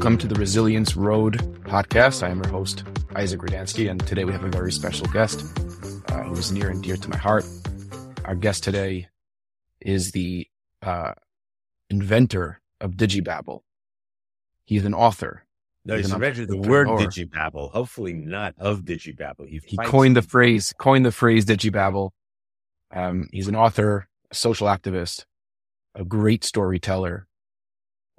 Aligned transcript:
Welcome 0.00 0.16
to 0.16 0.28
the 0.28 0.36
Resilience 0.36 0.96
Road 0.96 1.40
podcast. 1.64 2.22
I 2.22 2.30
am 2.30 2.42
your 2.42 2.48
host, 2.48 2.84
Isaac 3.16 3.42
Rudansky, 3.42 3.90
and 3.90 4.00
today 4.06 4.24
we 4.24 4.32
have 4.32 4.44
a 4.44 4.48
very 4.48 4.72
special 4.72 5.06
guest 5.08 5.42
uh, 6.08 6.22
who 6.22 6.32
is 6.32 6.50
near 6.50 6.70
and 6.70 6.82
dear 6.82 6.96
to 6.96 7.08
my 7.10 7.18
heart. 7.18 7.44
Our 8.24 8.34
guest 8.34 8.64
today 8.64 9.08
is 9.78 10.12
the 10.12 10.46
uh, 10.80 11.12
inventor 11.90 12.62
of 12.80 12.92
Digibabble. 12.92 13.60
He's 14.64 14.86
an 14.86 14.94
author. 14.94 15.44
No, 15.84 15.96
he's, 15.96 16.06
he's 16.06 16.14
invented 16.14 16.48
the 16.48 16.56
word 16.56 16.88
Digibabble. 16.88 17.70
Hopefully, 17.72 18.14
not 18.14 18.54
of 18.56 18.80
Digibabble. 18.86 19.48
He, 19.50 19.60
he 19.66 19.76
coined 19.76 20.16
the 20.16 20.22
phrase, 20.22 20.72
coined 20.78 21.04
the 21.04 21.12
phrase 21.12 21.44
Digibabble. 21.44 22.12
Um, 22.90 23.28
he's 23.32 23.48
an 23.48 23.54
author, 23.54 24.08
a 24.30 24.34
social 24.34 24.66
activist, 24.66 25.26
a 25.94 26.06
great 26.06 26.42
storyteller, 26.42 27.26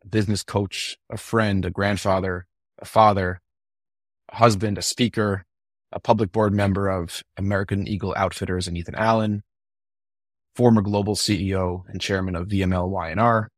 a 0.04 0.08
business 0.08 0.44
coach, 0.44 0.98
a 1.10 1.18
friend, 1.18 1.66
a 1.66 1.70
grandfather, 1.70 2.46
a 2.80 2.86
father, 2.86 3.42
a 4.30 4.38
husband, 4.38 4.78
a 4.78 4.82
speaker, 4.82 5.46
a 5.92 6.00
public 6.00 6.32
board 6.32 6.54
member 6.54 6.90
of 6.90 7.24
American 7.38 7.88
Eagle 7.88 8.14
Outfitters 8.18 8.68
and 8.68 8.78
Ethan 8.78 8.96
Allen, 8.96 9.44
former 10.56 10.82
global 10.82 11.16
CEO 11.16 11.84
and 11.88 12.02
chairman 12.02 12.36
of 12.36 12.48
VML 12.48 12.90
Y&R, 12.90 13.50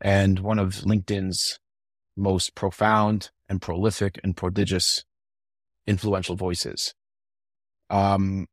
and 0.00 0.38
one 0.40 0.58
of 0.58 0.74
LinkedIn's 0.84 1.58
most 2.16 2.54
profound 2.54 3.30
and 3.48 3.62
prolific 3.62 4.20
and 4.22 4.36
prodigious 4.36 5.04
influential 5.86 6.36
voices. 6.36 6.94
Um, 7.90 8.46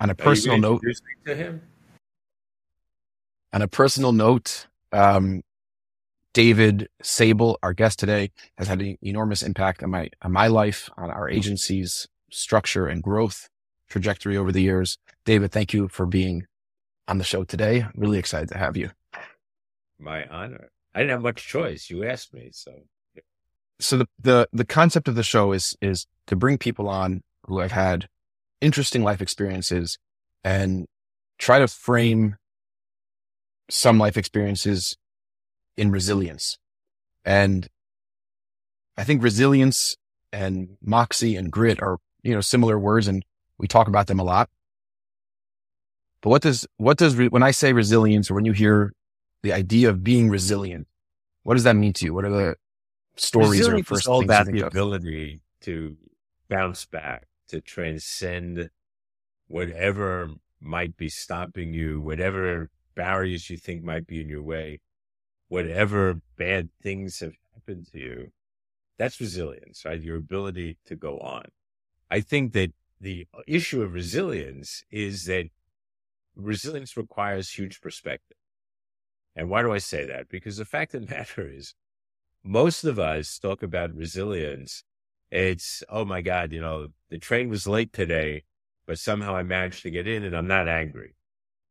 on 0.00 0.10
a 0.10 0.14
personal 0.14 0.58
note, 0.58 0.82
to 1.26 1.34
him? 1.34 1.62
On 3.52 3.62
a 3.62 3.68
personal 3.68 4.12
note, 4.12 4.66
um, 4.92 5.42
David 6.32 6.88
Sable, 7.02 7.58
our 7.62 7.74
guest 7.74 7.98
today, 7.98 8.30
has 8.56 8.68
had 8.68 8.80
an 8.80 8.96
enormous 9.02 9.42
impact 9.42 9.82
on 9.82 9.90
my 9.90 10.08
on 10.22 10.32
my 10.32 10.46
life, 10.46 10.88
on 10.96 11.10
our 11.10 11.28
agency's 11.28 12.08
structure 12.30 12.86
and 12.86 13.02
growth 13.02 13.48
trajectory 13.88 14.36
over 14.36 14.50
the 14.50 14.62
years. 14.62 14.96
David, 15.26 15.52
thank 15.52 15.74
you 15.74 15.88
for 15.88 16.06
being 16.06 16.46
on 17.06 17.18
the 17.18 17.24
show 17.24 17.44
today. 17.44 17.82
I'm 17.82 17.92
really 17.94 18.18
excited 18.18 18.48
to 18.48 18.58
have 18.58 18.76
you. 18.76 18.90
My 19.98 20.26
honor. 20.28 20.70
I 20.94 21.00
didn't 21.00 21.10
have 21.10 21.22
much 21.22 21.46
choice. 21.46 21.90
You 21.90 22.04
asked 22.04 22.32
me, 22.32 22.50
so. 22.52 22.72
So 23.80 23.98
the 23.98 24.08
the 24.18 24.48
the 24.52 24.64
concept 24.64 25.08
of 25.08 25.14
the 25.14 25.22
show 25.22 25.52
is 25.52 25.76
is 25.82 26.06
to 26.28 26.36
bring 26.36 26.56
people 26.56 26.88
on 26.88 27.22
who 27.46 27.58
have 27.58 27.72
had 27.72 28.08
interesting 28.60 29.02
life 29.02 29.20
experiences 29.20 29.98
and 30.44 30.86
try 31.38 31.58
to 31.58 31.68
frame 31.68 32.36
some 33.72 33.98
life 33.98 34.18
experiences 34.18 34.98
in 35.78 35.90
resilience. 35.90 36.58
And 37.24 37.68
I 38.98 39.04
think 39.04 39.22
resilience 39.22 39.96
and 40.30 40.76
moxie 40.82 41.36
and 41.36 41.50
grit 41.50 41.80
are, 41.80 41.96
you 42.22 42.34
know, 42.34 42.42
similar 42.42 42.78
words 42.78 43.08
and 43.08 43.24
we 43.56 43.66
talk 43.66 43.88
about 43.88 44.08
them 44.08 44.20
a 44.20 44.24
lot. 44.24 44.50
But 46.20 46.30
what 46.30 46.42
does, 46.42 46.66
what 46.76 46.98
does, 46.98 47.16
when 47.16 47.42
I 47.42 47.50
say 47.50 47.72
resilience 47.72 48.30
or 48.30 48.34
when 48.34 48.44
you 48.44 48.52
hear 48.52 48.92
the 49.42 49.54
idea 49.54 49.88
of 49.88 50.04
being 50.04 50.28
resilient, 50.28 50.86
what 51.42 51.54
does 51.54 51.64
that 51.64 51.74
mean 51.74 51.94
to 51.94 52.04
you? 52.04 52.14
What 52.14 52.26
are 52.26 52.30
the 52.30 52.56
stories 53.16 53.60
resilience 53.60 53.86
or 53.86 53.94
first 53.94 54.04
is 54.04 54.08
all 54.08 54.22
about 54.22 54.40
you 54.40 54.44
think 54.52 54.58
the 54.58 54.66
of? 54.66 54.72
ability 54.72 55.40
to 55.62 55.96
bounce 56.48 56.84
back, 56.84 57.26
to 57.48 57.62
transcend 57.62 58.68
whatever 59.48 60.28
might 60.60 60.96
be 60.96 61.08
stopping 61.08 61.72
you, 61.72 62.00
whatever 62.02 62.70
barriers 62.94 63.50
you 63.50 63.56
think 63.56 63.82
might 63.82 64.06
be 64.06 64.20
in 64.20 64.28
your 64.28 64.42
way, 64.42 64.80
whatever 65.48 66.20
bad 66.36 66.70
things 66.82 67.20
have 67.20 67.34
happened 67.54 67.86
to 67.92 67.98
you. 67.98 68.32
That's 68.98 69.20
resilience, 69.20 69.84
right? 69.84 70.00
Your 70.00 70.16
ability 70.16 70.78
to 70.86 70.96
go 70.96 71.18
on. 71.18 71.44
I 72.10 72.20
think 72.20 72.52
that 72.52 72.72
the 73.00 73.26
issue 73.46 73.82
of 73.82 73.94
resilience 73.94 74.84
is 74.90 75.24
that 75.26 75.48
resilience 76.36 76.96
requires 76.96 77.50
huge 77.50 77.80
perspective. 77.80 78.36
And 79.34 79.48
why 79.48 79.62
do 79.62 79.72
I 79.72 79.78
say 79.78 80.06
that? 80.06 80.28
Because 80.28 80.56
the 80.56 80.64
fact 80.64 80.94
of 80.94 81.06
the 81.06 81.14
matter 81.14 81.48
is, 81.48 81.74
most 82.44 82.84
of 82.84 82.98
us 82.98 83.38
talk 83.38 83.62
about 83.62 83.94
resilience. 83.94 84.84
It's, 85.30 85.82
oh 85.88 86.04
my 86.04 86.20
God, 86.20 86.52
you 86.52 86.60
know, 86.60 86.88
the 87.08 87.18
train 87.18 87.48
was 87.48 87.66
late 87.66 87.92
today, 87.92 88.44
but 88.86 88.98
somehow 88.98 89.34
I 89.34 89.42
managed 89.42 89.82
to 89.82 89.90
get 89.90 90.06
in 90.06 90.24
and 90.24 90.36
I'm 90.36 90.48
not 90.48 90.68
angry 90.68 91.14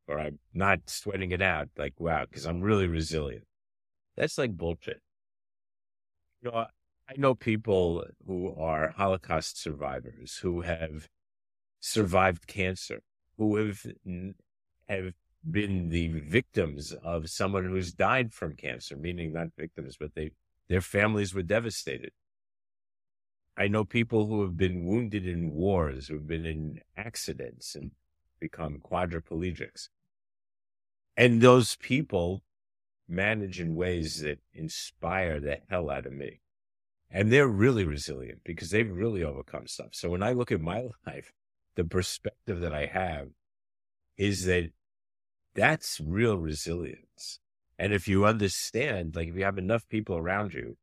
or 0.08 0.18
I'm 0.18 0.38
not 0.52 0.88
sweating 0.88 1.32
it 1.32 1.42
out. 1.42 1.68
Like, 1.76 1.94
wow, 1.98 2.24
because 2.28 2.46
I'm 2.46 2.60
really 2.60 2.86
resilient. 2.86 3.44
That's 4.16 4.38
like 4.38 4.56
bullshit. 4.56 5.00
You 6.42 6.50
know, 6.50 6.66
I 7.08 7.14
know 7.16 7.34
people 7.34 8.04
who 8.26 8.54
are 8.58 8.94
Holocaust 8.96 9.60
survivors 9.60 10.38
who 10.38 10.62
have 10.62 11.08
survived 11.80 12.46
cancer, 12.46 13.02
who 13.38 13.56
have 13.56 13.86
have 14.88 15.12
been 15.50 15.88
the 15.88 16.08
victims 16.08 16.92
of 17.04 17.28
someone 17.28 17.64
who's 17.64 17.92
died 17.92 18.32
from 18.32 18.54
cancer, 18.54 18.96
meaning 18.96 19.32
not 19.32 19.48
victims, 19.56 19.96
but 19.98 20.14
they 20.14 20.30
their 20.68 20.80
families 20.80 21.34
were 21.34 21.42
devastated. 21.42 22.12
I 23.56 23.68
know 23.68 23.84
people 23.84 24.26
who 24.26 24.42
have 24.42 24.56
been 24.56 24.86
wounded 24.86 25.26
in 25.26 25.52
wars, 25.52 26.08
who've 26.08 26.26
been 26.26 26.46
in 26.46 26.80
accidents 26.96 27.74
and 27.74 27.90
become 28.42 28.82
quadriplegics. 28.84 29.88
And 31.16 31.40
those 31.40 31.76
people 31.76 32.42
manage 33.08 33.60
in 33.60 33.76
ways 33.76 34.20
that 34.22 34.40
inspire 34.52 35.38
the 35.38 35.60
hell 35.68 35.88
out 35.90 36.06
of 36.06 36.12
me. 36.12 36.40
And 37.08 37.30
they're 37.30 37.46
really 37.46 37.84
resilient 37.84 38.40
because 38.44 38.70
they've 38.70 38.90
really 38.90 39.22
overcome 39.22 39.68
stuff. 39.68 39.90
So 39.92 40.10
when 40.10 40.22
I 40.22 40.32
look 40.32 40.50
at 40.50 40.60
my 40.60 40.88
life, 41.06 41.32
the 41.76 41.84
perspective 41.84 42.60
that 42.60 42.74
I 42.74 42.86
have 42.86 43.28
is 44.16 44.44
that 44.46 44.70
that's 45.54 46.00
real 46.00 46.36
resilience. 46.36 47.38
And 47.78 47.92
if 47.92 48.08
you 48.08 48.26
understand, 48.26 49.14
like 49.14 49.28
if 49.28 49.36
you 49.36 49.44
have 49.44 49.58
enough 49.58 49.88
people 49.88 50.16
around 50.16 50.52
you 50.52 50.76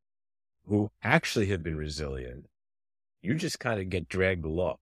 who 0.65 0.91
actually 1.03 1.47
have 1.47 1.63
been 1.63 1.77
resilient, 1.77 2.45
you 3.21 3.33
just 3.35 3.59
kind 3.59 3.81
of 3.81 3.89
get 3.89 4.07
dragged 4.07 4.45
along 4.45 4.77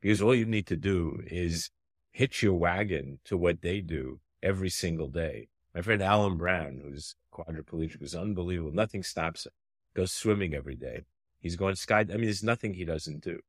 because 0.00 0.22
all 0.22 0.34
you 0.34 0.46
need 0.46 0.66
to 0.66 0.76
do 0.76 1.20
is 1.26 1.70
hitch 2.16 2.42
your 2.42 2.54
wagon 2.54 3.18
to 3.26 3.36
what 3.36 3.60
they 3.60 3.78
do 3.78 4.18
every 4.42 4.70
single 4.70 5.08
day. 5.08 5.48
My 5.74 5.82
friend 5.82 6.02
Alan 6.02 6.38
Brown, 6.38 6.80
who's 6.82 7.14
quadriplegic, 7.30 8.00
was 8.00 8.14
unbelievable. 8.14 8.72
Nothing 8.72 9.02
stops 9.02 9.44
him. 9.44 9.52
Goes 9.94 10.12
swimming 10.12 10.54
every 10.54 10.76
day. 10.76 11.04
He's 11.40 11.56
going 11.56 11.74
sky. 11.74 12.00
I 12.00 12.04
mean, 12.04 12.22
there's 12.22 12.42
nothing 12.42 12.72
he 12.72 12.86
doesn't 12.86 13.22
do. 13.22 13.40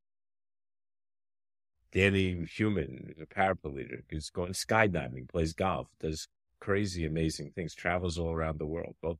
Danny 1.92 2.44
Human, 2.44 3.14
a 3.18 3.24
paraplegic, 3.24 4.02
is 4.10 4.28
going 4.28 4.52
skydiving, 4.52 5.30
plays 5.30 5.54
golf, 5.54 5.86
does 5.98 6.28
crazy, 6.60 7.06
amazing 7.06 7.52
things, 7.52 7.74
travels 7.74 8.18
all 8.18 8.32
around 8.34 8.58
the 8.58 8.66
world. 8.66 8.96
Both. 9.00 9.16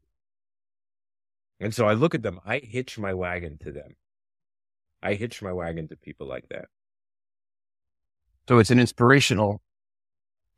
And 1.59 1.75
so 1.75 1.89
I 1.89 1.95
look 1.95 2.15
at 2.15 2.23
them. 2.23 2.39
I 2.45 2.59
hitch 2.59 2.99
my 2.99 3.15
wagon 3.15 3.57
to 3.63 3.73
them. 3.73 3.97
I 5.03 5.15
hitch 5.15 5.41
my 5.41 5.55
wagon 5.55 5.89
to 5.89 5.97
people 5.97 6.27
like 6.27 6.51
that. 6.51 6.69
So 8.49 8.59
it's 8.59 8.71
an 8.71 8.81
inspirational, 8.81 9.61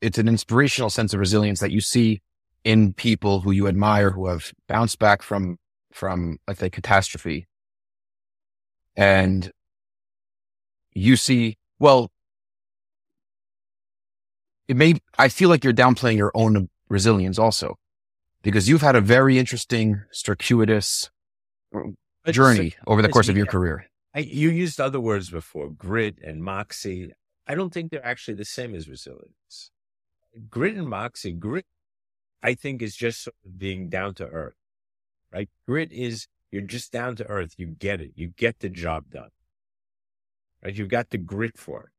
it's 0.00 0.16
an 0.16 0.28
inspirational 0.28 0.90
sense 0.90 1.12
of 1.12 1.18
resilience 1.18 1.58
that 1.58 1.72
you 1.72 1.80
see 1.80 2.22
in 2.62 2.92
people 2.92 3.40
who 3.40 3.50
you 3.50 3.66
admire 3.66 4.10
who 4.10 4.28
have 4.28 4.52
bounced 4.68 5.00
back 5.00 5.22
from, 5.22 5.58
from, 5.92 6.38
let's 6.46 6.60
say, 6.60 6.70
catastrophe. 6.70 7.48
And 8.94 9.50
you 10.94 11.16
see, 11.16 11.56
well, 11.80 12.12
it 14.68 14.76
may, 14.76 14.94
I 15.18 15.28
feel 15.28 15.48
like 15.48 15.64
you're 15.64 15.72
downplaying 15.72 16.16
your 16.16 16.30
own 16.32 16.68
resilience 16.88 17.40
also 17.40 17.76
because 18.42 18.68
you've 18.68 18.82
had 18.82 18.94
a 18.94 19.00
very 19.00 19.36
interesting, 19.36 20.02
circuitous 20.12 21.10
journey 22.28 22.74
over 22.86 23.02
the 23.02 23.08
course 23.08 23.28
of 23.28 23.36
your 23.36 23.46
career. 23.46 23.86
I, 24.14 24.20
you 24.20 24.50
used 24.50 24.80
other 24.80 25.00
words 25.00 25.28
before, 25.30 25.70
grit 25.70 26.18
and 26.22 26.42
moxie. 26.42 27.12
I 27.50 27.56
don't 27.56 27.74
think 27.74 27.90
they're 27.90 28.06
actually 28.06 28.34
the 28.34 28.44
same 28.44 28.76
as 28.76 28.88
resilience. 28.88 29.72
Grit 30.48 30.76
and 30.76 30.88
moxie, 30.88 31.32
grit, 31.32 31.66
I 32.44 32.54
think, 32.54 32.80
is 32.80 32.94
just 32.94 33.24
sort 33.24 33.34
of 33.44 33.58
being 33.58 33.88
down 33.88 34.14
to 34.14 34.26
earth, 34.28 34.54
right? 35.32 35.48
Grit 35.66 35.90
is 35.90 36.28
you're 36.52 36.62
just 36.62 36.92
down 36.92 37.16
to 37.16 37.26
earth. 37.26 37.54
You 37.56 37.66
get 37.66 38.00
it. 38.00 38.12
You 38.14 38.28
get 38.28 38.60
the 38.60 38.68
job 38.68 39.10
done, 39.10 39.30
right? 40.62 40.72
You've 40.72 40.90
got 40.90 41.10
the 41.10 41.18
grit 41.18 41.58
for 41.58 41.86
it. 41.86 41.92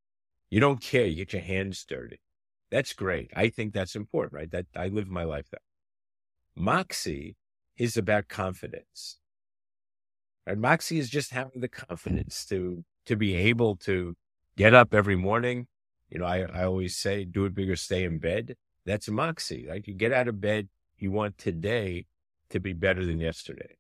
You 0.50 0.62
don't 0.62 0.80
care. 0.80 1.06
You 1.06 1.18
get 1.18 1.34
your 1.34 1.42
hands 1.42 1.84
dirty. 1.86 2.22
That's 2.70 2.94
great. 2.94 3.30
I 3.36 3.50
think 3.50 3.74
that's 3.74 3.94
important, 3.94 4.32
right? 4.32 4.52
That 4.52 4.68
I 4.74 4.88
live 4.88 5.10
my 5.10 5.26
life 5.26 5.50
that. 5.52 5.64
Moxie 6.56 7.36
is 7.76 7.98
about 7.98 8.30
confidence. 8.30 9.20
And 10.48 10.62
Moxie 10.62 10.98
is 10.98 11.10
just 11.10 11.32
having 11.32 11.60
the 11.60 11.68
confidence 11.68 12.46
to 12.46 12.86
to 13.06 13.18
be 13.18 13.36
able 13.36 13.76
to 13.76 14.16
get 14.58 14.74
up 14.74 14.94
every 14.94 15.16
morning. 15.16 15.68
You 16.10 16.20
know, 16.20 16.26
I, 16.26 16.40
I 16.42 16.66
always 16.66 16.96
say, 16.98 17.24
do 17.24 17.46
it 17.46 17.56
bigger, 17.56 17.76
stay 17.76 18.04
in 18.04 18.20
bed. 18.20 18.56
That's 18.86 19.10
Moxie, 19.10 19.68
right? 19.68 19.88
You 19.88 19.94
get 19.94 20.12
out 20.12 20.28
of 20.28 20.42
bed. 20.42 20.68
You 20.98 21.12
want 21.12 21.38
today 21.38 22.06
to 22.50 22.60
be 22.60 22.74
better 22.74 23.06
than 23.06 23.20
yesterday. 23.20 23.78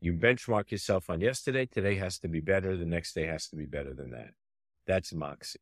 You 0.00 0.12
benchmark 0.12 0.70
yourself 0.70 1.10
on 1.10 1.20
yesterday. 1.20 1.66
Today 1.66 1.96
has 1.96 2.18
to 2.20 2.28
be 2.28 2.40
better. 2.40 2.76
The 2.76 2.86
next 2.86 3.14
day 3.14 3.26
has 3.26 3.48
to 3.48 3.56
be 3.56 3.66
better 3.66 3.92
than 3.94 4.10
that. 4.12 4.30
That's 4.86 5.12
moxie. 5.12 5.58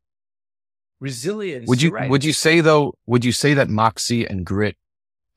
Resilience. 1.01 1.69
Would 1.69 1.83
you 1.83 1.91
right. 1.91 2.09
would 2.09 2.25
you 2.25 2.33
say 2.33 2.61
though? 2.61 2.95
Would 3.07 3.25
you 3.25 3.33
say 3.33 3.55
that 3.55 3.69
moxie 3.69 4.27
and 4.27 4.47
grit, 4.47 4.77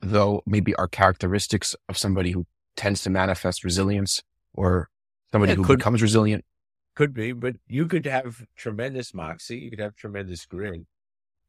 though, 0.00 0.42
maybe 0.46 0.74
are 0.76 0.88
characteristics 0.88 1.76
of 1.88 1.98
somebody 1.98 2.30
who 2.30 2.46
tends 2.76 3.02
to 3.02 3.10
manifest 3.10 3.62
resilience, 3.64 4.22
or 4.54 4.88
somebody 5.32 5.52
Yeah, 5.52 5.56
who 5.56 5.64
could- 5.64 5.78
becomes 5.78 6.00
resilient? 6.00 6.44
Could 6.94 7.14
be, 7.14 7.32
but 7.32 7.56
you 7.66 7.86
could 7.86 8.04
have 8.06 8.44
tremendous 8.56 9.14
moxie. 9.14 9.58
You 9.58 9.70
could 9.70 9.78
have 9.78 9.94
tremendous 9.94 10.44
grin, 10.44 10.86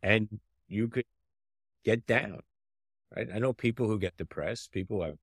and 0.02 0.40
you 0.68 0.88
could 0.88 1.06
get 1.84 2.06
down. 2.06 2.42
Right? 3.16 3.28
I 3.34 3.40
know 3.40 3.52
people 3.52 3.88
who 3.88 4.00
get 4.00 4.18
depressed. 4.18 4.72
People 4.72 4.98
who 4.98 5.04
have 5.04 5.18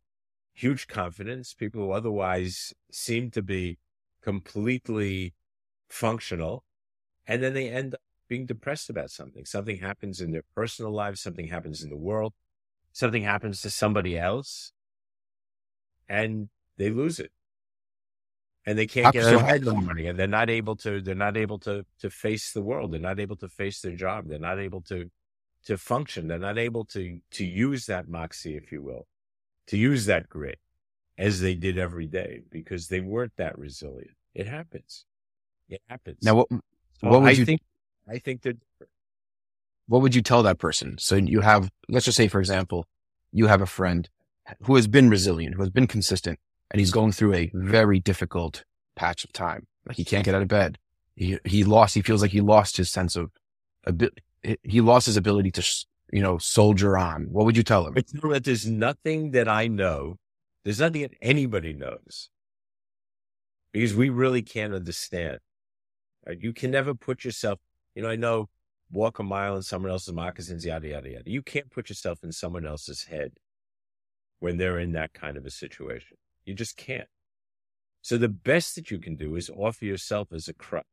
huge 0.53 0.89
confidence. 0.89 1.55
People 1.55 1.83
who 1.83 1.93
otherwise 1.93 2.75
seem 2.91 3.31
to 3.31 3.43
be 3.43 3.79
completely 4.23 5.35
functional, 5.89 6.65
and 7.27 7.43
then 7.43 7.55
they 7.55 7.69
end 7.69 7.95
up 7.95 8.01
being 8.29 8.45
depressed 8.45 8.91
about 8.91 9.11
something. 9.11 9.45
Something 9.47 9.79
happens 9.79 10.21
in 10.21 10.33
their 10.33 10.45
personal 10.55 10.93
lives. 10.93 11.23
Something 11.23 11.49
happens 11.49 11.83
in 11.83 11.89
the 11.89 11.97
world. 11.97 12.35
Something 12.93 13.23
happens 13.23 13.63
to 13.63 13.71
somebody 13.71 14.19
else, 14.19 14.73
and 16.09 16.49
they 16.77 16.91
lose 16.91 17.21
it 17.21 17.31
and 18.69 18.79
they 18.79 18.87
can't 18.87 19.07
How- 19.07 19.13
get 19.13 19.35
ahead 19.35 19.61
in 19.61 19.65
the 19.65 19.75
morning 19.75 20.07
and 20.09 20.19
they're 20.19 20.37
not 20.41 20.51
able 20.51 20.77
to 20.85 21.01
they're 21.01 21.15
not 21.27 21.37
able 21.45 21.59
to 21.61 21.75
to 22.03 22.09
face 22.11 22.53
the 22.53 22.63
world 22.63 22.93
they're 22.93 23.01
not 23.11 23.19
able 23.19 23.37
to 23.37 23.49
face 23.49 23.81
their 23.81 23.97
job 23.97 24.29
they're 24.29 24.47
not 24.51 24.59
able 24.59 24.83
to 24.83 25.11
to 25.69 25.79
function 25.79 26.29
they're 26.29 26.47
not 26.51 26.59
able 26.59 26.85
to 26.85 27.03
to 27.39 27.45
use 27.45 27.87
that 27.87 28.09
moxie 28.09 28.57
if 28.57 28.71
you 28.73 28.81
will 28.83 29.05
to 29.67 29.77
use 29.91 30.03
that 30.07 30.29
grit 30.29 30.59
as 31.17 31.41
they 31.41 31.55
did 31.55 31.77
every 31.79 32.07
day 32.07 32.43
because 32.51 32.89
they 32.89 33.01
weren't 33.01 33.35
that 33.37 33.59
resilient. 33.59 34.13
It 34.35 34.47
happens. 34.47 35.05
It 35.69 35.83
happens. 35.89 36.19
Now, 36.23 36.35
what 36.37 36.49
So 37.01 37.21
would 37.21 37.29
I 37.29 37.33
you- 37.33 37.45
think 37.45 37.61
i 38.09 38.19
think 38.19 38.43
that 38.43 38.57
what 39.87 40.01
would 40.03 40.15
you 40.15 40.23
tell 40.23 40.43
that 40.45 40.59
person? 40.59 40.97
So 40.99 41.17
you 41.17 41.41
have, 41.41 41.71
let's 41.89 42.05
just 42.05 42.17
say, 42.17 42.29
for 42.29 42.41
example, 42.41 42.87
you 43.33 43.47
have 43.49 43.61
a 43.63 43.67
friend 43.67 44.09
who 44.65 44.77
has 44.77 44.87
been 44.87 45.09
resilient, 45.11 45.55
who 45.57 45.63
has 45.63 45.71
been 45.71 45.87
consistent, 45.87 46.39
and 46.71 46.81
he's 46.81 46.91
going 46.91 47.13
through 47.13 47.35
a 47.35 47.51
very 47.55 48.01
difficult 48.01 48.65
patch 48.97 49.25
of 49.25 49.33
time. 49.33 49.67
Like 49.87 49.97
he 49.97 50.05
can't 50.05 50.25
get 50.25 50.35
out 50.35 50.43
of 50.43 50.49
bed. 50.49 50.79
He, 51.17 51.39
he 51.45 51.65
lost, 51.65 51.95
he 51.95 52.03
feels 52.03 52.23
like 52.23 52.31
he 52.31 52.41
lost 52.41 52.77
his 52.77 52.91
sense 52.91 53.17
of, 53.17 53.31
abi- 53.87 54.11
he 54.63 54.81
lost 54.81 55.07
his 55.07 55.17
ability 55.17 55.51
to, 55.53 55.85
you 56.13 56.23
know, 56.23 56.39
soldier 56.39 56.97
on. 56.97 57.27
What 57.31 57.45
would 57.45 57.57
you 57.57 57.63
tell 57.63 57.87
him? 57.87 57.95
That 57.95 58.45
there's 58.45 58.67
nothing 58.67 59.33
that 59.33 59.49
I 59.49 59.67
know, 59.67 60.17
there's 60.65 60.81
nothing 60.81 61.03
that 61.03 61.15
anybody 61.21 61.73
knows 61.73 62.31
because 63.73 63.95
we 63.95 64.09
really 64.09 64.43
can't 64.43 64.75
understand. 64.75 65.39
Right? 66.27 66.39
You 66.41 66.53
can 66.53 66.71
never 66.71 66.95
put 66.95 67.25
yourself, 67.25 67.59
you 67.95 68.03
know, 68.03 68.09
I 68.09 68.17
know 68.17 68.49
walk 68.91 69.19
a 69.19 69.23
mile 69.23 69.57
in 69.57 69.63
someone 69.63 69.91
else's 69.91 70.15
moccasins, 70.15 70.65
yada, 70.65 70.89
yada, 70.89 71.11
yada. 71.11 71.31
You 71.31 71.43
can't 71.43 71.71
put 71.71 71.89
yourself 71.89 72.21
in 72.23 72.33
someone 72.33 72.67
else's 72.67 73.05
head 73.05 73.33
when 74.41 74.57
they're 74.57 74.79
in 74.79 74.93
that 74.93 75.13
kind 75.13 75.37
of 75.37 75.45
a 75.45 75.51
situation. 75.51 76.17
You 76.49 76.55
just 76.55 76.79
can't. 76.79 77.09
So 78.01 78.17
the 78.17 78.31
best 78.31 78.75
that 78.75 78.91
you 78.91 78.99
can 78.99 79.17
do 79.17 79.37
is 79.37 79.51
offer 79.51 79.85
yourself 79.85 80.29
as 80.33 80.49
a 80.49 80.55
crutch 80.55 80.87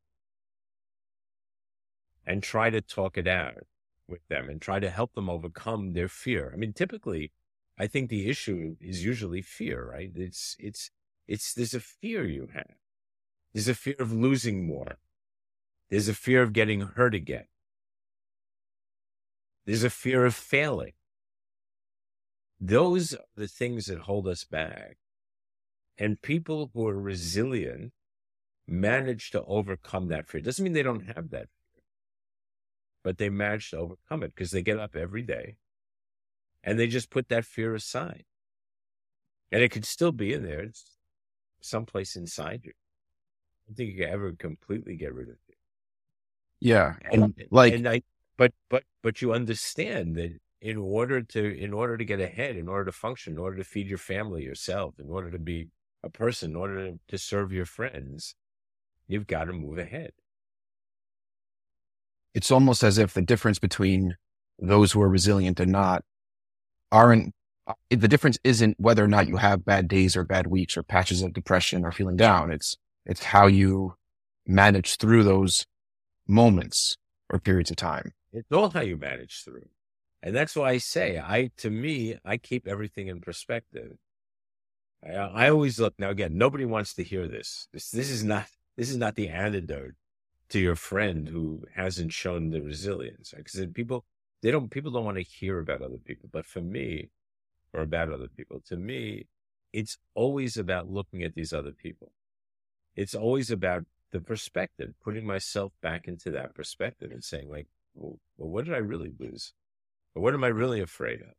and 2.28 2.44
try 2.44 2.70
to 2.70 2.82
talk 2.82 3.18
it 3.18 3.26
out 3.26 3.64
with 4.06 4.28
them 4.28 4.50
and 4.50 4.62
try 4.62 4.80
to 4.82 4.90
help 4.90 5.14
them 5.14 5.30
overcome 5.30 5.94
their 5.94 6.10
fear. 6.10 6.52
I 6.54 6.58
mean, 6.58 6.74
typically, 6.74 7.32
I 7.80 7.88
think 7.88 8.10
the 8.10 8.30
issue 8.30 8.76
is 8.82 9.06
usually 9.06 9.42
fear, 9.42 9.92
right? 9.94 10.12
It's, 10.14 10.58
it's, 10.60 10.92
it's, 11.26 11.54
there's 11.54 11.74
a 11.74 11.80
fear 11.80 12.26
you 12.26 12.50
have. 12.54 12.76
There's 13.54 13.70
a 13.70 13.76
fear 13.76 13.96
of 13.98 14.12
losing 14.12 14.68
more. 14.68 14.98
There's 15.90 16.10
a 16.10 16.14
fear 16.14 16.42
of 16.42 16.52
getting 16.52 16.82
hurt 16.82 17.16
again. 17.16 17.46
There's 19.66 19.86
a 19.86 19.90
fear 19.90 20.26
of 20.26 20.36
failing. 20.36 20.94
Those 22.60 23.14
are 23.14 23.20
the 23.38 23.48
things 23.48 23.86
that 23.86 24.00
hold 24.00 24.28
us 24.28 24.44
back. 24.44 24.98
And 25.98 26.22
people 26.22 26.72
who 26.74 26.88
are 26.88 27.00
resilient 27.00 27.94
manage 28.68 29.32
to 29.32 29.44
overcome 29.46 30.08
that 30.10 30.28
fear. 30.28 30.42
Doesn't 30.42 30.64
mean 30.64 30.74
they 30.74 30.84
don't 30.84 31.06
have 31.16 31.30
that 31.30 31.48
fear, 31.48 31.84
but 33.04 33.18
they 33.18 33.30
manage 33.30 33.70
to 33.72 33.78
overcome 33.78 34.24
it 34.24 34.34
because 34.36 34.52
they 34.52 34.62
get 34.62 34.80
up 34.80 34.96
every 34.96 35.22
day 35.22 35.58
and 36.64 36.78
they 36.78 36.88
just 36.88 37.10
put 37.10 37.30
that 37.30 37.46
fear 37.46 37.76
aside. 37.76 38.26
And 39.52 39.62
it 39.62 39.70
could 39.70 39.86
still 39.86 40.12
be 40.12 40.34
in 40.34 40.44
there. 40.44 40.62
It's 40.62 40.98
someplace 41.62 42.16
inside 42.16 42.62
you. 42.64 42.72
I 42.72 43.70
don't 43.70 43.78
think 43.78 43.92
you 43.92 44.04
can 44.04 44.14
ever 44.14 44.34
completely 44.34 44.96
get 44.96 45.14
rid 45.14 45.30
of 45.30 45.36
it. 45.48 45.58
Yeah. 46.60 46.96
And 47.10 47.34
like, 47.52 47.74
and 47.74 47.88
I, 47.88 48.02
but, 48.38 48.52
but, 48.70 48.84
but 49.02 49.22
you 49.22 49.32
understand 49.32 50.16
that 50.16 50.40
in 50.60 50.78
order 50.78 51.22
to, 51.22 51.58
in 51.58 51.72
order 51.74 51.96
to 51.96 52.04
get 52.04 52.20
ahead, 52.20 52.58
in 52.58 52.68
order 52.68 52.86
to 52.86 52.92
function, 52.92 53.34
in 53.34 53.40
order 53.40 53.58
to 53.58 53.64
feed 53.64 53.88
your 53.88 54.00
family, 54.00 54.44
yourself, 54.44 54.96
in 55.00 55.10
order 55.10 55.30
to 55.30 55.40
be 55.40 55.68
a 56.06 56.10
person, 56.10 56.52
in 56.52 56.56
order 56.56 56.94
to, 57.08 57.18
serve 57.18 57.52
your 57.52 57.66
friends, 57.66 58.36
you've 59.08 59.28
got 59.28 59.46
to 59.46 59.54
move 59.54 59.78
ahead. 59.78 60.14
it's 62.36 62.52
almost 62.52 62.84
as 62.84 62.98
if 62.98 63.14
the 63.14 63.22
difference 63.22 63.58
between 63.58 64.18
those 64.60 64.92
who 64.92 65.02
are 65.02 65.10
resilient 65.10 65.60
and 65.60 65.72
not 65.72 66.04
aren't 66.92 67.34
uh, 67.68 67.74
the 67.90 68.08
difference 68.08 68.38
isn't 68.44 68.80
whether 68.80 69.04
or 69.04 69.08
not 69.08 69.28
you 69.28 69.38
have 69.38 69.66
bad 69.66 69.88
days 69.88 70.16
or 70.16 70.24
bad 70.24 70.46
weeks 70.48 70.78
or 70.78 70.84
patches 70.84 71.24
of 71.24 71.34
depression 71.34 71.84
or 71.84 71.92
feeling 71.92 72.18
down. 72.18 72.52
It's 72.52 72.78
it's 73.06 73.24
how 73.24 73.48
you 73.48 73.96
manage 74.46 74.98
through 74.98 75.24
those 75.24 75.66
moments 76.28 76.98
or 77.30 77.40
periods 77.40 77.72
of 77.72 77.78
time. 77.78 78.12
It's 78.32 78.52
all 78.52 78.70
how 78.70 78.82
you 78.82 78.98
manage 78.98 79.44
through. 79.44 79.70
And 80.22 80.36
that's 80.36 80.56
why 80.56 80.72
I 80.72 80.78
say, 80.80 81.20
I, 81.20 81.52
to 81.58 81.70
me, 81.70 82.18
I 82.26 82.38
keep 82.38 82.68
everything 82.68 83.08
in 83.08 83.22
perspective. 83.22 83.98
I, 85.06 85.12
I 85.12 85.50
always 85.50 85.80
look, 85.80 85.94
now 86.00 86.10
again, 86.10 86.38
nobody 86.38 86.66
wants 86.66 86.94
to 86.96 87.04
hear 87.04 87.28
this. 87.28 87.68
This, 87.72 87.92
this 87.92 88.10
is 88.10 88.24
not, 88.24 88.48
this 88.78 88.90
is 88.90 88.98
not 88.98 89.16
the 89.16 89.30
antidote 89.30 89.94
to 90.50 90.60
your 90.60 90.76
friend 90.76 91.28
who 91.28 91.64
hasn't 91.76 92.14
shown 92.14 92.50
the 92.50 92.62
resilience. 92.62 93.34
Because 93.36 93.66
people, 93.74 94.06
they 94.42 94.52
don't, 94.52 94.70
people 94.70 94.92
don't 94.92 95.06
want 95.06 95.18
to 95.18 95.24
hear 95.24 95.60
about 95.60 95.82
other 95.82 95.98
people. 95.98 96.30
But 96.32 96.46
for 96.46 96.62
me, 96.62 97.10
or 97.74 97.82
about 97.82 98.12
other 98.12 98.28
people, 98.28 98.62
to 98.68 98.78
me, 98.78 99.28
it's 99.74 99.98
always 100.14 100.56
about 100.56 100.90
looking 100.90 101.24
at 101.24 101.36
these 101.36 101.52
other 101.52 101.72
people. 101.72 102.12
It's 102.96 103.14
always 103.14 103.52
about 103.52 103.84
the 104.12 104.22
perspective, 104.22 104.94
putting 105.04 105.26
myself 105.26 105.74
back 105.82 106.08
into 106.08 106.32
that 106.32 106.56
perspective 106.56 107.12
and 107.12 107.24
saying 107.24 107.50
like, 107.50 107.68
well, 107.94 108.18
well, 108.38 108.50
what 108.50 108.66
did 108.66 108.74
I 108.74 108.78
really 108.78 109.12
lose? 109.20 109.54
Or 110.16 110.22
what 110.22 110.34
am 110.34 110.44
I 110.46 110.48
really 110.48 110.80
afraid 110.80 111.22
of? 111.22 111.34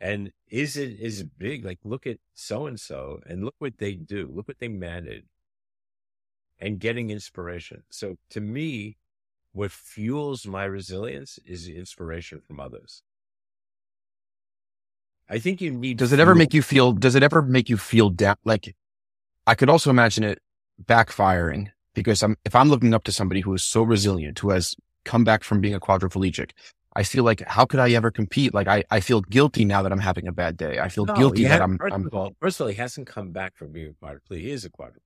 And 0.00 0.32
is 0.48 0.76
it 0.76 0.98
is 0.98 1.20
it 1.20 1.38
big? 1.38 1.64
Like, 1.64 1.78
look 1.84 2.06
at 2.06 2.18
so 2.34 2.66
and 2.66 2.80
so 2.80 3.20
and 3.26 3.44
look 3.44 3.54
what 3.58 3.78
they 3.78 3.94
do. 3.94 4.30
Look 4.32 4.48
what 4.48 4.58
they 4.58 4.68
managed 4.68 5.26
and 6.58 6.78
getting 6.78 7.10
inspiration. 7.10 7.82
So 7.90 8.16
to 8.30 8.40
me, 8.40 8.96
what 9.52 9.70
fuels 9.70 10.46
my 10.46 10.64
resilience 10.64 11.38
is 11.44 11.68
inspiration 11.68 12.40
from 12.40 12.60
others. 12.60 13.02
I 15.28 15.38
think 15.38 15.60
you 15.60 15.70
need. 15.70 15.98
Does 15.98 16.12
it 16.12 16.20
ever 16.20 16.32
fuel. 16.32 16.38
make 16.38 16.54
you 16.54 16.62
feel 16.62 16.92
does 16.92 17.14
it 17.14 17.22
ever 17.22 17.42
make 17.42 17.68
you 17.68 17.76
feel 17.76 18.10
down 18.10 18.36
like 18.44 18.74
I 19.46 19.54
could 19.54 19.68
also 19.68 19.90
imagine 19.90 20.24
it 20.24 20.40
backfiring 20.82 21.70
because 21.94 22.22
I'm 22.22 22.36
if 22.44 22.54
I'm 22.54 22.68
looking 22.68 22.94
up 22.94 23.04
to 23.04 23.12
somebody 23.12 23.40
who 23.40 23.54
is 23.54 23.62
so 23.62 23.82
resilient, 23.82 24.38
who 24.38 24.50
has 24.50 24.74
come 25.04 25.24
back 25.24 25.44
from 25.44 25.60
being 25.60 25.74
a 25.74 25.80
quadriplegic, 25.80 26.50
I 26.96 27.02
feel 27.04 27.22
like 27.22 27.40
how 27.46 27.64
could 27.64 27.78
I 27.80 27.90
ever 27.92 28.10
compete? 28.10 28.52
Like 28.52 28.66
I, 28.66 28.84
I 28.90 29.00
feel 29.00 29.20
guilty 29.20 29.64
now 29.64 29.82
that 29.82 29.92
I'm 29.92 30.00
having 30.00 30.26
a 30.26 30.32
bad 30.32 30.56
day. 30.56 30.80
I 30.80 30.88
feel 30.88 31.06
No, 31.06 31.14
guilty 31.14 31.44
that 31.44 31.62
I'm, 31.62 31.78
First 31.78 31.94
I'm 31.94 32.06
of 32.06 32.14
all, 32.14 32.32
first 32.40 32.58
of 32.60 32.64
all, 32.64 32.68
he 32.68 32.74
hasn't 32.76 33.06
come 33.06 33.30
back 33.30 33.56
from 33.56 33.72
being 33.72 33.94
a 34.00 34.04
quadriplegic. 34.04 34.40
He 34.40 34.50
is 34.50 34.64
a 34.64 34.70
quadriplegic. 34.70 34.98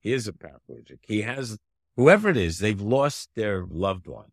He 0.00 0.12
is 0.12 0.28
a 0.28 0.32
paraplegic. 0.32 0.98
He 1.02 1.22
has 1.22 1.58
whoever 1.96 2.28
it 2.28 2.36
is. 2.36 2.58
They've 2.58 2.80
lost 2.80 3.30
their 3.36 3.64
loved 3.68 4.06
one. 4.06 4.32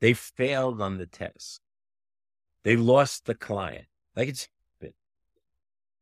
They 0.00 0.12
failed 0.12 0.80
on 0.80 0.98
the 0.98 1.06
test. 1.06 1.60
They 2.62 2.76
lost 2.76 3.24
the 3.26 3.34
client. 3.34 3.86
Like 4.16 4.28
it's. 4.28 4.48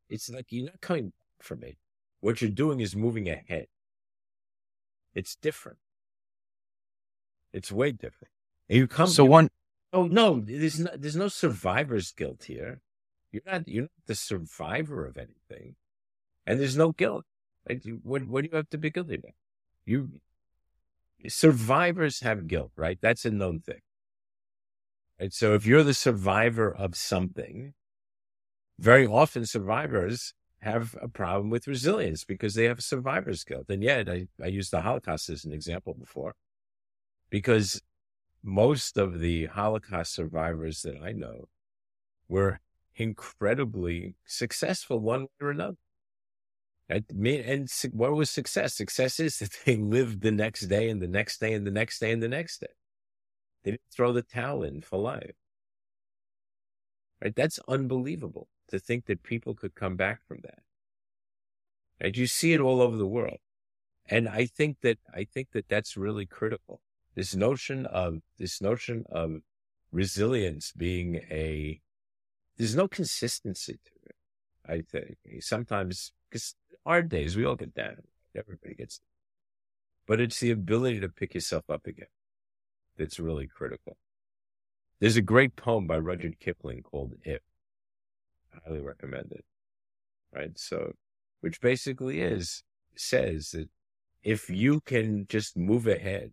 It's 0.08 0.28
like 0.28 0.46
you're 0.50 0.66
not 0.66 0.80
coming 0.82 1.06
back 1.06 1.12
from 1.40 1.62
it. 1.62 1.78
What 2.20 2.42
you're 2.42 2.50
doing 2.50 2.80
is 2.80 2.94
moving 2.94 3.30
ahead. 3.30 3.66
It's 5.14 5.36
different. 5.36 5.78
It's 7.54 7.72
way 7.72 7.92
different. 7.92 8.30
And 8.68 8.78
you 8.78 8.86
come. 8.86 9.06
so 9.06 9.24
one 9.24 9.48
Oh 9.92 10.06
no, 10.06 10.40
there's 10.40 10.80
no 10.80 10.90
there's 10.96 11.16
no 11.16 11.28
survivor's 11.28 12.12
guilt 12.12 12.44
here. 12.44 12.80
You're 13.30 13.42
not 13.46 13.68
you're 13.68 13.84
not 13.84 14.06
the 14.06 14.14
survivor 14.14 15.06
of 15.06 15.16
anything, 15.16 15.76
and 16.46 16.60
there's 16.60 16.76
no 16.76 16.92
guilt. 16.92 17.26
Like, 17.68 17.84
what 18.02 18.26
what 18.26 18.42
do 18.44 18.50
you 18.52 18.56
have 18.56 18.70
to 18.70 18.78
be 18.78 18.90
guilty 18.90 19.16
about? 19.16 19.34
You 19.86 20.20
survivors 21.28 22.20
have 22.20 22.46
guilt, 22.46 22.72
right? 22.76 22.98
That's 23.00 23.24
a 23.24 23.30
known 23.30 23.60
thing. 23.60 23.80
Right. 25.20 25.32
So 25.32 25.54
if 25.54 25.64
you're 25.66 25.82
the 25.84 25.94
survivor 25.94 26.74
of 26.74 26.96
something, 26.96 27.74
very 28.78 29.06
often 29.06 29.46
survivors 29.46 30.34
have 30.60 30.96
a 31.00 31.08
problem 31.08 31.50
with 31.50 31.66
resilience 31.66 32.24
because 32.24 32.54
they 32.54 32.64
have 32.64 32.82
survivor's 32.82 33.44
guilt. 33.44 33.66
And 33.68 33.82
yet 33.82 34.08
I, 34.08 34.28
I 34.42 34.46
used 34.46 34.70
the 34.70 34.82
Holocaust 34.82 35.28
as 35.30 35.44
an 35.44 35.52
example 35.52 35.94
before 35.94 36.34
because 37.30 37.82
most 38.42 38.96
of 38.98 39.20
the 39.20 39.46
Holocaust 39.46 40.14
survivors 40.14 40.82
that 40.82 40.96
I 41.02 41.12
know 41.12 41.48
were 42.28 42.60
incredibly 42.96 44.16
successful 44.24 44.98
one 44.98 45.22
way 45.22 45.28
or 45.40 45.50
another. 45.50 45.76
And 46.88 47.70
what 47.92 48.12
was 48.12 48.30
success? 48.30 48.74
Success 48.74 49.18
is 49.20 49.38
that 49.38 49.56
they 49.64 49.76
lived 49.76 50.22
the 50.22 50.32
next 50.32 50.66
day 50.66 50.90
and 50.90 51.00
the 51.00 51.08
next 51.08 51.40
day 51.40 51.54
and 51.54 51.66
the 51.66 51.70
next 51.70 51.98
day 52.00 52.12
and 52.12 52.22
the 52.22 52.28
next 52.28 52.60
day. 52.60 52.74
They 53.62 53.72
didn't 53.72 53.82
throw 53.94 54.12
the 54.12 54.22
towel 54.22 54.62
in 54.62 54.82
for 54.82 54.98
life. 54.98 55.34
Right? 57.22 57.34
That's 57.34 57.60
unbelievable 57.68 58.48
to 58.68 58.78
think 58.78 59.06
that 59.06 59.22
people 59.22 59.54
could 59.54 59.74
come 59.74 59.96
back 59.96 60.20
from 60.26 60.38
that. 60.42 60.58
Right? 62.02 62.16
You 62.16 62.26
see 62.26 62.52
it 62.52 62.60
all 62.60 62.82
over 62.82 62.96
the 62.96 63.06
world. 63.06 63.38
And 64.06 64.28
I 64.28 64.46
think 64.46 64.80
that, 64.80 64.98
I 65.14 65.24
think 65.24 65.52
that 65.52 65.68
that's 65.68 65.96
really 65.96 66.26
critical. 66.26 66.80
This 67.14 67.34
notion 67.34 67.86
of, 67.86 68.18
this 68.38 68.60
notion 68.60 69.04
of 69.10 69.40
resilience 69.90 70.72
being 70.72 71.16
a, 71.30 71.80
there's 72.56 72.76
no 72.76 72.88
consistency 72.88 73.74
to 73.84 73.90
it. 74.06 74.16
I 74.66 74.82
think 74.82 75.16
sometimes, 75.42 76.12
because 76.30 76.54
hard 76.86 77.08
days, 77.08 77.36
we 77.36 77.44
all 77.44 77.56
get 77.56 77.74
down. 77.74 77.96
Everybody 78.34 78.74
gets, 78.74 78.98
down. 78.98 79.06
but 80.06 80.20
it's 80.20 80.40
the 80.40 80.50
ability 80.50 81.00
to 81.00 81.08
pick 81.08 81.34
yourself 81.34 81.64
up 81.68 81.86
again 81.86 82.06
that's 82.96 83.18
really 83.18 83.46
critical. 83.46 83.96
There's 85.00 85.16
a 85.16 85.22
great 85.22 85.56
poem 85.56 85.86
by 85.86 85.98
Rudyard 85.98 86.38
Kipling 86.38 86.82
called 86.82 87.14
If. 87.24 87.40
I 88.54 88.58
highly 88.64 88.80
recommend 88.80 89.32
it. 89.32 89.44
Right. 90.32 90.58
So, 90.58 90.92
which 91.40 91.60
basically 91.60 92.20
is, 92.20 92.62
says 92.96 93.50
that 93.50 93.68
if 94.22 94.48
you 94.48 94.80
can 94.80 95.26
just 95.28 95.56
move 95.56 95.86
ahead 95.86 96.32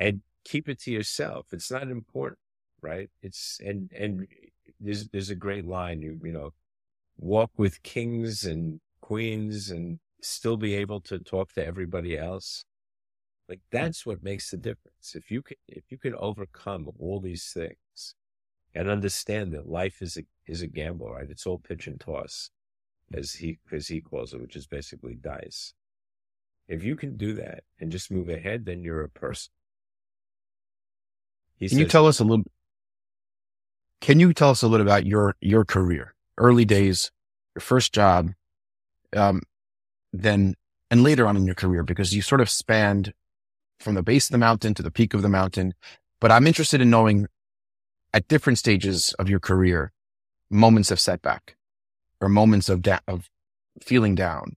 and 0.00 0.22
keep 0.44 0.68
it 0.68 0.80
to 0.80 0.90
yourself, 0.90 1.46
it's 1.52 1.70
not 1.70 1.84
important. 1.84 2.38
Right. 2.82 3.10
It's, 3.22 3.60
and, 3.62 3.90
and 3.92 4.26
there's, 4.80 5.06
there's 5.08 5.28
a 5.28 5.34
great 5.34 5.66
line, 5.66 6.00
you, 6.00 6.18
you 6.24 6.32
know, 6.32 6.54
walk 7.18 7.50
with 7.58 7.82
kings 7.82 8.44
and 8.46 8.80
queens 9.02 9.70
and 9.70 9.98
still 10.22 10.56
be 10.56 10.74
able 10.74 11.00
to 11.02 11.18
talk 11.18 11.52
to 11.52 11.66
everybody 11.66 12.16
else. 12.16 12.64
Like 13.50 13.60
that's 13.70 14.06
what 14.06 14.22
makes 14.22 14.50
the 14.50 14.56
difference. 14.56 15.14
If 15.14 15.30
you 15.30 15.42
can, 15.42 15.58
if 15.68 15.84
you 15.90 15.98
can 15.98 16.14
overcome 16.14 16.88
all 16.98 17.20
these 17.20 17.52
things 17.52 18.14
and 18.74 18.88
understand 18.88 19.52
that 19.52 19.68
life 19.68 20.00
is 20.00 20.16
a, 20.16 20.22
is 20.46 20.62
a 20.62 20.66
gamble, 20.66 21.10
right? 21.10 21.28
It's 21.28 21.46
all 21.46 21.58
pitch 21.58 21.86
and 21.86 22.00
toss 22.00 22.50
as 23.12 23.34
he, 23.34 23.58
as 23.70 23.88
he 23.88 24.00
calls 24.00 24.32
it, 24.32 24.40
which 24.40 24.56
is 24.56 24.66
basically 24.66 25.16
dice. 25.16 25.74
If 26.66 26.82
you 26.82 26.96
can 26.96 27.18
do 27.18 27.34
that 27.34 27.64
and 27.78 27.92
just 27.92 28.10
move 28.10 28.30
ahead, 28.30 28.64
then 28.64 28.82
you're 28.82 29.02
a 29.02 29.08
person. 29.10 29.50
He 31.60 31.68
can 31.68 31.76
says, 31.76 31.78
you 31.78 31.86
tell 31.86 32.06
us 32.06 32.18
a 32.18 32.24
little, 32.24 32.44
can 34.00 34.18
you 34.18 34.32
tell 34.32 34.50
us 34.50 34.62
a 34.62 34.66
little 34.66 34.86
about 34.86 35.06
your, 35.06 35.36
your 35.40 35.64
career, 35.64 36.14
early 36.36 36.64
days, 36.64 37.12
your 37.54 37.60
first 37.60 37.92
job, 37.92 38.32
um, 39.14 39.42
then, 40.12 40.54
and 40.90 41.04
later 41.04 41.26
on 41.26 41.36
in 41.36 41.44
your 41.44 41.54
career, 41.54 41.84
because 41.84 42.14
you 42.14 42.22
sort 42.22 42.40
of 42.40 42.50
spanned 42.50 43.12
from 43.78 43.94
the 43.94 44.02
base 44.02 44.28
of 44.28 44.32
the 44.32 44.38
mountain 44.38 44.74
to 44.74 44.82
the 44.82 44.90
peak 44.90 45.14
of 45.14 45.22
the 45.22 45.28
mountain. 45.28 45.74
But 46.18 46.32
I'm 46.32 46.46
interested 46.46 46.80
in 46.80 46.90
knowing 46.90 47.26
at 48.12 48.26
different 48.26 48.58
stages 48.58 49.14
of 49.18 49.28
your 49.28 49.38
career, 49.38 49.92
moments 50.50 50.90
of 50.90 50.98
setback 50.98 51.56
or 52.20 52.28
moments 52.28 52.68
of, 52.68 52.82
da- 52.82 52.98
of 53.06 53.30
feeling 53.80 54.14
down 54.14 54.56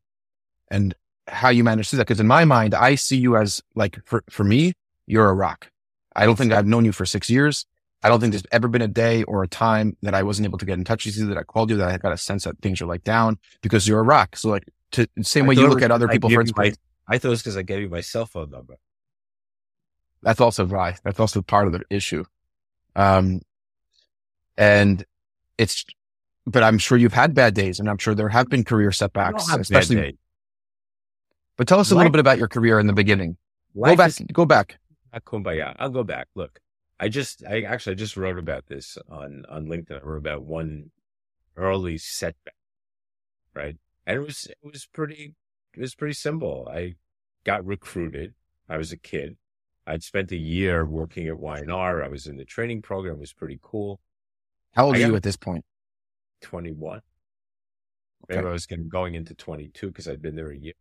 and 0.71 0.95
how 1.27 1.49
you 1.49 1.63
manage 1.63 1.89
to 1.89 1.91
do 1.91 1.97
that. 1.97 2.07
Cause 2.07 2.19
in 2.19 2.27
my 2.27 2.45
mind, 2.45 2.73
I 2.73 2.95
see 2.95 3.17
you 3.17 3.37
as 3.37 3.61
like, 3.75 3.99
for, 4.05 4.23
for 4.29 4.43
me, 4.43 4.73
you're 5.05 5.29
a 5.29 5.33
rock. 5.33 5.69
I 6.15 6.25
don't 6.25 6.35
think 6.35 6.53
I've 6.53 6.67
known 6.67 6.85
you 6.85 6.91
for 6.91 7.05
six 7.05 7.29
years. 7.29 7.65
I 8.03 8.09
don't 8.09 8.19
think 8.19 8.33
there's 8.33 8.43
ever 8.51 8.67
been 8.67 8.81
a 8.81 8.87
day 8.87 9.23
or 9.23 9.43
a 9.43 9.47
time 9.47 9.95
that 10.01 10.13
I 10.13 10.23
wasn't 10.23 10.45
able 10.45 10.57
to 10.57 10.65
get 10.65 10.77
in 10.77 10.83
touch 10.83 11.05
with 11.05 11.17
you, 11.17 11.25
that 11.27 11.37
I 11.37 11.43
called 11.43 11.69
you, 11.69 11.77
that 11.77 11.89
I 11.89 11.97
got 11.97 12.11
a 12.11 12.17
sense 12.17 12.43
that 12.43 12.59
things 12.59 12.81
are 12.81 12.85
like 12.85 13.03
down 13.03 13.39
because 13.61 13.87
you're 13.87 13.99
a 13.99 14.03
rock. 14.03 14.35
So 14.35 14.49
like 14.49 14.69
to 14.91 15.07
same 15.21 15.47
way 15.47 15.55
you 15.55 15.67
look 15.67 15.81
at 15.81 15.91
other 15.91 16.07
people, 16.07 16.29
for 16.29 16.41
instance. 16.41 16.77
I 17.07 17.17
thought 17.17 17.27
it 17.27 17.31
was 17.31 17.41
because 17.41 17.57
I 17.57 17.61
gave 17.61 17.81
you 17.81 17.89
my 17.89 18.01
cell 18.01 18.25
phone 18.25 18.49
number. 18.49 18.75
That's 20.21 20.41
also 20.41 20.65
right. 20.65 20.99
That's 21.03 21.19
also 21.19 21.41
part 21.41 21.67
of 21.67 21.73
the 21.73 21.81
issue. 21.89 22.23
Um, 22.95 23.41
and 24.57 25.05
it's, 25.57 25.85
but 26.45 26.63
I'm 26.63 26.77
sure 26.77 26.97
you've 26.97 27.13
had 27.13 27.33
bad 27.33 27.53
days 27.53 27.79
and 27.79 27.89
I'm 27.89 27.97
sure 27.97 28.15
there 28.15 28.29
have 28.29 28.49
been 28.49 28.63
career 28.63 28.91
setbacks, 28.91 29.49
especially. 29.53 30.17
But 31.57 31.67
tell 31.67 31.79
us 31.79 31.91
a 31.91 31.95
Life, 31.95 31.99
little 31.99 32.11
bit 32.11 32.19
about 32.19 32.37
your 32.37 32.47
career 32.47 32.79
in 32.79 32.87
the 32.87 32.93
beginning. 32.93 33.37
Go 33.75 33.95
back, 33.95 34.11
go 34.31 34.45
back. 34.45 34.77
Kumbaya. 35.21 35.75
I'll 35.79 35.89
go 35.89 36.03
back. 36.03 36.27
Look, 36.35 36.59
I 36.99 37.09
just, 37.09 37.43
I 37.45 37.61
actually 37.61 37.93
I 37.93 37.95
just 37.95 38.17
wrote 38.17 38.37
about 38.37 38.67
this 38.67 38.97
on, 39.09 39.45
on 39.49 39.67
LinkedIn. 39.67 40.01
I 40.01 40.05
wrote 40.05 40.17
about 40.17 40.43
one 40.43 40.91
early 41.55 41.97
setback, 41.97 42.55
right? 43.53 43.77
And 44.05 44.17
it 44.17 44.25
was, 44.25 44.45
it 44.45 44.57
was 44.63 44.87
pretty, 44.91 45.35
it 45.73 45.79
was 45.79 45.95
pretty 45.95 46.13
simple. 46.13 46.67
I 46.71 46.95
got 47.43 47.65
recruited. 47.65 48.33
I 48.69 48.77
was 48.77 48.91
a 48.91 48.97
kid. 48.97 49.37
I'd 49.85 50.03
spent 50.03 50.31
a 50.31 50.37
year 50.37 50.85
working 50.85 51.27
at 51.27 51.39
Y&R. 51.39 52.03
I 52.03 52.07
was 52.07 52.25
in 52.25 52.37
the 52.37 52.45
training 52.45 52.81
program. 52.81 53.15
It 53.15 53.19
was 53.19 53.33
pretty 53.33 53.59
cool. 53.61 53.99
How 54.73 54.85
old 54.85 54.95
are 54.95 54.99
you 54.99 55.15
at 55.15 55.23
this 55.23 55.35
point? 55.35 55.65
21. 56.41 56.97
Okay. 56.97 57.03
Maybe 58.29 58.47
I 58.47 58.51
was 58.51 58.65
getting, 58.65 58.87
going 58.87 59.15
into 59.15 59.35
22 59.35 59.87
because 59.87 60.07
I'd 60.07 60.21
been 60.21 60.35
there 60.35 60.51
a 60.51 60.57
year. 60.57 60.73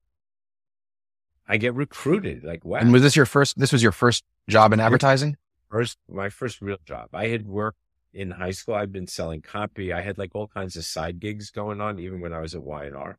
I 1.48 1.56
get 1.56 1.74
recruited. 1.74 2.44
Like, 2.44 2.64
wow. 2.64 2.78
And 2.78 2.92
was 2.92 3.02
this 3.02 3.16
your 3.16 3.26
first, 3.26 3.58
this 3.58 3.72
was 3.72 3.82
your 3.82 3.92
first 3.92 4.24
job 4.48 4.72
in 4.72 4.80
advertising? 4.80 5.36
First, 5.70 5.98
my 6.08 6.28
first 6.28 6.60
real 6.60 6.78
job. 6.84 7.08
I 7.12 7.28
had 7.28 7.46
worked 7.46 7.78
in 8.12 8.32
high 8.32 8.50
school. 8.50 8.74
I'd 8.74 8.92
been 8.92 9.06
selling 9.06 9.40
copy. 9.40 9.92
I 9.92 10.02
had 10.02 10.18
like 10.18 10.30
all 10.34 10.48
kinds 10.48 10.76
of 10.76 10.84
side 10.84 11.18
gigs 11.18 11.50
going 11.50 11.80
on, 11.80 11.98
even 11.98 12.20
when 12.20 12.32
I 12.32 12.40
was 12.40 12.54
at 12.54 12.62
Y&R. 12.62 13.18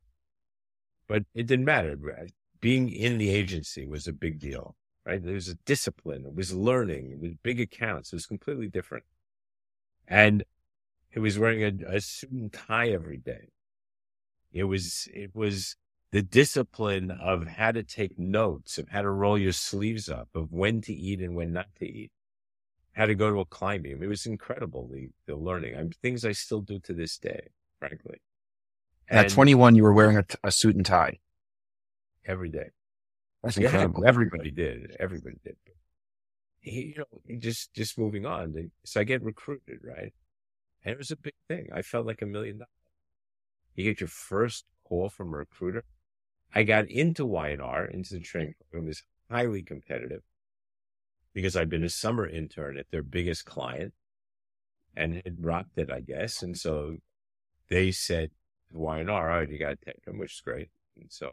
But 1.08 1.24
it 1.34 1.48
didn't 1.48 1.65
matter. 1.65 1.94
Uh, 1.94 2.25
being 2.62 2.89
in 2.89 3.18
the 3.18 3.30
agency 3.30 3.86
was 3.86 4.08
a 4.08 4.13
big 4.13 4.39
deal 4.39 4.75
right? 5.06 5.24
There 5.24 5.34
was 5.34 5.50
a 5.50 5.56
discipline. 5.56 6.25
It 6.25 6.36
was 6.36 6.53
learning. 6.53 7.12
It 7.12 7.20
was 7.20 7.32
big 7.44 7.60
accounts. 7.60 8.12
It 8.12 8.15
was 8.15 8.25
completely 8.25 8.68
different. 8.68 9.03
And 10.08 10.44
it 11.12 11.20
was 11.20 11.38
wearing 11.38 11.63
a, 11.63 11.96
a 11.96 12.01
suit 12.01 12.32
and 12.32 12.51
tie 12.51 12.89
every 12.89 13.18
day. 13.18 13.50
It 14.51 14.65
was, 14.65 15.08
it 15.13 15.32
was 15.34 15.75
the 16.13 16.22
discipline 16.22 17.10
of 17.10 17.48
how 17.48 17.72
to 17.72 17.82
take 17.82 18.20
notes, 18.20 18.77
of 18.77 18.88
how 18.89 19.01
to 19.01 19.10
roll 19.10 19.36
your 19.36 19.51
sleeves 19.51 20.08
up, 20.08 20.29
of 20.36 20.51
when 20.51 20.79
to 20.79 20.93
eat 20.93 21.20
and 21.20 21.36
when 21.36 21.51
not 21.51 21.65
to 21.79 21.88
eat, 21.88 22.12
how 22.91 23.08
to 23.08 23.15
go 23.15 23.32
to 23.32 23.39
a 23.39 23.46
climbing. 23.46 24.00
It 24.00 24.05
was 24.05 24.27
incredible, 24.27 24.88
the, 24.93 25.10
the 25.25 25.36
learning. 25.36 25.75
I'm 25.75 25.89
things 25.89 26.24
I 26.24 26.34
still 26.34 26.62
do 26.62 26.77
to 26.82 26.93
this 26.93 27.17
day, 27.17 27.48
frankly. 27.79 28.22
And 29.10 29.25
At 29.25 29.29
21, 29.29 29.74
you 29.74 29.82
were 29.82 29.91
wearing 29.91 30.17
a, 30.17 30.25
a 30.43 30.51
suit 30.51 30.75
and 30.75 30.86
tie 30.86 31.17
every 32.27 32.50
day. 32.50 32.70
That's 33.41 33.58
yeah, 33.58 33.70
incredible. 33.70 34.03
Everybody 34.08 34.51
did. 34.51 34.96
Everybody 35.00 35.38
did. 35.43 35.55
He, 36.60 36.93
you 36.96 36.96
know, 37.00 37.38
just 37.39 37.74
just 37.74 37.98
moving 37.98 38.27
on. 38.27 38.70
So 38.86 39.01
I 39.01 39.03
get 39.03 39.24
recruited, 39.24 39.79
right? 39.84 40.13
And 40.86 40.93
it 40.93 40.98
was 41.00 41.10
a 41.10 41.17
big 41.17 41.34
thing. 41.48 41.70
I 41.74 41.82
felt 41.82 42.05
like 42.05 42.22
a 42.22 42.27
million 42.27 42.60
dollars. 42.60 42.70
You 43.74 43.84
get 43.84 44.00
your 44.00 44.10
first 44.10 44.65
call 44.88 45.10
from 45.10 45.34
a 45.34 45.38
recruiter. 45.38 45.84
I 46.53 46.63
got 46.63 46.89
into 46.89 47.25
Y&R, 47.25 47.86
into 47.86 48.15
the 48.15 48.19
training 48.19 48.53
mm. 48.53 48.72
program. 48.72 48.86
It 48.86 48.89
was 48.89 49.03
highly 49.29 49.63
competitive 49.63 50.22
because 51.33 51.55
I'd 51.55 51.69
been 51.69 51.83
a 51.83 51.89
summer 51.89 52.27
intern 52.27 52.77
at 52.77 52.91
their 52.91 53.03
biggest 53.03 53.45
client 53.45 53.93
and 54.95 55.15
it 55.15 55.33
rocked 55.39 55.77
it, 55.77 55.91
I 55.91 56.01
guess. 56.01 56.43
And 56.43 56.57
so 56.57 56.98
they 57.69 57.91
said, 57.91 58.29
Y&R, 58.72 59.10
all 59.10 59.25
right, 59.25 59.50
you 59.50 59.57
got 59.57 59.79
to 59.79 59.86
take 59.86 60.05
them, 60.05 60.19
which 60.19 60.33
is 60.33 60.41
great. 60.41 60.69
And 61.00 61.12
so 61.12 61.31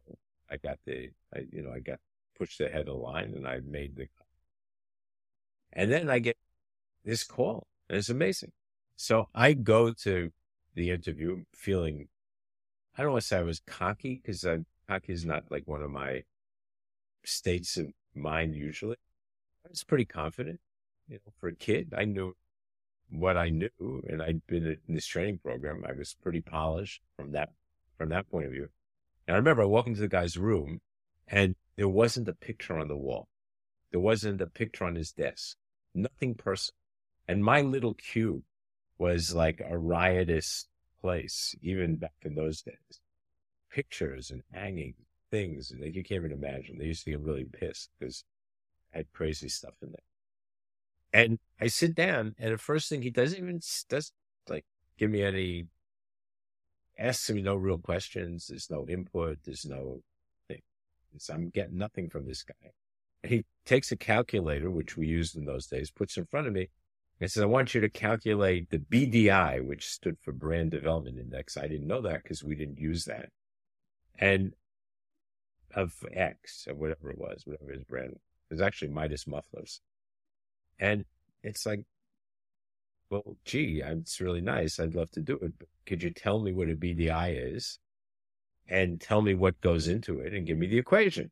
I 0.51 0.57
got 0.57 0.79
the, 0.87 1.11
I, 1.35 1.41
you 1.53 1.63
know, 1.63 1.73
I 1.73 1.81
got 1.81 1.99
pushed 2.37 2.61
ahead 2.61 2.81
of 2.81 2.87
the 2.87 2.93
line 2.95 3.35
and 3.37 3.47
I 3.47 3.61
made 3.61 3.97
the, 3.97 4.09
and 5.73 5.93
then 5.93 6.09
I 6.09 6.19
get 6.19 6.37
this 7.05 7.25
call 7.25 7.67
and 7.89 7.99
it's 7.99 8.09
amazing. 8.09 8.53
So 8.97 9.29
I 9.35 9.53
go 9.53 9.93
to 9.93 10.31
the 10.75 10.91
interview 10.91 11.45
feeling, 11.55 12.09
I 12.97 13.03
don't 13.03 13.13
want 13.13 13.23
to 13.23 13.29
say 13.29 13.39
I 13.39 13.43
was 13.43 13.61
cocky 13.67 14.21
because 14.23 14.45
cocky 14.91 15.13
is 15.13 15.25
not 15.25 15.45
like 15.51 15.63
one 15.67 15.83
of 15.83 15.91
my 15.91 16.25
states 17.25 17.77
of 17.77 17.87
mind 18.13 18.57
usually. 18.57 18.97
I 19.65 19.69
was 19.71 19.85
pretty 19.85 20.05
confident, 20.05 20.59
you 21.09 21.15
know, 21.15 21.33
for 21.39 21.49
a 21.49 21.55
kid. 21.55 21.95
I 21.97 22.05
knew 22.05 22.35
what 23.09 23.37
I 23.37 23.51
knew 23.51 24.03
and 24.09 24.21
I'd 24.21 24.45
been 24.49 24.67
in 24.67 24.95
this 24.95 25.07
training 25.07 25.39
program. 25.39 25.85
I 25.89 25.93
was 25.93 26.17
pretty 26.21 26.41
polished 26.41 27.03
from 27.17 27.31
that, 27.33 27.51
from 27.99 28.09
that 28.09 28.29
point 28.29 28.47
of 28.47 28.53
view. 28.53 28.69
And 29.29 29.37
I 29.37 29.39
remember 29.39 29.63
I 29.63 29.67
walked 29.67 29.89
into 29.89 30.01
the 30.01 30.09
guy's 30.09 30.37
room 30.37 30.81
and 31.29 31.55
there 31.77 31.89
wasn't 31.89 32.29
a 32.29 32.35
picture 32.35 32.77
on 32.77 32.89
the 32.89 32.97
wall. 32.97 33.29
There 33.93 34.01
wasn't 34.01 34.41
a 34.41 34.47
picture 34.47 34.85
on 34.85 34.97
his 34.97 35.13
desk. 35.13 35.57
Nothing 35.95 36.35
personal. 36.35 36.79
And 37.29 37.45
my 37.45 37.61
little 37.61 37.95
cube 37.95 38.43
was 38.99 39.35
like 39.35 39.63
a 39.65 39.79
riotous 39.79 40.67
place, 41.01 41.55
even 41.63 41.95
back 41.95 42.17
in 42.23 42.35
those 42.35 42.63
days. 42.63 43.01
Pictures 43.71 44.31
and 44.31 44.43
hanging 44.53 44.95
things, 45.31 45.73
like 45.79 45.95
you 45.95 46.03
can't 46.03 46.25
even 46.25 46.33
imagine. 46.33 46.79
They 46.79 46.87
used 46.87 47.05
to 47.05 47.11
get 47.11 47.21
really 47.21 47.45
pissed 47.45 47.91
because 47.99 48.25
I 48.93 48.99
had 48.99 49.13
crazy 49.13 49.49
stuff 49.49 49.75
in 49.83 49.91
there. 49.91 51.23
And 51.23 51.39
I 51.61 51.67
sit 51.69 51.95
down, 51.95 52.35
and 52.39 52.55
the 52.55 52.59
first 52.59 52.89
thing 52.89 53.03
he 53.03 53.11
doesn't 53.11 53.39
even 53.39 53.61
does 53.89 54.13
like 54.49 54.65
give 54.99 55.11
me 55.11 55.23
any 55.23 55.67
asks 56.99 57.31
me 57.31 57.43
no 57.43 57.57
real 57.57 57.79
questions. 57.79 58.49
There's 58.49 58.71
no 58.71 58.87
input. 58.89 59.39
There's 59.45 59.65
no 59.65 60.03
thing. 60.49 60.61
It's, 61.15 61.31
I'm 61.31 61.49
getting 61.49 61.79
nothing 61.79 62.11
from 62.11 62.27
this 62.27 62.43
guy. 62.43 62.73
And 63.23 63.33
he 63.33 63.45
takes 63.65 63.91
a 63.91 63.97
calculator, 63.97 64.71
which 64.71 64.97
we 64.97 65.07
used 65.07 65.37
in 65.37 65.45
those 65.47 65.67
days, 65.67 65.91
puts 65.91 66.17
in 66.17 66.27
front 66.27 66.47
of 66.47 66.53
me, 66.53 66.69
and 67.21 67.31
says, 67.31 67.43
I 67.43 67.47
want 67.47 67.75
you 67.75 67.81
to 67.81 67.89
calculate 67.89 68.71
the 68.71 68.79
BDI, 68.79 69.65
which 69.65 69.89
stood 69.89 70.17
for 70.21 70.33
Brand 70.33 70.71
Development 70.71 71.19
Index. 71.19 71.57
I 71.57 71.69
didn't 71.69 71.87
know 71.87 72.03
that 72.03 72.23
because 72.23 72.45
we 72.45 72.55
didn't 72.55 72.79
use 72.79 73.05
that. 73.07 73.31
And 74.19 74.53
of 75.75 75.95
X 76.13 76.67
or 76.69 76.75
whatever 76.75 77.11
it 77.11 77.19
was, 77.19 77.43
whatever 77.45 77.73
his 77.73 77.85
brand. 77.85 78.13
It 78.13 78.55
was 78.55 78.61
actually 78.61 78.89
Midas 78.89 79.27
Mufflers. 79.27 79.81
And 80.79 81.05
it's 81.43 81.65
like, 81.67 81.85
well, 83.11 83.37
gee, 83.45 83.83
it's 83.85 84.21
really 84.21 84.41
nice. 84.41 84.79
I'd 84.79 84.95
love 84.95 85.11
to 85.13 85.21
do 85.21 85.35
it. 85.43 85.53
But 85.59 85.69
could 85.87 86.03
you 86.03 86.11
tell 86.11 86.41
me 86.41 86.53
what 86.53 86.71
a 86.71 86.75
BDI 86.75 87.55
is 87.55 87.79
and 88.69 89.01
tell 89.01 89.21
me 89.23 89.35
what 89.35 89.61
goes 89.61 89.89
into 89.89 90.21
it 90.21 90.33
and 90.33 90.47
give 90.47 90.59
me 90.59 90.67
the 90.67 90.79
equation 90.79 91.31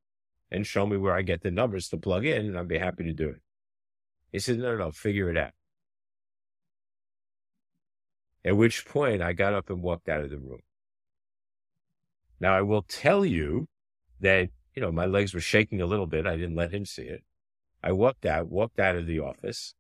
and 0.50 0.66
show 0.66 0.86
me 0.86 0.96
where 0.96 1.14
I 1.14 1.22
get 1.22 1.42
the 1.42 1.50
numbers 1.50 1.88
to 1.88 1.96
plug 1.96 2.24
in 2.24 2.46
and 2.46 2.58
I'd 2.58 2.68
be 2.68 2.78
happy 2.78 3.04
to 3.04 3.12
do 3.12 3.28
it. 3.28 3.40
He 4.32 4.38
said, 4.38 4.58
no, 4.58 4.72
no, 4.72 4.84
no, 4.86 4.90
figure 4.90 5.30
it 5.30 5.36
out. 5.36 5.52
At 8.44 8.56
which 8.56 8.86
point 8.86 9.22
I 9.22 9.32
got 9.32 9.54
up 9.54 9.70
and 9.70 9.82
walked 9.82 10.08
out 10.08 10.22
of 10.22 10.30
the 10.30 10.38
room. 10.38 10.60
Now 12.40 12.56
I 12.56 12.62
will 12.62 12.82
tell 12.82 13.24
you 13.24 13.68
that, 14.20 14.50
you 14.74 14.82
know, 14.82 14.92
my 14.92 15.06
legs 15.06 15.34
were 15.34 15.40
shaking 15.40 15.80
a 15.80 15.86
little 15.86 16.06
bit. 16.06 16.26
I 16.26 16.36
didn't 16.36 16.56
let 16.56 16.72
him 16.72 16.84
see 16.84 17.02
it. 17.02 17.24
I 17.82 17.92
walked 17.92 18.26
out, 18.26 18.48
walked 18.48 18.78
out 18.78 18.96
of 18.96 19.06
the 19.06 19.20
office, 19.20 19.74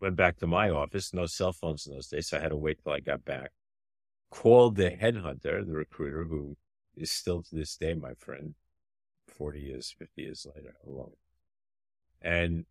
went 0.00 0.16
back 0.16 0.38
to 0.38 0.46
my 0.46 0.70
office. 0.70 1.14
No 1.14 1.26
cell 1.26 1.52
phones 1.52 1.86
in 1.86 1.94
those 1.94 2.08
days. 2.08 2.28
So 2.28 2.38
I 2.38 2.40
had 2.40 2.50
to 2.50 2.56
wait 2.56 2.82
till 2.82 2.92
I 2.92 3.00
got 3.00 3.24
back. 3.24 3.50
Called 4.30 4.76
the 4.76 4.90
headhunter, 4.90 5.66
the 5.66 5.72
recruiter, 5.72 6.24
who 6.24 6.56
is 6.96 7.10
still 7.10 7.42
to 7.42 7.54
this 7.54 7.76
day 7.76 7.94
my 7.94 8.14
friend, 8.14 8.54
40 9.26 9.60
years, 9.60 9.94
50 9.98 10.22
years 10.22 10.46
later, 10.54 10.74
long. 10.86 11.12
And 12.22 12.66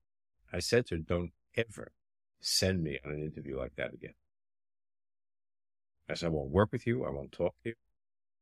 I 0.53 0.59
said 0.59 0.85
to 0.87 0.95
her, 0.95 1.01
don't 1.01 1.31
ever 1.57 1.91
send 2.39 2.83
me 2.83 2.99
on 3.05 3.11
an 3.11 3.23
interview 3.23 3.57
like 3.57 3.75
that 3.75 3.93
again. 3.93 4.13
I 6.09 6.13
said, 6.13 6.27
I 6.27 6.29
won't 6.29 6.49
work 6.49 6.71
with 6.71 6.87
you. 6.87 7.05
I 7.05 7.09
won't 7.09 7.31
talk 7.31 7.55
to 7.63 7.69
you. 7.69 7.75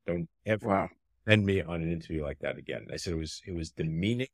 Don't 0.08 0.30
ever 0.46 0.68
wow. 0.68 0.90
send 1.28 1.46
me 1.46 1.62
on 1.62 1.82
an 1.84 1.92
interview 1.92 2.24
like 2.24 2.40
that 2.40 2.58
again. 2.58 2.88
I 2.92 2.96
said 2.96 3.14
it 3.14 3.18
was, 3.18 3.42
it 3.46 3.54
was 3.54 3.72
demeaning. 3.72 4.30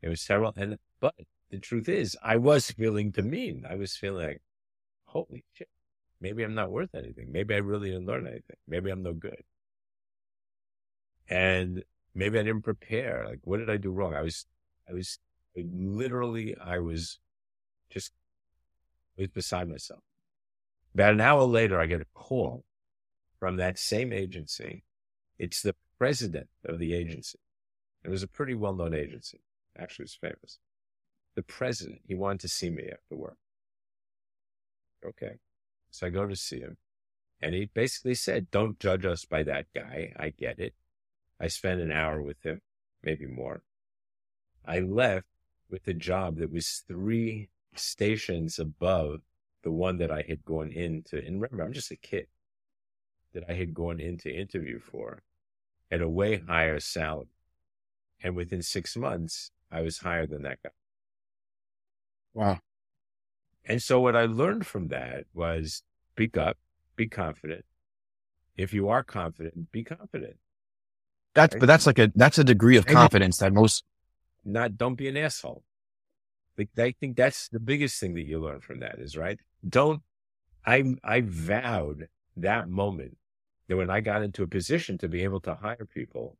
It 0.00 0.08
was 0.08 0.24
terrible. 0.24 0.54
And, 0.56 0.78
but 1.00 1.14
the 1.50 1.58
truth 1.58 1.88
is 1.88 2.16
I 2.22 2.36
was 2.36 2.70
feeling 2.70 3.10
demeaned. 3.10 3.66
I 3.68 3.74
was 3.74 3.96
feeling 3.96 4.26
like, 4.26 4.42
holy 5.06 5.44
shit, 5.52 5.68
maybe 6.20 6.42
I'm 6.42 6.54
not 6.54 6.70
worth 6.70 6.94
anything. 6.94 7.32
Maybe 7.32 7.54
I 7.54 7.58
really 7.58 7.90
didn't 7.90 8.06
learn 8.06 8.26
anything. 8.26 8.56
Maybe 8.68 8.90
I'm 8.90 9.02
no 9.02 9.12
good. 9.12 9.42
And 11.28 11.82
maybe 12.14 12.38
I 12.38 12.42
didn't 12.42 12.62
prepare. 12.62 13.24
Like, 13.26 13.40
what 13.44 13.58
did 13.58 13.70
I 13.70 13.76
do 13.76 13.90
wrong? 13.90 14.14
I 14.14 14.22
was, 14.22 14.46
I 14.88 14.92
was 14.92 15.18
literally, 15.56 16.56
I 16.62 16.78
was 16.78 17.18
just, 17.90 18.12
I 19.18 19.22
was 19.22 19.30
beside 19.30 19.68
myself. 19.68 20.00
About 20.94 21.14
an 21.14 21.20
hour 21.20 21.42
later, 21.42 21.80
I 21.80 21.86
get 21.86 22.00
a 22.00 22.06
call 22.14 22.64
from 23.40 23.56
that 23.56 23.78
same 23.78 24.12
agency. 24.12 24.84
It's 25.38 25.62
the 25.62 25.74
president 25.98 26.48
of 26.64 26.78
the 26.78 26.94
agency. 26.94 27.38
It 28.04 28.10
was 28.10 28.22
a 28.22 28.28
pretty 28.28 28.54
well 28.54 28.74
known 28.74 28.94
agency. 28.94 29.40
Actually, 29.76 30.04
it's 30.04 30.14
famous. 30.14 30.58
The 31.34 31.42
president, 31.42 32.02
he 32.06 32.14
wanted 32.14 32.40
to 32.40 32.48
see 32.48 32.70
me 32.70 32.84
after 32.84 33.16
work. 33.16 33.38
Okay. 35.04 35.38
So 35.90 36.06
I 36.06 36.10
go 36.10 36.26
to 36.26 36.36
see 36.36 36.60
him. 36.60 36.76
And 37.40 37.54
he 37.54 37.66
basically 37.66 38.14
said, 38.14 38.50
Don't 38.50 38.78
judge 38.78 39.04
us 39.04 39.24
by 39.24 39.42
that 39.42 39.66
guy. 39.74 40.12
I 40.18 40.30
get 40.30 40.58
it. 40.58 40.74
I 41.40 41.48
spent 41.48 41.80
an 41.80 41.90
hour 41.90 42.22
with 42.22 42.42
him, 42.42 42.60
maybe 43.02 43.26
more. 43.26 43.62
I 44.64 44.80
left 44.80 45.26
with 45.68 45.86
a 45.88 45.94
job 45.94 46.38
that 46.38 46.52
was 46.52 46.84
three 46.86 47.48
stations 47.74 48.58
above 48.58 49.20
the 49.62 49.72
one 49.72 49.98
that 49.98 50.10
I 50.10 50.24
had 50.28 50.44
gone 50.44 50.70
into, 50.70 51.16
and 51.16 51.40
remember, 51.40 51.64
I'm 51.64 51.72
just 51.72 51.90
a 51.90 51.96
kid 51.96 52.28
that 53.34 53.44
I 53.48 53.54
had 53.54 53.74
gone 53.74 54.00
in 54.00 54.16
to 54.18 54.32
interview 54.32 54.80
for 54.80 55.22
at 55.90 56.00
a 56.00 56.08
way 56.08 56.42
higher 56.48 56.80
salary. 56.80 57.26
And 58.22 58.34
within 58.34 58.62
six 58.62 58.96
months, 58.96 59.50
I 59.70 59.82
was 59.82 59.98
higher 59.98 60.26
than 60.26 60.42
that 60.42 60.58
guy. 60.62 60.70
Wow. 62.32 62.60
And 63.66 63.82
so 63.82 64.00
what 64.00 64.16
I 64.16 64.24
learned 64.24 64.66
from 64.66 64.88
that 64.88 65.24
was 65.34 65.82
speak 66.12 66.36
up, 66.36 66.56
be 66.96 67.06
confident. 67.06 67.64
If 68.56 68.72
you 68.72 68.88
are 68.88 69.02
confident, 69.02 69.72
be 69.72 69.84
confident. 69.84 70.36
That's, 71.34 71.54
right? 71.54 71.60
but 71.60 71.66
that's 71.66 71.86
like 71.86 71.98
a, 71.98 72.12
that's 72.14 72.38
a 72.38 72.44
degree 72.44 72.76
of 72.76 72.86
confidence 72.86 73.38
that 73.38 73.52
most. 73.52 73.84
Not, 74.44 74.76
don't 74.76 74.94
be 74.94 75.08
an 75.08 75.16
asshole. 75.16 75.64
Like, 76.56 76.68
I 76.78 76.94
think 77.00 77.16
that's 77.16 77.48
the 77.48 77.58
biggest 77.58 77.98
thing 77.98 78.14
that 78.14 78.22
you 78.22 78.38
learn 78.40 78.60
from 78.60 78.80
that 78.80 78.98
is 78.98 79.16
right. 79.16 79.40
Don't, 79.68 80.02
I, 80.64 80.94
I 81.02 81.22
vowed 81.22 82.08
that 82.36 82.68
moment 82.68 83.16
that 83.68 83.76
when 83.76 83.90
I 83.90 84.00
got 84.00 84.22
into 84.22 84.42
a 84.42 84.46
position 84.46 84.98
to 84.98 85.08
be 85.08 85.22
able 85.24 85.40
to 85.40 85.54
hire 85.54 85.86
people, 85.86 86.36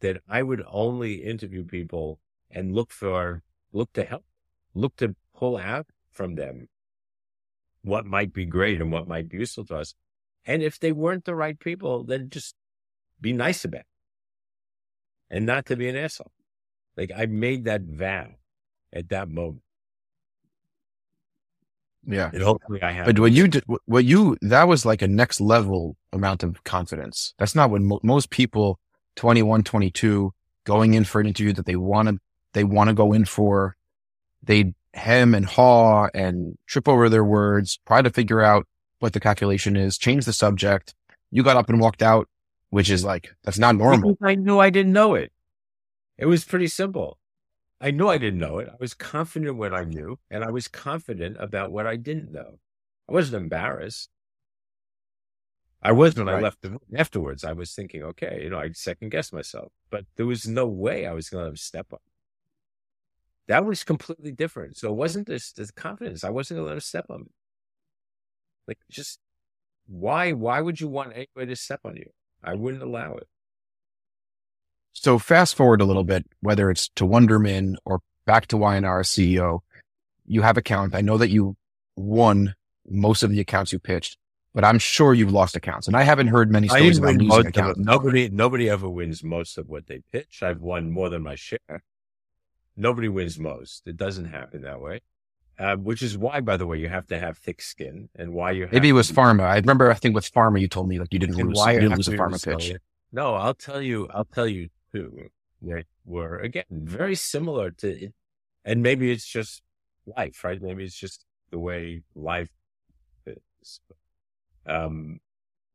that 0.00 0.18
I 0.28 0.42
would 0.42 0.62
only 0.70 1.14
interview 1.14 1.64
people 1.64 2.20
and 2.50 2.74
look 2.74 2.90
for, 2.90 3.42
look 3.72 3.92
to 3.94 4.04
help, 4.04 4.24
look 4.74 4.96
to 4.96 5.16
pull 5.34 5.56
out 5.56 5.86
from 6.10 6.34
them 6.34 6.68
what 7.82 8.04
might 8.04 8.32
be 8.32 8.44
great 8.44 8.80
and 8.80 8.90
what 8.90 9.08
might 9.08 9.28
be 9.28 9.38
useful 9.38 9.64
to 9.66 9.76
us. 9.76 9.94
And 10.44 10.62
if 10.62 10.78
they 10.78 10.92
weren't 10.92 11.24
the 11.24 11.34
right 11.34 11.58
people, 11.58 12.04
then 12.04 12.30
just 12.30 12.54
be 13.20 13.32
nice 13.32 13.64
about 13.64 13.80
it 13.80 13.86
and 15.30 15.46
not 15.46 15.66
to 15.66 15.76
be 15.76 15.88
an 15.88 15.96
asshole. 15.96 16.32
Like 16.96 17.10
I 17.16 17.26
made 17.26 17.64
that 17.64 17.82
vow 17.82 18.28
at 18.92 19.08
that 19.10 19.28
moment. 19.28 19.62
Yeah. 22.06 22.30
And 22.32 22.42
hopefully 22.42 22.82
I 22.82 22.92
have. 22.92 23.06
But 23.06 23.18
what 23.18 23.32
you 23.32 23.48
did, 23.48 23.64
what 23.86 24.04
you, 24.04 24.36
that 24.42 24.68
was 24.68 24.86
like 24.86 25.02
a 25.02 25.08
next 25.08 25.40
level 25.40 25.96
amount 26.12 26.42
of 26.42 26.62
confidence. 26.64 27.34
That's 27.38 27.54
not 27.54 27.70
what 27.70 27.82
mo- 27.82 28.00
most 28.02 28.30
people 28.30 28.78
21, 29.16 29.64
22 29.64 30.32
going 30.64 30.94
in 30.94 31.04
for 31.04 31.20
an 31.20 31.26
interview 31.26 31.52
that 31.54 31.66
they 31.66 31.76
want 31.76 32.08
to, 32.08 32.18
they 32.52 32.64
want 32.64 32.88
to 32.88 32.94
go 32.94 33.12
in 33.12 33.24
for. 33.24 33.76
They 34.42 34.74
hem 34.94 35.34
and 35.34 35.44
haw 35.44 36.08
and 36.14 36.56
trip 36.66 36.88
over 36.88 37.08
their 37.08 37.24
words, 37.24 37.78
try 37.86 38.02
to 38.02 38.10
figure 38.10 38.40
out 38.40 38.66
what 39.00 39.12
the 39.12 39.20
calculation 39.20 39.76
is, 39.76 39.98
change 39.98 40.24
the 40.24 40.32
subject. 40.32 40.94
You 41.30 41.42
got 41.42 41.56
up 41.56 41.68
and 41.68 41.80
walked 41.80 42.02
out, 42.02 42.28
which 42.70 42.88
is 42.88 43.04
like, 43.04 43.34
that's 43.42 43.58
not 43.58 43.76
normal. 43.76 44.14
Because 44.14 44.28
I 44.28 44.34
knew 44.36 44.58
I 44.58 44.70
didn't 44.70 44.92
know 44.92 45.14
it. 45.14 45.32
It 46.18 46.26
was 46.26 46.44
pretty 46.44 46.68
simple. 46.68 47.18
I 47.80 47.90
knew 47.90 48.08
I 48.08 48.18
didn't 48.18 48.40
know 48.40 48.58
it. 48.58 48.68
I 48.70 48.76
was 48.80 48.94
confident 48.94 49.50
in 49.50 49.58
what 49.58 49.74
I 49.74 49.84
knew, 49.84 50.18
and 50.30 50.42
I 50.42 50.50
was 50.50 50.66
confident 50.66 51.36
about 51.38 51.72
what 51.72 51.86
I 51.86 51.96
didn't 51.96 52.32
know. 52.32 52.58
I 53.08 53.12
wasn't 53.12 53.42
embarrassed. 53.42 54.08
I 55.82 55.92
was 55.92 56.16
when 56.16 56.26
right. 56.26 56.36
I 56.36 56.40
left 56.40 56.62
the, 56.62 56.78
afterwards. 56.96 57.44
I 57.44 57.52
was 57.52 57.72
thinking, 57.74 58.02
okay, 58.02 58.40
you 58.42 58.50
know, 58.50 58.58
I 58.58 58.70
second 58.72 59.10
guessed 59.10 59.32
myself, 59.32 59.72
but 59.90 60.06
there 60.16 60.26
was 60.26 60.48
no 60.48 60.66
way 60.66 61.06
I 61.06 61.12
was 61.12 61.28
going 61.28 61.52
to 61.52 61.56
step 61.60 61.92
up. 61.92 62.02
That 63.46 63.64
was 63.64 63.84
completely 63.84 64.32
different. 64.32 64.76
So 64.76 64.88
it 64.88 64.96
wasn't 64.96 65.26
this, 65.26 65.52
this 65.52 65.70
confidence. 65.70 66.24
I 66.24 66.30
wasn't 66.30 66.60
going 66.60 66.74
to 66.74 66.80
step 66.80 67.06
on 67.10 67.20
me. 67.20 67.30
Like, 68.66 68.78
just 68.90 69.20
why? 69.86 70.32
Why 70.32 70.60
would 70.60 70.80
you 70.80 70.88
want 70.88 71.12
anybody 71.14 71.46
to 71.46 71.56
step 71.56 71.80
on 71.84 71.96
you? 71.96 72.10
I 72.42 72.54
wouldn't 72.54 72.82
allow 72.82 73.14
it. 73.14 73.28
So 74.98 75.18
fast 75.18 75.54
forward 75.54 75.82
a 75.82 75.84
little 75.84 76.04
bit, 76.04 76.26
whether 76.40 76.70
it's 76.70 76.88
to 76.96 77.04
Wunderman 77.04 77.74
or 77.84 78.00
back 78.24 78.46
to 78.46 78.56
Y&R 78.56 79.02
CEO, 79.02 79.60
you 80.24 80.40
have 80.40 80.56
accounts. 80.56 80.96
I 80.96 81.02
know 81.02 81.18
that 81.18 81.28
you 81.28 81.56
won 81.96 82.54
most 82.88 83.22
of 83.22 83.30
the 83.30 83.38
accounts 83.38 83.72
you 83.72 83.78
pitched, 83.78 84.16
but 84.54 84.64
I'm 84.64 84.78
sure 84.78 85.12
you've 85.12 85.30
lost 85.30 85.54
accounts. 85.54 85.86
And 85.86 85.96
I 85.96 86.02
haven't 86.02 86.28
heard 86.28 86.50
many 86.50 86.66
stories 86.68 86.96
about 86.96 87.16
losing 87.16 87.46
accounts. 87.46 87.78
Nobody, 87.78 88.30
nobody 88.30 88.70
ever 88.70 88.88
wins 88.88 89.22
most 89.22 89.58
of 89.58 89.68
what 89.68 89.86
they 89.86 90.00
pitch. 90.12 90.42
I've 90.42 90.62
won 90.62 90.90
more 90.90 91.10
than 91.10 91.22
my 91.22 91.34
share. 91.34 91.82
Nobody 92.74 93.08
wins 93.08 93.38
most. 93.38 93.86
It 93.86 93.98
doesn't 93.98 94.26
happen 94.26 94.62
that 94.62 94.80
way. 94.80 95.02
Uh, 95.58 95.76
which 95.76 96.02
is 96.02 96.16
why, 96.16 96.40
by 96.40 96.56
the 96.56 96.66
way, 96.66 96.78
you 96.78 96.88
have 96.88 97.06
to 97.06 97.18
have 97.18 97.38
thick 97.38 97.60
skin 97.62 98.08
and 98.16 98.32
why 98.32 98.50
you 98.50 98.68
maybe 98.72 98.88
it 98.88 98.92
was 98.92 99.10
pharma. 99.10 99.44
I 99.44 99.56
remember, 99.56 99.90
I 99.90 99.94
think 99.94 100.14
with 100.14 100.30
pharma, 100.30 100.60
you 100.60 100.68
told 100.68 100.88
me 100.88 100.98
like 100.98 101.12
you 101.12 101.18
didn't 101.18 101.36
lose, 101.36 101.56
why 101.56 101.72
you 101.72 101.80
didn't 101.80 101.96
lose 101.96 102.08
a 102.08 102.12
pharma 102.12 102.42
pitch. 102.42 102.74
No, 103.12 103.34
I'll 103.34 103.54
tell 103.54 103.80
you, 103.80 104.08
I'll 104.12 104.26
tell 104.26 104.46
you 104.46 104.68
were 106.04 106.38
again 106.38 106.64
very 106.70 107.14
similar 107.14 107.70
to, 107.70 108.10
and 108.64 108.82
maybe 108.82 109.10
it's 109.10 109.26
just 109.26 109.62
life, 110.16 110.44
right? 110.44 110.60
Maybe 110.60 110.84
it's 110.84 110.98
just 110.98 111.24
the 111.50 111.58
way 111.58 112.02
life 112.14 112.50
cases. 113.24 113.80
Um, 114.66 115.20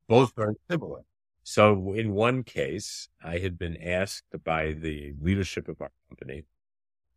both 0.07 0.33
very 0.35 0.55
similar. 0.69 1.01
So 1.43 1.93
in 1.93 2.13
one 2.13 2.43
case, 2.43 3.09
I 3.23 3.39
had 3.39 3.57
been 3.57 3.77
asked 3.81 4.25
by 4.43 4.73
the 4.73 5.13
leadership 5.19 5.67
of 5.67 5.81
our 5.81 5.91
company 6.09 6.43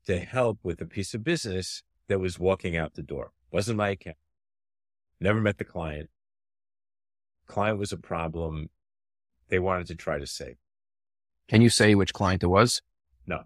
to 0.06 0.18
help 0.20 0.58
with 0.62 0.80
a 0.80 0.86
piece 0.86 1.14
of 1.14 1.24
business 1.24 1.82
that 2.08 2.20
was 2.20 2.38
walking 2.38 2.76
out 2.76 2.94
the 2.94 3.02
door. 3.02 3.32
Wasn't 3.50 3.76
my 3.76 3.90
account. 3.90 4.16
Never 5.20 5.40
met 5.40 5.58
the 5.58 5.64
client. 5.64 6.10
Client 7.46 7.78
was 7.78 7.92
a 7.92 7.96
problem. 7.96 8.70
They 9.48 9.58
wanted 9.58 9.86
to 9.88 9.94
try 9.94 10.18
to 10.18 10.26
save. 10.26 10.56
Can 11.48 11.60
you 11.60 11.68
say 11.68 11.94
which 11.94 12.12
client 12.12 12.42
it 12.42 12.48
was? 12.48 12.82
No. 13.26 13.42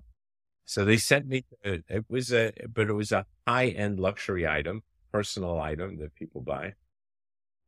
So 0.65 0.85
they 0.85 0.97
sent 0.97 1.27
me, 1.27 1.45
uh, 1.65 1.79
it 1.89 2.05
was 2.09 2.33
a, 2.33 2.53
but 2.73 2.89
it 2.89 2.93
was 2.93 3.13
a 3.13 3.27
high 3.47 3.69
end 3.69 3.99
luxury 3.99 4.47
item, 4.47 4.83
personal 5.13 5.61
item 5.61 5.99
that 5.99 6.15
people 6.15 6.41
buy. 6.41 6.75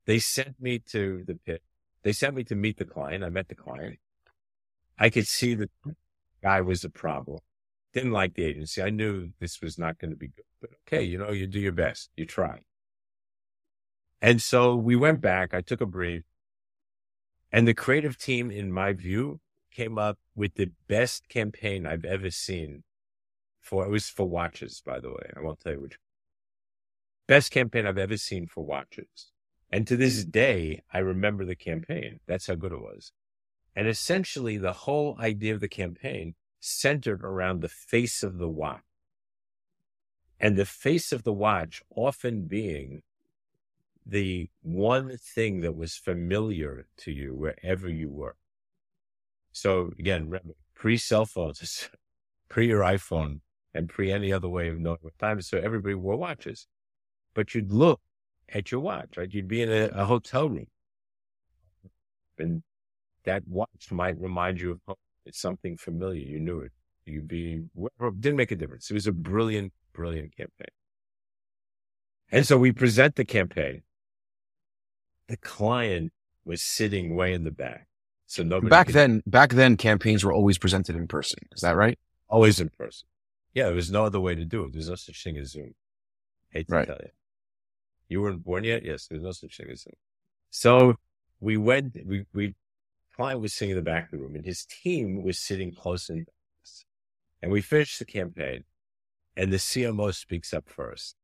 They 0.06 0.18
sent 0.18 0.60
me 0.60 0.78
to 0.90 1.24
the 1.26 1.34
pit. 1.34 1.62
They 2.02 2.12
sent 2.12 2.34
me 2.34 2.44
to 2.44 2.54
meet 2.54 2.78
the 2.78 2.84
client. 2.84 3.24
I 3.24 3.28
met 3.28 3.48
the 3.48 3.54
client. 3.54 3.98
I 4.98 5.10
could 5.10 5.26
see 5.26 5.54
the 5.54 5.70
guy 6.42 6.60
was 6.60 6.84
a 6.84 6.90
problem. 6.90 7.40
Didn't 7.92 8.12
like 8.12 8.34
the 8.34 8.44
agency. 8.44 8.82
I 8.82 8.90
knew 8.90 9.30
this 9.40 9.60
was 9.60 9.78
not 9.78 9.98
going 9.98 10.10
to 10.10 10.16
be 10.16 10.28
good, 10.28 10.44
but 10.60 10.70
okay, 10.86 11.02
you 11.02 11.18
know, 11.18 11.32
you 11.32 11.46
do 11.46 11.58
your 11.58 11.72
best. 11.72 12.10
You 12.16 12.24
try. 12.24 12.60
And 14.22 14.40
so 14.40 14.76
we 14.76 14.96
went 14.96 15.20
back. 15.20 15.54
I 15.54 15.60
took 15.60 15.80
a 15.80 15.86
brief 15.86 16.22
and 17.52 17.66
the 17.66 17.74
creative 17.74 18.16
team, 18.16 18.50
in 18.50 18.72
my 18.72 18.92
view, 18.92 19.40
came 19.70 19.98
up 19.98 20.18
with 20.34 20.54
the 20.54 20.70
best 20.88 21.28
campaign 21.28 21.86
I've 21.86 22.04
ever 22.04 22.30
seen 22.30 22.84
for, 23.60 23.84
it 23.84 23.90
was 23.90 24.08
for 24.08 24.28
watches, 24.28 24.82
by 24.84 25.00
the 25.00 25.10
way. 25.10 25.30
I 25.36 25.40
won't 25.40 25.60
tell 25.60 25.72
you 25.72 25.80
which. 25.80 25.98
Best 27.26 27.50
campaign 27.50 27.86
I've 27.86 27.98
ever 27.98 28.16
seen 28.16 28.46
for 28.46 28.64
watches. 28.64 29.30
And 29.70 29.86
to 29.86 29.96
this 29.96 30.24
day, 30.24 30.82
I 30.92 30.98
remember 30.98 31.44
the 31.44 31.54
campaign. 31.54 32.20
That's 32.26 32.48
how 32.48 32.54
good 32.54 32.72
it 32.72 32.80
was. 32.80 33.12
And 33.76 33.86
essentially 33.86 34.58
the 34.58 34.72
whole 34.72 35.16
idea 35.20 35.54
of 35.54 35.60
the 35.60 35.68
campaign 35.68 36.34
centered 36.58 37.22
around 37.22 37.60
the 37.60 37.68
face 37.68 38.22
of 38.22 38.38
the 38.38 38.48
watch 38.48 38.82
and 40.40 40.56
the 40.56 40.64
face 40.64 41.12
of 41.12 41.22
the 41.22 41.32
watch 41.32 41.82
often 41.94 42.46
being 42.46 43.02
the 44.04 44.48
one 44.62 45.16
thing 45.18 45.60
that 45.60 45.76
was 45.76 45.94
familiar 45.94 46.86
to 46.96 47.12
you 47.12 47.34
wherever 47.34 47.88
you 47.88 48.08
were. 48.08 48.36
So 49.52 49.92
again, 49.98 50.32
pre 50.74 50.96
cell 50.96 51.26
phones, 51.26 51.88
pre 52.48 52.66
your 52.68 52.82
iPhone 52.82 53.40
and 53.74 53.88
pre 53.88 54.12
any 54.12 54.32
other 54.32 54.48
way 54.48 54.68
of 54.68 54.78
knowing 54.78 54.98
what 55.02 55.18
time 55.18 55.38
is. 55.38 55.48
So 55.48 55.58
everybody 55.58 55.94
wore 55.94 56.16
watches, 56.16 56.66
but 57.34 57.54
you'd 57.54 57.72
look 57.72 58.00
at 58.48 58.70
your 58.72 58.80
watch, 58.80 59.16
right? 59.16 59.32
You'd 59.32 59.48
be 59.48 59.62
in 59.62 59.70
a, 59.70 59.90
a 59.94 60.04
hotel 60.04 60.48
room 60.48 60.66
and 62.40 62.62
that 63.24 63.46
watch 63.46 63.92
might 63.92 64.18
remind 64.20 64.60
you 64.60 64.72
of 64.72 64.80
home. 64.86 64.96
It's 65.26 65.40
something 65.40 65.76
familiar. 65.76 66.26
You 66.26 66.40
knew 66.40 66.60
it. 66.60 66.72
You'd 67.04 67.28
be, 67.28 67.62
didn't 68.20 68.36
make 68.36 68.50
a 68.50 68.56
difference. 68.56 68.90
It 68.90 68.94
was 68.94 69.06
a 69.06 69.12
brilliant, 69.12 69.72
brilliant 69.92 70.36
campaign. 70.36 70.68
And 72.32 72.46
so 72.46 72.56
we 72.58 72.72
present 72.72 73.16
the 73.16 73.24
campaign. 73.24 73.82
The 75.28 75.36
client 75.36 76.12
was 76.44 76.62
sitting 76.62 77.14
way 77.14 77.32
in 77.34 77.44
the 77.44 77.50
back. 77.50 77.86
So 78.30 78.44
nobody 78.44 78.70
back 78.70 78.86
then, 78.86 79.24
back 79.26 79.50
then 79.54 79.76
campaigns 79.76 80.22
were 80.22 80.32
always 80.32 80.56
presented 80.56 80.94
in 80.94 81.08
person. 81.08 81.40
Is 81.52 81.62
that 81.62 81.74
right? 81.74 81.98
always 82.28 82.60
in 82.60 82.68
person. 82.68 83.08
Yeah, 83.54 83.64
there 83.64 83.74
was 83.74 83.90
no 83.90 84.04
other 84.04 84.20
way 84.20 84.36
to 84.36 84.44
do 84.44 84.62
it. 84.62 84.72
There's 84.72 84.88
no 84.88 84.94
such 84.94 85.24
thing 85.24 85.36
as 85.36 85.50
Zoom. 85.50 85.74
Hate 86.50 86.68
to 86.68 86.74
Right. 86.76 86.86
tell 86.86 86.98
you. 87.02 87.08
You 88.08 88.22
weren't 88.22 88.44
born 88.44 88.62
yet? 88.62 88.84
Yes, 88.84 89.08
there's 89.08 89.24
no 89.24 89.32
such 89.32 89.56
thing 89.56 89.68
as 89.68 89.82
Zoom. 89.82 89.94
So 90.50 90.94
we 91.40 91.56
went, 91.56 91.96
we, 92.06 92.24
we, 92.32 92.54
client 93.16 93.40
was 93.40 93.52
sitting 93.52 93.70
in 93.70 93.76
the 93.76 93.82
back 93.82 94.04
of 94.04 94.10
the 94.12 94.18
room 94.18 94.36
and 94.36 94.44
his 94.44 94.64
team 94.64 95.24
was 95.24 95.40
sitting 95.40 95.74
close 95.74 96.08
in. 96.08 96.26
And 97.42 97.50
we 97.50 97.60
finished 97.60 97.98
the 97.98 98.04
campaign 98.04 98.62
and 99.36 99.52
the 99.52 99.56
CMO 99.56 100.14
speaks 100.14 100.54
up 100.54 100.68
first. 100.68 101.16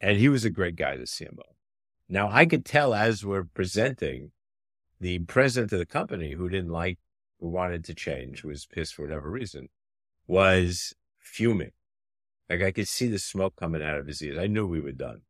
And 0.00 0.18
he 0.18 0.28
was 0.28 0.44
a 0.44 0.50
great 0.50 0.74
guy, 0.74 0.96
the 0.96 1.04
CMO. 1.04 1.42
Now 2.08 2.28
I 2.28 2.44
could 2.44 2.64
tell 2.64 2.92
as 2.92 3.24
we're 3.24 3.44
presenting 3.44 4.32
the 5.04 5.18
president 5.18 5.70
of 5.70 5.78
the 5.78 5.84
company 5.84 6.32
who 6.32 6.48
didn't 6.48 6.70
like, 6.70 6.98
who 7.38 7.48
wanted 7.48 7.84
to 7.84 7.94
change, 7.94 8.42
was 8.42 8.64
pissed 8.64 8.94
for 8.94 9.02
whatever 9.02 9.30
reason, 9.30 9.68
was 10.26 10.94
fuming. 11.18 11.72
Like 12.48 12.62
I 12.62 12.70
could 12.70 12.88
see 12.88 13.08
the 13.08 13.18
smoke 13.18 13.54
coming 13.54 13.82
out 13.82 13.98
of 13.98 14.06
his 14.06 14.22
ears. 14.22 14.38
I 14.38 14.46
knew 14.46 14.66
we 14.66 14.80
were 14.80 14.92
done. 14.92 15.20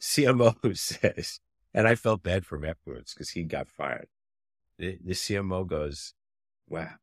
CMO 0.00 0.76
says, 0.76 1.38
and 1.72 1.86
I 1.86 1.94
felt 1.94 2.24
bad 2.24 2.44
for 2.44 2.56
him 2.56 2.64
afterwards 2.64 3.14
because 3.14 3.30
he 3.30 3.44
got 3.44 3.68
fired. 3.68 4.08
The, 4.76 4.98
the 5.04 5.12
CMO 5.12 5.64
goes, 5.64 6.14
wow. 6.68 6.94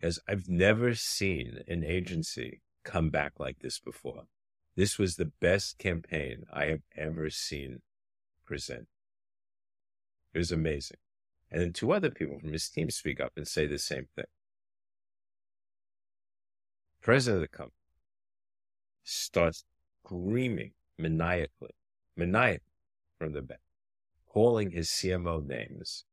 Because 0.00 0.18
I've 0.26 0.48
never 0.48 0.94
seen 0.94 1.58
an 1.68 1.84
agency 1.84 2.62
come 2.84 3.10
back 3.10 3.34
like 3.38 3.58
this 3.58 3.78
before. 3.78 4.28
This 4.76 4.98
was 4.98 5.16
the 5.16 5.30
best 5.42 5.76
campaign 5.76 6.44
I 6.50 6.66
have 6.68 6.84
ever 6.96 7.28
seen 7.28 7.82
present. 8.46 8.88
It 10.36 10.40
was 10.40 10.52
amazing. 10.52 10.98
And 11.50 11.62
then 11.62 11.72
two 11.72 11.92
other 11.92 12.10
people 12.10 12.38
from 12.38 12.52
his 12.52 12.68
team 12.68 12.90
speak 12.90 13.20
up 13.20 13.32
and 13.38 13.48
say 13.48 13.66
the 13.66 13.78
same 13.78 14.08
thing. 14.14 14.26
President 17.00 17.36
of 17.36 17.40
the 17.40 17.56
company 17.56 17.72
starts 19.02 19.64
screaming 20.04 20.72
maniacally, 20.98 21.74
maniacally 22.18 22.60
from 23.18 23.32
the 23.32 23.40
back, 23.40 23.62
calling 24.28 24.72
his 24.72 24.90
CMO 24.90 25.42
names. 25.42 26.04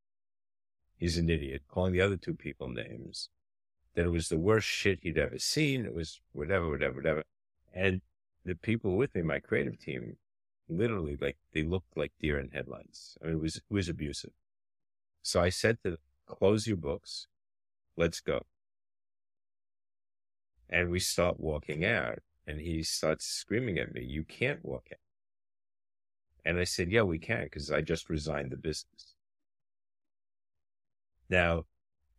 He's 0.95 1.17
an 1.17 1.29
idiot, 1.29 1.63
calling 1.67 1.91
the 1.91 1.99
other 1.99 2.15
two 2.15 2.33
people 2.33 2.69
names. 2.69 3.27
That 3.93 4.05
it 4.05 4.11
was 4.11 4.29
the 4.29 4.39
worst 4.39 4.69
shit 4.69 4.99
he'd 5.01 5.17
ever 5.17 5.37
seen. 5.37 5.85
It 5.85 5.93
was 5.93 6.21
whatever, 6.31 6.69
whatever, 6.69 6.95
whatever. 6.95 7.23
And 7.73 7.99
the 8.45 8.55
people 8.55 8.95
with 8.95 9.15
me, 9.15 9.21
my 9.21 9.39
creative 9.39 9.77
team, 9.77 10.15
literally 10.69 11.17
like 11.19 11.37
they 11.53 11.63
looked 11.63 11.97
like 11.97 12.11
deer 12.19 12.39
in 12.39 12.49
headlights. 12.51 13.17
I 13.21 13.27
mean, 13.27 13.35
it 13.35 13.41
was, 13.41 13.55
it 13.57 13.63
was 13.69 13.89
abusive. 13.89 14.31
So 15.21 15.41
I 15.41 15.49
said 15.49 15.77
to 15.83 15.91
them, 15.91 15.99
close 16.25 16.67
your 16.67 16.77
books. 16.77 17.27
Let's 17.95 18.19
go. 18.19 18.45
And 20.69 20.89
we 20.89 20.99
start 20.99 21.39
walking 21.39 21.85
out 21.85 22.19
and 22.47 22.59
he 22.59 22.83
starts 22.83 23.25
screaming 23.25 23.77
at 23.77 23.93
me, 23.93 24.03
you 24.03 24.23
can't 24.23 24.63
walk 24.65 24.87
out. 24.91 24.97
And 26.45 26.59
I 26.59 26.65
said, 26.65 26.91
yeah, 26.91 27.03
we 27.03 27.19
can 27.19 27.43
because 27.43 27.71
I 27.71 27.81
just 27.81 28.09
resigned 28.09 28.51
the 28.51 28.57
business. 28.57 29.15
Now, 31.29 31.65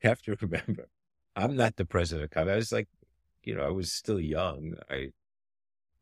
you 0.02 0.08
have 0.08 0.22
to 0.22 0.36
remember, 0.40 0.88
I'm 1.36 1.56
not 1.56 1.76
the 1.76 1.84
president 1.84 2.24
of 2.24 2.30
company. 2.30 2.54
I 2.54 2.56
was 2.56 2.72
like, 2.72 2.88
you 3.42 3.54
know, 3.54 3.64
I 3.64 3.70
was 3.70 3.92
still 3.92 4.20
young. 4.20 4.74
I 4.88 5.10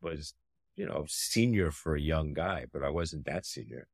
was, 0.01 0.35
you 0.77 0.87
know, 0.87 1.05
senior 1.09 1.71
for 1.71 1.95
a 1.95 2.01
young 2.01 2.33
guy, 2.33 2.67
but 2.73 2.83
I 2.83 2.91
wasn't 2.91 3.27
that 3.27 3.47
senior. 3.47 3.89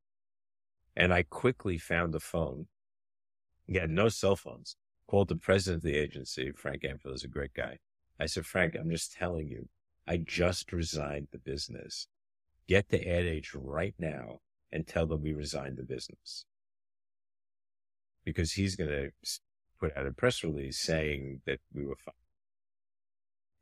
And 0.97 1.13
I 1.13 1.23
quickly 1.23 1.79
found 1.79 2.15
a 2.15 2.21
phone. 2.21 2.67
Had 3.73 3.91
no 3.91 4.09
cell 4.09 4.37
phones. 4.37 4.77
Called 5.07 5.29
the 5.29 5.37
president 5.37 5.85
of 5.85 5.91
the 5.91 5.97
agency. 5.97 6.53
Frank 6.53 6.85
Anfield 6.85 7.15
is 7.15 7.25
a 7.25 7.29
great 7.29 7.55
guy. 7.55 7.79
I 8.21 8.27
said, 8.27 8.47
Frank, 8.47 8.75
I'm 8.75 8.91
just 8.91 9.13
telling 9.13 9.49
you, 9.49 9.69
I 10.07 10.17
just 10.19 10.73
resigned 10.73 11.29
the 11.31 11.39
business. 11.39 12.09
Get 12.67 12.89
to 12.91 13.09
Ad 13.09 13.25
Age 13.25 13.53
right 13.55 13.95
now 13.99 14.41
and 14.73 14.87
tell 14.87 15.07
them 15.07 15.23
we 15.23 15.33
resigned 15.33 15.77
the 15.79 15.83
business. 15.83 16.45
Because 18.25 18.53
he's 18.53 18.77
going 18.77 18.91
to 18.91 19.11
put 19.81 19.97
out 19.97 20.07
a 20.07 20.13
press 20.13 20.43
release 20.43 20.79
saying 20.79 21.41
that 21.47 21.61
we 21.73 21.85
were 21.85 21.97
fine. 21.97 22.15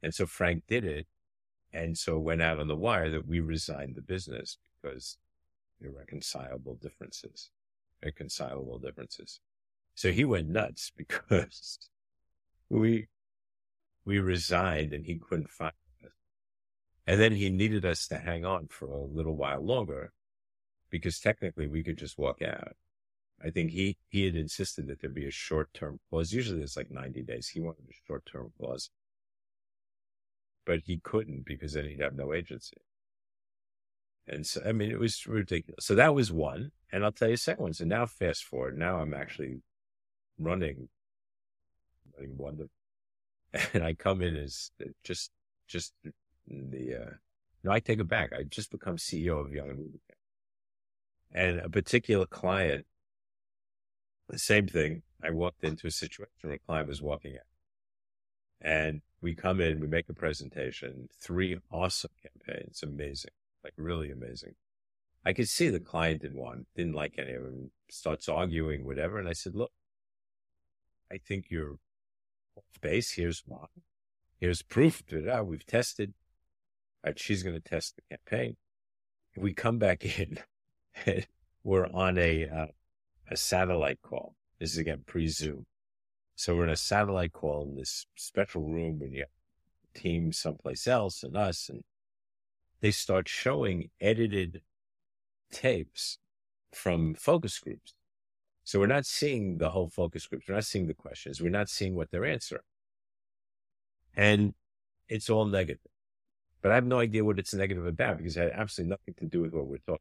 And 0.03 0.15
so 0.15 0.27
Frank 0.27 0.65
did 0.67 0.85
it. 0.85 1.07
And 1.77 1.97
so 1.97 2.17
it 2.17 2.23
went 2.23 2.41
out 2.41 2.59
on 2.59 2.69
the 2.69 2.75
wire 2.75 3.11
that 3.11 3.29
we 3.29 3.41
resigned 3.41 3.97
the 3.97 4.01
business 4.01 4.57
because 4.81 5.19
irreconcilable 5.79 6.79
differences, 6.81 7.51
irreconcilable 8.03 8.79
differences. 8.79 9.41
So 9.95 10.11
he 10.11 10.25
went 10.25 10.49
nuts 10.49 10.91
because 10.97 11.79
we, 12.71 13.09
we 14.07 14.19
resigned 14.19 14.95
and 14.95 15.05
he 15.05 15.17
couldn't 15.17 15.51
find 15.51 15.75
us. 16.03 16.13
And 17.07 17.21
then 17.21 17.33
he 17.33 17.51
needed 17.51 17.85
us 17.85 18.09
to 18.09 18.17
hang 18.17 18.47
on 18.47 18.69
for 18.69 18.87
a 18.87 19.05
little 19.05 19.37
while 19.37 19.61
longer 19.61 20.13
because 20.89 21.21
technically 21.21 21.67
we 21.67 21.83
could 21.83 21.99
just 21.99 22.17
walk 22.17 22.41
out. 22.41 22.75
I 23.45 23.51
think 23.51 23.73
he, 23.73 23.99
he 24.09 24.25
had 24.25 24.35
insisted 24.35 24.87
that 24.87 25.03
there 25.03 25.11
be 25.11 25.27
a 25.27 25.31
short 25.31 25.75
term 25.75 26.01
clause. 26.09 26.33
Usually 26.33 26.63
it's 26.63 26.77
like 26.77 26.91
90 26.91 27.23
days. 27.23 27.49
He 27.49 27.61
wanted 27.61 27.85
a 27.91 28.07
short 28.07 28.25
term 28.25 28.51
clause, 28.59 28.89
but 30.67 30.81
he 30.85 30.99
couldn't 30.99 31.47
because 31.47 31.73
then 31.73 31.87
he'd 31.87 32.01
have 32.01 32.17
no 32.17 32.35
agency. 32.35 32.77
And 34.29 34.45
so, 34.45 34.61
I 34.67 34.73
mean, 34.73 34.91
it 34.91 34.99
was 34.99 35.27
ridiculous. 35.27 35.87
So 35.87 35.95
that 35.95 36.15
was 36.15 36.33
one. 36.33 36.73
And 36.93 37.05
I'll 37.05 37.13
tell 37.13 37.29
you 37.29 37.35
a 37.35 37.39
second 37.39 37.63
one. 37.63 37.73
So 37.73 37.85
now 37.85 38.07
fast 38.07 38.45
forward. 38.45 38.77
Now 38.77 38.99
I'm 38.99 39.15
actually 39.15 39.61
running, 40.39 40.89
running 42.15 42.37
Wonder. 42.37 42.67
And 43.73 43.83
I 43.83 43.95
come 43.95 44.21
in 44.21 44.37
as 44.37 44.71
just, 45.03 45.31
just 45.67 45.95
the, 46.47 46.95
uh, 46.95 47.11
no, 47.65 47.71
I 47.71 47.81
take 47.81 48.01
it 48.01 48.09
back. 48.09 48.33
I 48.37 48.43
just 48.43 48.71
become 48.71 48.97
CEO 48.97 49.41
of 49.41 49.53
Young 49.53 49.71
and. 49.71 49.99
And 51.33 51.59
a 51.59 51.69
particular 51.69 52.25
client, 52.25 52.87
the 54.29 54.39
same 54.39 54.69
thing. 54.69 55.03
I 55.23 55.31
walked 55.31 55.65
into 55.65 55.87
a 55.87 55.91
situation 55.91 56.33
where 56.41 56.55
a 56.55 56.59
client 56.59 56.89
was 56.89 57.03
walking 57.03 57.35
out. 57.35 57.41
And 58.61 59.03
we 59.21 59.35
come 59.35 59.61
in, 59.61 59.81
we 59.81 59.87
make 59.87 60.09
a 60.09 60.15
presentation, 60.15 61.09
three 61.21 61.59
awesome 61.71 62.11
campaigns, 62.23 62.83
amazing, 62.83 63.33
like 63.65 63.75
really 63.77 64.11
amazing. 64.11 64.55
I 65.25 65.33
could 65.33 65.49
see 65.49 65.69
the 65.71 65.81
client 65.81 66.23
didn't 66.23 66.39
want, 66.39 66.67
didn't 66.77 66.95
like 66.95 67.15
any 67.19 67.33
of 67.33 67.43
them, 67.43 67.71
starts 67.91 68.29
arguing, 68.29 68.85
whatever. 68.85 69.19
And 69.19 69.29
I 69.29 69.33
said, 69.33 69.55
look, 69.55 69.73
I 71.11 71.19
think 71.19 71.47
you're 71.49 71.79
off 72.57 72.81
base. 72.81 73.13
Here's 73.13 73.43
why. 73.47 73.67
Here's 74.39 74.63
proof. 74.63 75.03
That 75.11 75.47
we've 75.47 75.67
tested. 75.67 76.15
Right, 77.05 77.19
she's 77.19 77.43
going 77.43 77.57
to 77.57 77.61
test 77.61 77.97
the 77.97 78.17
campaign. 78.17 78.57
If 79.35 79.43
we 79.43 79.53
come 79.53 79.79
back 79.79 80.05
in, 80.19 80.39
we're 81.65 81.89
on 81.89 82.19
a 82.19 82.49
uh, 82.49 82.67
a 83.31 83.37
satellite 83.37 84.01
call. 84.03 84.35
This 84.61 84.73
is 84.73 84.79
again 84.79 85.03
pre 85.07 85.29
Zoom. 85.29 85.67
So 86.37 86.55
we're 86.55 86.65
in 86.65 86.71
a 86.71 86.77
satellite 86.77 87.33
call 87.33 87.63
in 87.63 87.77
this 87.77 88.07
special 88.15 88.63
room 88.63 88.99
when 89.01 89.13
you 89.13 89.21
have 89.21 89.29
team 89.95 90.33
someplace 90.33 90.87
else 90.87 91.23
and 91.23 91.35
us, 91.35 91.71
and 91.71 91.83
they 92.83 92.91
start 92.91 93.27
showing 93.27 93.89
edited 94.03 94.61
tapes 95.51 96.19
from 96.73 97.15
focus 97.15 97.59
groups. 97.59 97.95
So 98.65 98.79
we're 98.79 98.87
not 98.87 99.07
seeing 99.07 99.57
the 99.57 99.71
whole 99.71 99.89
focus 99.89 100.27
groups. 100.27 100.47
We're 100.47 100.57
not 100.57 100.67
seeing 100.67 100.87
the 100.87 100.95
questions. 100.95 101.41
We're 101.41 101.49
not 101.49 101.71
seeing 101.71 101.95
what 101.95 102.11
they're 102.11 102.27
answering. 102.27 102.63
And 104.15 104.53
it's 105.09 105.31
all 105.31 105.47
negative. 105.47 105.91
But 106.61 106.73
I 106.73 106.75
have 106.75 106.85
no 106.85 106.99
idea 106.99 107.25
what 107.25 107.39
it's 107.39 107.55
negative 107.55 107.87
about 107.87 108.19
because 108.19 108.37
it 108.37 108.43
had 108.43 108.53
absolutely 108.53 108.91
nothing 108.91 109.15
to 109.21 109.25
do 109.25 109.41
with 109.41 109.55
what 109.55 109.69
we're 109.69 109.79
talking 109.79 109.95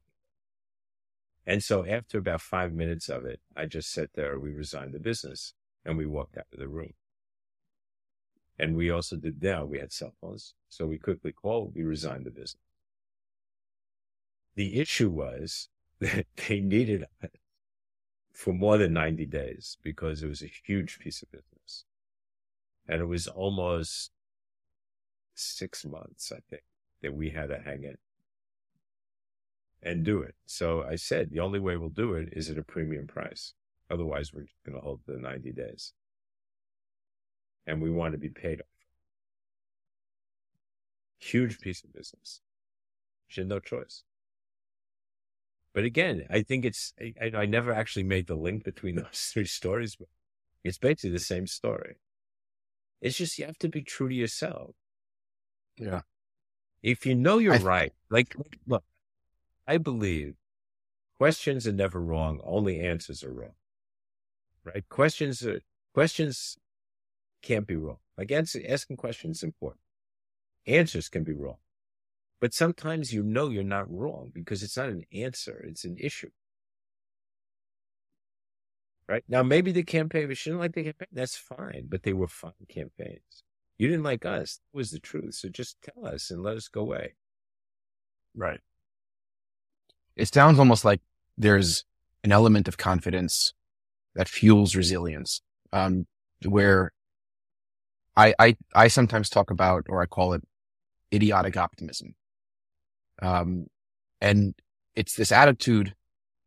about. 1.46 1.54
And 1.54 1.64
so 1.64 1.86
after 1.86 2.18
about 2.18 2.42
five 2.42 2.74
minutes 2.74 3.08
of 3.08 3.24
it, 3.24 3.40
I 3.56 3.64
just 3.64 3.90
sat 3.90 4.10
there, 4.14 4.38
we 4.38 4.50
resigned 4.50 4.92
the 4.92 4.98
business 4.98 5.54
and 5.86 5.96
we 5.96 6.04
walked 6.04 6.36
out 6.36 6.46
of 6.52 6.58
the 6.58 6.68
room. 6.68 6.92
And 8.58 8.74
we 8.76 8.90
also 8.90 9.16
did 9.16 9.42
now, 9.42 9.64
we 9.64 9.78
had 9.78 9.92
cell 9.92 10.14
phones. 10.20 10.54
So 10.68 10.86
we 10.86 10.98
quickly 10.98 11.32
called, 11.32 11.72
we 11.74 11.82
resigned 11.82 12.26
the 12.26 12.30
business. 12.30 12.56
The 14.56 14.80
issue 14.80 15.10
was 15.10 15.68
that 16.00 16.26
they 16.48 16.60
needed 16.60 17.04
us 17.22 17.30
for 18.32 18.52
more 18.52 18.76
than 18.78 18.92
90 18.94 19.26
days 19.26 19.78
because 19.82 20.22
it 20.22 20.28
was 20.28 20.42
a 20.42 20.50
huge 20.66 20.98
piece 20.98 21.22
of 21.22 21.30
business. 21.30 21.84
And 22.88 23.00
it 23.00 23.06
was 23.06 23.26
almost 23.28 24.10
six 25.34 25.84
months, 25.84 26.32
I 26.32 26.38
think, 26.50 26.62
that 27.02 27.14
we 27.14 27.30
had 27.30 27.48
to 27.48 27.58
hang 27.58 27.84
in 27.84 27.96
and 29.82 30.04
do 30.04 30.20
it. 30.22 30.34
So 30.46 30.82
I 30.82 30.96
said, 30.96 31.30
the 31.30 31.40
only 31.40 31.60
way 31.60 31.76
we'll 31.76 31.90
do 31.90 32.14
it 32.14 32.30
is 32.32 32.50
at 32.50 32.58
a 32.58 32.62
premium 32.62 33.06
price. 33.06 33.54
Otherwise, 33.90 34.32
we're 34.32 34.46
going 34.64 34.76
to 34.78 34.84
hold 34.84 35.00
the 35.06 35.16
90 35.16 35.52
days. 35.52 35.92
And 37.66 37.80
we 37.80 37.90
want 37.90 38.12
to 38.12 38.18
be 38.18 38.28
paid 38.28 38.60
off. 38.60 38.66
Huge 41.18 41.60
piece 41.60 41.82
of 41.84 41.92
business. 41.92 42.40
She 43.28 43.40
had 43.40 43.48
no 43.48 43.58
choice. 43.58 44.04
But 45.74 45.84
again, 45.84 46.26
I 46.30 46.42
think 46.42 46.64
it's, 46.64 46.94
I, 47.00 47.30
I 47.36 47.46
never 47.46 47.72
actually 47.72 48.04
made 48.04 48.26
the 48.28 48.34
link 48.34 48.64
between 48.64 48.96
those 48.96 49.30
three 49.32 49.44
stories, 49.44 49.96
but 49.96 50.08
it's 50.64 50.78
basically 50.78 51.10
the 51.10 51.18
same 51.18 51.46
story. 51.46 51.96
It's 53.00 53.18
just 53.18 53.38
you 53.38 53.46
have 53.46 53.58
to 53.58 53.68
be 53.68 53.82
true 53.82 54.08
to 54.08 54.14
yourself. 54.14 54.74
Yeah. 55.76 56.00
If 56.82 57.04
you 57.04 57.14
know 57.14 57.38
you're 57.38 57.54
I- 57.54 57.58
right, 57.58 57.92
like, 58.10 58.34
look, 58.66 58.84
I 59.66 59.78
believe 59.78 60.34
questions 61.18 61.66
are 61.66 61.72
never 61.72 62.00
wrong. 62.00 62.40
Only 62.44 62.80
answers 62.80 63.22
are 63.22 63.32
wrong. 63.32 63.54
Right? 64.66 64.88
Questions 64.88 65.46
are, 65.46 65.60
questions 65.94 66.58
can't 67.42 67.66
be 67.66 67.76
wrong. 67.76 67.98
Like 68.18 68.32
answer, 68.32 68.60
asking 68.68 68.96
questions 68.96 69.38
is 69.38 69.42
important. 69.44 69.80
Answers 70.66 71.08
can 71.08 71.22
be 71.22 71.32
wrong. 71.32 71.58
But 72.40 72.52
sometimes 72.52 73.12
you 73.12 73.22
know 73.22 73.48
you're 73.48 73.62
not 73.62 73.90
wrong 73.90 74.30
because 74.34 74.62
it's 74.62 74.76
not 74.76 74.88
an 74.88 75.04
answer. 75.12 75.64
It's 75.68 75.84
an 75.84 75.96
issue. 75.98 76.30
Right? 79.08 79.22
Now, 79.28 79.44
maybe 79.44 79.70
the 79.70 79.84
campaign, 79.84 80.28
you 80.28 80.34
didn't 80.34 80.58
like 80.58 80.74
the 80.74 80.82
campaign, 80.82 81.08
that's 81.12 81.36
fine, 81.36 81.86
but 81.88 82.02
they 82.02 82.12
were 82.12 82.26
fine 82.26 82.52
campaigns. 82.68 83.44
You 83.78 83.86
didn't 83.86 84.02
like 84.02 84.24
us. 84.26 84.56
That 84.56 84.76
was 84.76 84.90
the 84.90 84.98
truth. 84.98 85.34
So 85.34 85.48
just 85.48 85.76
tell 85.80 86.06
us 86.06 86.30
and 86.30 86.42
let 86.42 86.56
us 86.56 86.66
go 86.66 86.80
away. 86.80 87.14
Right. 88.34 88.60
It 90.16 90.32
sounds 90.32 90.58
almost 90.58 90.84
like 90.84 91.00
there's 91.38 91.84
an 92.24 92.32
element 92.32 92.66
of 92.66 92.78
confidence 92.78 93.54
that 94.16 94.28
fuels 94.28 94.74
resilience. 94.74 95.40
Um, 95.72 96.06
where 96.44 96.92
I, 98.16 98.34
I, 98.38 98.56
I 98.74 98.88
sometimes 98.88 99.28
talk 99.28 99.50
about, 99.50 99.86
or 99.88 100.02
I 100.02 100.06
call 100.06 100.32
it 100.32 100.42
idiotic 101.12 101.56
optimism. 101.56 102.14
Um, 103.22 103.66
and 104.20 104.54
it's 104.94 105.14
this 105.14 105.32
attitude 105.32 105.94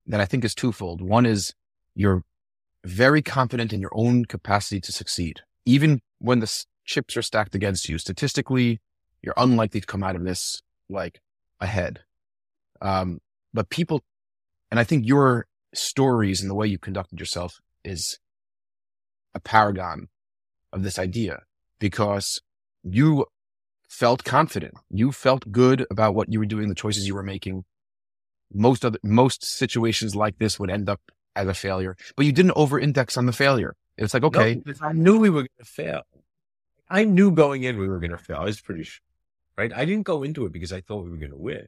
that 0.07 0.19
I 0.19 0.25
think 0.25 0.43
is 0.43 0.55
twofold. 0.55 1.01
One 1.01 1.25
is 1.25 1.53
you're 1.95 2.23
very 2.83 3.21
confident 3.21 3.73
in 3.73 3.81
your 3.81 3.91
own 3.93 4.25
capacity 4.25 4.81
to 4.81 4.91
succeed, 4.91 5.41
even 5.65 6.01
when 6.19 6.39
the 6.39 6.65
chips 6.85 7.15
are 7.15 7.21
stacked 7.21 7.55
against 7.55 7.87
you. 7.87 7.97
Statistically, 7.97 8.81
you're 9.21 9.33
unlikely 9.37 9.81
to 9.81 9.87
come 9.87 10.03
out 10.03 10.15
of 10.15 10.23
this 10.23 10.61
like 10.89 11.21
ahead. 11.59 12.01
Um, 12.81 13.19
but 13.53 13.69
people, 13.69 14.01
and 14.71 14.79
I 14.79 14.83
think 14.83 15.05
your 15.05 15.45
stories 15.73 16.41
and 16.41 16.49
the 16.49 16.55
way 16.55 16.67
you 16.67 16.77
conducted 16.77 17.19
yourself 17.19 17.59
is 17.83 18.19
a 19.33 19.39
paragon 19.39 20.07
of 20.73 20.83
this 20.83 20.99
idea 20.99 21.43
because 21.79 22.41
you 22.83 23.25
felt 23.87 24.23
confident. 24.23 24.75
You 24.89 25.11
felt 25.11 25.51
good 25.51 25.85
about 25.89 26.15
what 26.15 26.31
you 26.31 26.39
were 26.39 26.45
doing, 26.45 26.69
the 26.69 26.75
choices 26.75 27.07
you 27.07 27.15
were 27.15 27.23
making. 27.23 27.65
Most 28.53 28.83
other, 28.83 28.99
most 29.03 29.43
situations 29.43 30.15
like 30.15 30.37
this 30.37 30.59
would 30.59 30.71
end 30.71 30.89
up 30.89 31.01
as 31.35 31.47
a 31.47 31.53
failure, 31.53 31.95
but 32.15 32.25
you 32.25 32.31
didn't 32.31 32.53
over 32.55 32.79
index 32.79 33.17
on 33.17 33.25
the 33.25 33.31
failure. 33.31 33.75
It's 33.97 34.13
like, 34.13 34.23
okay, 34.23 34.61
No, 34.65 34.73
I 34.81 34.93
knew 34.93 35.19
we 35.19 35.29
were 35.29 35.41
going 35.41 35.59
to 35.59 35.65
fail. 35.65 36.01
I 36.89 37.03
knew 37.03 37.31
going 37.31 37.63
in 37.63 37.77
we 37.77 37.87
were 37.87 37.99
going 37.99 38.11
to 38.11 38.17
fail. 38.17 38.37
I 38.37 38.45
was 38.45 38.61
pretty 38.61 38.83
sure, 38.83 39.03
right? 39.57 39.71
I 39.73 39.85
didn't 39.85 40.05
go 40.05 40.23
into 40.23 40.45
it 40.45 40.53
because 40.53 40.73
I 40.73 40.81
thought 40.81 41.03
we 41.03 41.11
were 41.11 41.17
going 41.17 41.31
to 41.31 41.37
win. 41.37 41.67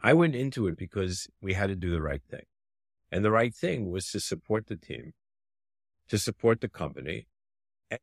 I 0.00 0.12
went 0.12 0.36
into 0.36 0.66
it 0.68 0.76
because 0.76 1.26
we 1.40 1.54
had 1.54 1.68
to 1.68 1.74
do 1.74 1.90
the 1.90 2.02
right 2.02 2.22
thing. 2.30 2.44
And 3.14 3.24
the 3.24 3.30
right 3.30 3.54
thing 3.54 3.92
was 3.92 4.10
to 4.10 4.18
support 4.18 4.66
the 4.66 4.74
team, 4.74 5.12
to 6.08 6.18
support 6.18 6.60
the 6.60 6.68
company, 6.68 7.28
and 7.88 8.00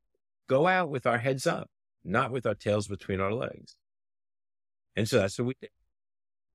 go 0.47 0.67
out 0.67 0.89
with 0.89 1.05
our 1.05 1.17
heads 1.17 1.45
up, 1.45 1.69
not 2.05 2.31
with 2.31 2.45
our 2.45 2.55
tails 2.55 2.87
between 2.87 3.19
our 3.19 3.33
legs. 3.33 3.75
And 4.95 5.09
so 5.09 5.17
that's 5.17 5.37
what 5.37 5.49
we 5.49 5.55
did. 5.59 5.71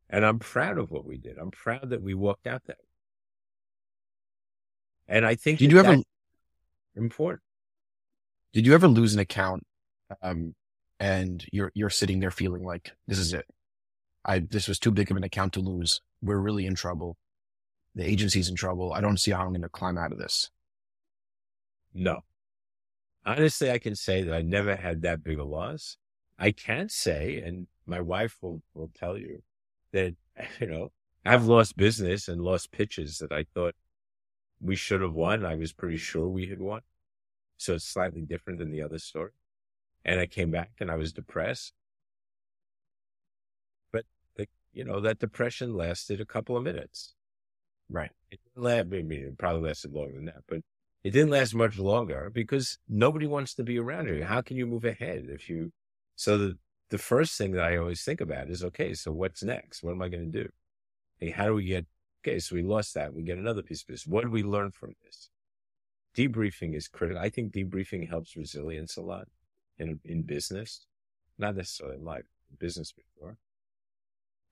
And 0.08 0.24
I'm 0.24 0.38
proud 0.38 0.78
of 0.78 0.90
what 0.90 1.04
we 1.04 1.18
did. 1.18 1.36
I'm 1.36 1.50
proud 1.50 1.90
that 1.90 2.00
we 2.00 2.14
walked 2.14 2.46
out 2.46 2.62
that 2.64 2.78
way. 2.78 2.86
And 5.16 5.26
I 5.26 5.34
think 5.34 5.58
did 5.58 5.70
you 5.70 5.78
ever, 5.78 5.98
important. 6.94 7.42
did 8.54 8.64
you 8.64 8.72
ever 8.72 8.88
lose 8.88 9.12
an 9.12 9.20
account? 9.20 9.64
Um, 10.22 10.54
and 10.98 11.44
you're, 11.52 11.72
you're 11.74 11.90
sitting 11.90 12.20
there 12.20 12.30
feeling 12.30 12.64
like 12.64 12.92
this 13.06 13.18
is 13.18 13.34
it. 13.34 13.44
I, 14.24 14.38
this 14.38 14.66
was 14.66 14.78
too 14.78 14.92
big 14.92 15.10
of 15.10 15.18
an 15.18 15.24
account 15.24 15.52
to 15.52 15.60
lose. 15.60 16.00
We're 16.22 16.38
really 16.38 16.64
in 16.64 16.74
trouble. 16.74 17.18
The 17.96 18.06
agency's 18.06 18.50
in 18.50 18.54
trouble. 18.54 18.92
I 18.92 19.00
don't 19.00 19.16
see 19.16 19.30
how 19.30 19.40
I'm 19.40 19.48
going 19.48 19.62
to 19.62 19.70
climb 19.70 19.96
out 19.96 20.12
of 20.12 20.18
this. 20.18 20.50
No. 21.94 22.20
Honestly, 23.24 23.70
I 23.70 23.78
can 23.78 23.96
say 23.96 24.22
that 24.22 24.34
I 24.34 24.42
never 24.42 24.76
had 24.76 25.02
that 25.02 25.24
big 25.24 25.38
a 25.38 25.44
loss. 25.44 25.96
I 26.38 26.52
can 26.52 26.90
say, 26.90 27.40
and 27.40 27.66
my 27.86 28.02
wife 28.02 28.36
will, 28.42 28.62
will 28.74 28.90
tell 28.94 29.16
you 29.16 29.42
that, 29.92 30.14
you 30.60 30.66
know, 30.66 30.92
I've 31.24 31.46
lost 31.46 31.76
business 31.76 32.28
and 32.28 32.42
lost 32.42 32.70
pitches 32.70 33.18
that 33.18 33.32
I 33.32 33.46
thought 33.54 33.74
we 34.60 34.76
should 34.76 35.00
have 35.00 35.14
won. 35.14 35.44
I 35.44 35.54
was 35.56 35.72
pretty 35.72 35.96
sure 35.96 36.28
we 36.28 36.46
had 36.46 36.60
won. 36.60 36.82
So 37.56 37.74
it's 37.74 37.88
slightly 37.88 38.20
different 38.20 38.58
than 38.58 38.70
the 38.70 38.82
other 38.82 38.98
story. 38.98 39.32
And 40.04 40.20
I 40.20 40.26
came 40.26 40.50
back 40.50 40.72
and 40.80 40.90
I 40.90 40.96
was 40.96 41.14
depressed. 41.14 41.72
But, 43.90 44.04
the, 44.36 44.46
you 44.74 44.84
know, 44.84 45.00
that 45.00 45.18
depression 45.18 45.74
lasted 45.74 46.20
a 46.20 46.26
couple 46.26 46.56
of 46.58 46.62
minutes. 46.62 47.15
Right. 47.88 48.10
It 48.30 48.40
didn't 48.42 48.64
last, 48.64 48.86
I 48.92 49.02
mean, 49.02 49.12
it 49.12 49.38
probably 49.38 49.68
lasted 49.68 49.92
longer 49.92 50.14
than 50.14 50.24
that, 50.26 50.42
but 50.48 50.58
it 51.04 51.10
didn't 51.10 51.30
last 51.30 51.54
much 51.54 51.78
longer 51.78 52.30
because 52.34 52.78
nobody 52.88 53.26
wants 53.26 53.54
to 53.54 53.62
be 53.62 53.78
around 53.78 54.08
you. 54.08 54.24
How 54.24 54.42
can 54.42 54.56
you 54.56 54.66
move 54.66 54.84
ahead 54.84 55.26
if 55.28 55.48
you, 55.48 55.72
so 56.16 56.36
the, 56.36 56.58
the 56.90 56.98
first 56.98 57.38
thing 57.38 57.52
that 57.52 57.64
I 57.64 57.76
always 57.76 58.02
think 58.02 58.20
about 58.20 58.50
is, 58.50 58.64
okay, 58.64 58.94
so 58.94 59.12
what's 59.12 59.42
next? 59.42 59.82
What 59.82 59.92
am 59.92 60.02
I 60.02 60.08
going 60.08 60.32
to 60.32 60.42
do? 60.42 60.48
Hey, 61.18 61.30
how 61.30 61.46
do 61.46 61.54
we 61.54 61.64
get, 61.64 61.86
okay, 62.24 62.38
so 62.40 62.56
we 62.56 62.62
lost 62.62 62.94
that. 62.94 63.14
We 63.14 63.22
get 63.22 63.38
another 63.38 63.62
piece 63.62 63.82
of 63.82 63.88
this. 63.88 64.06
What 64.06 64.24
do 64.24 64.30
we 64.30 64.42
learn 64.42 64.72
from 64.72 64.94
this? 65.04 65.30
Debriefing 66.16 66.74
is 66.74 66.88
critical. 66.88 67.22
I 67.22 67.30
think 67.30 67.52
debriefing 67.52 68.08
helps 68.08 68.36
resilience 68.36 68.96
a 68.96 69.02
lot 69.02 69.28
in, 69.78 70.00
in 70.04 70.22
business, 70.22 70.86
not 71.38 71.54
necessarily 71.54 71.96
in 71.96 72.04
life, 72.04 72.24
business 72.58 72.92
before. 72.92 73.36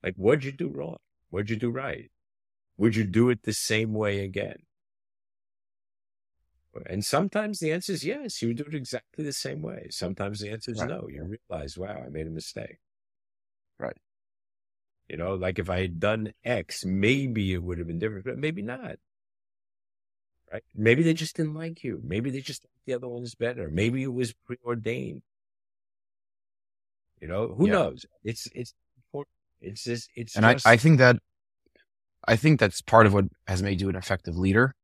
Like, 0.03 0.15
what'd 0.15 0.43
you 0.43 0.51
do 0.51 0.69
wrong? 0.69 0.97
What'd 1.31 1.49
you 1.49 1.55
do 1.55 1.71
right? 1.71 2.11
Would 2.77 2.95
you 2.95 3.03
do 3.05 3.29
it 3.29 3.43
the 3.43 3.53
same 3.53 3.93
way 3.93 4.23
again? 4.23 4.63
And 6.87 7.05
sometimes 7.05 7.59
the 7.59 7.71
answer 7.71 7.93
is 7.93 8.03
yes, 8.03 8.41
you 8.41 8.49
would 8.49 8.57
do 8.57 8.65
it 8.65 8.75
exactly 8.75 9.23
the 9.23 9.31
same 9.31 9.61
way. 9.61 9.87
Sometimes 9.91 10.41
the 10.41 10.49
answer 10.49 10.71
is 10.71 10.79
Right. 10.81 10.89
no. 10.89 11.07
You 11.09 11.37
realize, 11.49 11.77
wow, 11.77 12.03
I 12.05 12.09
made 12.09 12.27
a 12.27 12.31
mistake. 12.31 12.79
Right. 13.79 13.97
You 15.07 15.17
know, 15.17 15.35
like 15.35 15.57
if 15.59 15.69
I 15.69 15.81
had 15.81 15.99
done 15.99 16.33
X, 16.43 16.83
maybe 16.83 17.53
it 17.53 17.63
would 17.63 17.77
have 17.77 17.87
been 17.87 17.99
different, 17.99 18.25
but 18.25 18.37
maybe 18.37 18.61
not. 18.61 18.97
Right? 20.51 20.63
Maybe 20.73 21.03
they 21.03 21.13
just 21.13 21.37
didn't 21.37 21.53
like 21.53 21.83
you. 21.83 22.01
Maybe 22.03 22.29
they 22.29 22.41
just 22.41 22.63
thought 22.63 22.71
the 22.85 22.93
other 22.93 23.07
one's 23.07 23.35
better. 23.35 23.69
Maybe 23.69 24.03
it 24.03 24.13
was 24.13 24.33
preordained. 24.33 25.21
You 27.21 27.27
know, 27.27 27.55
who 27.55 27.67
Yeah. 27.67 27.73
knows? 27.73 28.05
It's 28.23 28.47
it's 28.53 28.73
important. 28.97 29.33
It's 29.61 29.83
just 29.83 30.09
it's 30.15 30.35
and 30.35 30.45
just 30.45 30.67
I, 30.67 30.73
I 30.73 30.77
think 30.77 30.97
that 30.99 31.17
I 32.27 32.35
think 32.35 32.59
that's 32.59 32.81
part 32.81 33.05
of 33.05 33.13
what 33.13 33.25
has 33.47 33.61
made 33.61 33.81
you 33.81 33.89
an 33.89 33.95
effective 33.95 34.37
leader. 34.37 34.75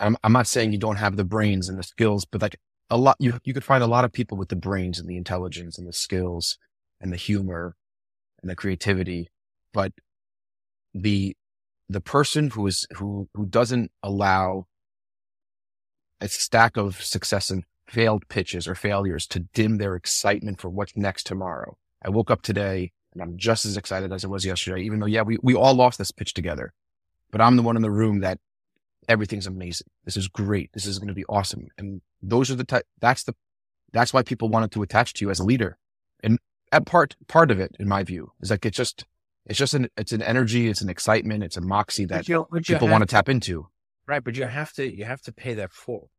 I'm, 0.00 0.16
I'm 0.24 0.32
not 0.32 0.46
saying 0.46 0.72
you 0.72 0.78
don't 0.78 0.96
have 0.96 1.16
the 1.16 1.24
brains 1.24 1.68
and 1.68 1.78
the 1.78 1.82
skills, 1.82 2.24
but 2.24 2.42
like 2.42 2.56
a 2.90 2.96
lot, 2.96 3.16
you, 3.18 3.38
you 3.44 3.54
could 3.54 3.64
find 3.64 3.82
a 3.82 3.86
lot 3.86 4.04
of 4.04 4.12
people 4.12 4.36
with 4.36 4.48
the 4.48 4.56
brains 4.56 4.98
and 4.98 5.08
the 5.08 5.16
intelligence 5.16 5.78
and 5.78 5.86
the 5.86 5.92
skills 5.92 6.58
and 7.00 7.12
the 7.12 7.16
humor 7.16 7.76
and 8.40 8.50
the 8.50 8.56
creativity, 8.56 9.28
but 9.72 9.92
the, 10.94 11.36
the 11.88 12.00
person 12.00 12.50
who 12.50 12.66
is, 12.66 12.86
who, 12.96 13.28
who 13.34 13.46
doesn't 13.46 13.90
allow 14.02 14.66
a 16.20 16.28
stack 16.28 16.76
of 16.76 17.02
success 17.02 17.50
and 17.50 17.64
failed 17.86 18.28
pitches 18.28 18.66
or 18.66 18.74
failures 18.74 19.26
to 19.26 19.40
dim 19.40 19.78
their 19.78 19.94
excitement 19.94 20.60
for 20.60 20.70
what's 20.70 20.96
next 20.96 21.26
tomorrow. 21.26 21.76
I 22.02 22.08
woke 22.10 22.30
up 22.30 22.42
today 22.42 22.92
and 23.12 23.22
I'm 23.22 23.36
just 23.36 23.64
as 23.66 23.76
excited 23.76 24.12
as 24.12 24.24
I 24.24 24.28
was 24.28 24.44
yesterday, 24.44 24.82
even 24.82 25.00
though, 25.00 25.06
yeah, 25.06 25.22
we, 25.22 25.38
we 25.42 25.54
all 25.54 25.74
lost 25.74 25.98
this 25.98 26.10
pitch 26.10 26.34
together, 26.34 26.72
but 27.30 27.40
I'm 27.40 27.56
the 27.56 27.62
one 27.62 27.76
in 27.76 27.82
the 27.82 27.90
room 27.90 28.20
that 28.20 28.38
everything's 29.08 29.46
amazing. 29.46 29.88
This 30.04 30.16
is 30.16 30.28
great. 30.28 30.70
This 30.72 30.86
is 30.86 30.98
going 30.98 31.08
to 31.08 31.14
be 31.14 31.24
awesome. 31.28 31.68
And 31.78 32.00
those 32.22 32.50
are 32.50 32.54
the 32.54 32.64
type, 32.64 32.86
that's 33.00 33.24
the, 33.24 33.34
that's 33.92 34.12
why 34.14 34.22
people 34.22 34.48
wanted 34.48 34.70
to 34.72 34.82
attach 34.82 35.12
to 35.14 35.24
you 35.24 35.30
as 35.30 35.40
a 35.40 35.44
leader. 35.44 35.76
And 36.22 36.38
at 36.70 36.86
part, 36.86 37.16
part 37.28 37.50
of 37.50 37.60
it, 37.60 37.76
in 37.78 37.88
my 37.88 38.02
view, 38.04 38.32
is 38.40 38.50
like, 38.50 38.64
it's 38.64 38.76
just, 38.76 39.04
it's 39.44 39.58
just 39.58 39.74
an, 39.74 39.88
it's 39.96 40.12
an 40.12 40.22
energy, 40.22 40.68
it's 40.68 40.80
an 40.80 40.88
excitement, 40.88 41.42
it's 41.42 41.56
a 41.56 41.60
moxie 41.60 42.04
that 42.06 42.28
you- 42.28 42.46
people 42.74 42.88
want 42.92 43.02
to 43.02 43.06
tap 43.06 43.28
into. 43.28 43.68
Right, 44.06 44.22
but 44.22 44.36
you 44.36 44.44
have 44.46 44.72
to 44.74 44.84
you 44.96 45.04
have 45.04 45.22
to 45.22 45.32
pay 45.32 45.54
that 45.54 45.72
full. 45.72 46.10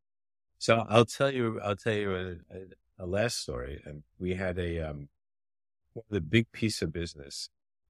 So 0.58 0.86
I'll 0.89 1.06
tell 1.06 1.29
you 1.29 1.60
I'll 1.62 1.75
tell 1.75 1.93
you 1.93 2.15
a, 2.15 2.25
a, 2.56 3.03
a 3.03 3.06
last 3.06 3.41
story. 3.41 3.82
And 3.86 4.03
we 4.19 4.36
had 4.36 4.58
a 4.58 4.79
um 4.89 5.10
the 6.10 6.21
big 6.21 6.51
piece 6.51 6.82
of 6.82 6.93
business 6.93 7.49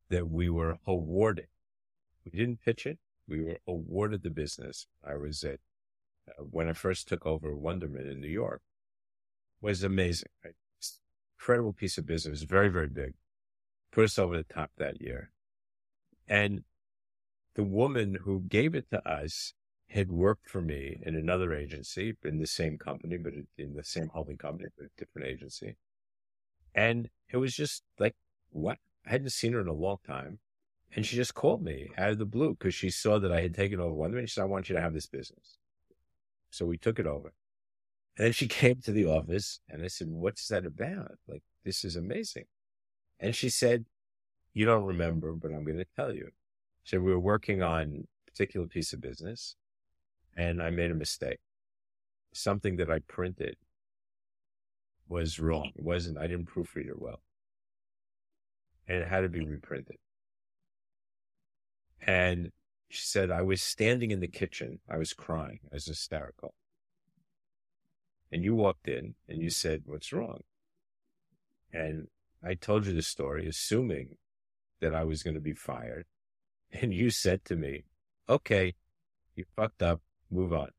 that 0.09 0.29
we 0.29 0.49
were 0.49 0.77
awarded. 0.85 1.47
We 2.25 2.37
didn't 2.37 2.61
pitch 2.63 2.85
it. 2.85 2.99
We 3.27 3.41
were 3.41 3.57
awarded 3.67 4.23
the 4.23 4.29
business. 4.29 4.87
I 5.05 5.15
was 5.15 5.43
at 5.43 5.59
uh, 6.27 6.43
when 6.43 6.69
I 6.69 6.73
first 6.73 7.07
took 7.07 7.25
over 7.25 7.53
Wunderman 7.55 8.11
in 8.11 8.21
New 8.21 8.27
York. 8.27 8.61
Was 9.61 9.83
amazing. 9.83 10.29
Right? 10.43 10.55
Incredible 11.37 11.73
piece 11.73 11.97
of 11.97 12.05
business. 12.05 12.43
Very 12.43 12.69
very 12.69 12.87
big. 12.87 13.13
Put 13.91 14.05
us 14.05 14.19
over 14.19 14.37
the 14.37 14.43
top 14.43 14.71
that 14.77 15.01
year. 15.01 15.31
And 16.27 16.63
the 17.55 17.63
woman 17.63 18.17
who 18.23 18.41
gave 18.41 18.75
it 18.75 18.89
to 18.91 19.07
us 19.07 19.53
had 19.89 20.11
worked 20.11 20.49
for 20.49 20.61
me 20.61 20.97
in 21.03 21.15
another 21.15 21.53
agency, 21.53 22.15
in 22.23 22.39
the 22.39 22.47
same 22.47 22.77
company, 22.77 23.17
but 23.17 23.33
in 23.57 23.75
the 23.75 23.83
same 23.83 24.09
holding 24.13 24.37
company, 24.37 24.69
but 24.77 24.87
a 24.87 24.89
different 24.97 25.27
agency. 25.27 25.75
And 26.75 27.09
it 27.29 27.37
was 27.37 27.55
just 27.55 27.83
like, 27.99 28.15
what? 28.51 28.77
I 29.05 29.11
hadn't 29.11 29.29
seen 29.31 29.53
her 29.53 29.61
in 29.61 29.67
a 29.67 29.73
long 29.73 29.97
time. 30.05 30.39
And 30.95 31.05
she 31.05 31.15
just 31.15 31.33
called 31.33 31.63
me 31.63 31.89
out 31.97 32.11
of 32.11 32.19
the 32.19 32.25
blue 32.25 32.55
because 32.55 32.75
she 32.75 32.89
saw 32.89 33.19
that 33.19 33.31
I 33.31 33.41
had 33.41 33.55
taken 33.55 33.79
over 33.79 33.95
Wunderman. 33.95 34.19
And 34.19 34.29
she 34.29 34.35
said, 34.35 34.43
I 34.43 34.45
want 34.45 34.69
you 34.69 34.75
to 34.75 34.81
have 34.81 34.93
this 34.93 35.07
business. 35.07 35.57
So 36.51 36.65
we 36.65 36.77
took 36.77 36.99
it 36.99 37.07
over. 37.07 37.33
And 38.17 38.25
then 38.25 38.31
she 38.31 38.47
came 38.61 38.81
to 38.81 38.91
the 38.91 39.05
office 39.05 39.59
and 39.69 39.83
I 39.83 39.87
said, 39.87 40.07
What's 40.09 40.47
that 40.49 40.65
about? 40.65 41.17
Like, 41.27 41.43
this 41.63 41.83
is 41.83 41.95
amazing. 41.95 42.45
And 43.19 43.35
she 43.35 43.49
said, 43.49 43.85
You 44.53 44.65
don't 44.65 44.85
remember, 44.85 45.33
but 45.33 45.51
I'm 45.51 45.63
going 45.63 45.77
to 45.77 45.85
tell 45.95 46.13
you. 46.13 46.29
Said, 46.83 47.01
We 47.01 47.11
were 47.11 47.19
working 47.19 47.63
on 47.63 48.05
a 48.27 48.31
particular 48.31 48.67
piece 48.67 48.93
of 48.93 49.01
business 49.01 49.55
and 50.35 50.61
I 50.61 50.69
made 50.69 50.91
a 50.91 50.95
mistake. 50.95 51.39
Something 52.33 52.77
that 52.77 52.89
I 52.89 52.99
printed 52.99 53.57
was 55.07 55.39
wrong. 55.39 55.71
It 55.75 55.83
wasn't, 55.83 56.17
I 56.17 56.27
didn't 56.27 56.49
proofread 56.49 56.87
it 56.87 56.99
well. 56.99 57.21
And 58.87 58.97
it 58.97 59.07
had 59.07 59.21
to 59.21 59.29
be 59.29 59.45
reprinted. 59.45 59.97
And 62.05 62.51
she 62.89 63.01
said, 63.01 63.31
I 63.31 63.41
was 63.41 63.61
standing 63.61 64.11
in 64.11 64.19
the 64.19 64.27
kitchen. 64.27 64.79
I 64.89 64.97
was 64.97 65.13
crying. 65.13 65.59
I 65.71 65.75
was 65.75 65.85
hysterical. 65.85 66.53
And 68.31 68.43
you 68.43 68.55
walked 68.55 68.87
in 68.87 69.15
and 69.27 69.41
you 69.41 69.49
said, 69.49 69.83
What's 69.85 70.11
wrong? 70.11 70.41
And 71.71 72.07
I 72.43 72.55
told 72.55 72.85
you 72.85 72.93
the 72.93 73.01
story, 73.01 73.47
assuming 73.47 74.17
that 74.81 74.93
I 74.93 75.03
was 75.03 75.23
going 75.23 75.35
to 75.35 75.41
be 75.41 75.53
fired. 75.53 76.05
And 76.71 76.93
you 76.93 77.09
said 77.09 77.45
to 77.45 77.55
me, 77.55 77.85
Okay, 78.27 78.73
you 79.35 79.45
fucked 79.55 79.81
up. 79.81 80.01
Move 80.29 80.53
on. 80.53 80.69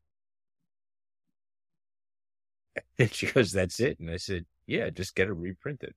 And 2.97 3.13
she 3.13 3.27
goes, 3.27 3.51
That's 3.51 3.79
it. 3.79 3.99
And 3.99 4.09
I 4.09 4.17
said, 4.17 4.45
Yeah, 4.67 4.89
just 4.89 5.15
get 5.15 5.27
it 5.27 5.33
reprinted. 5.33 5.93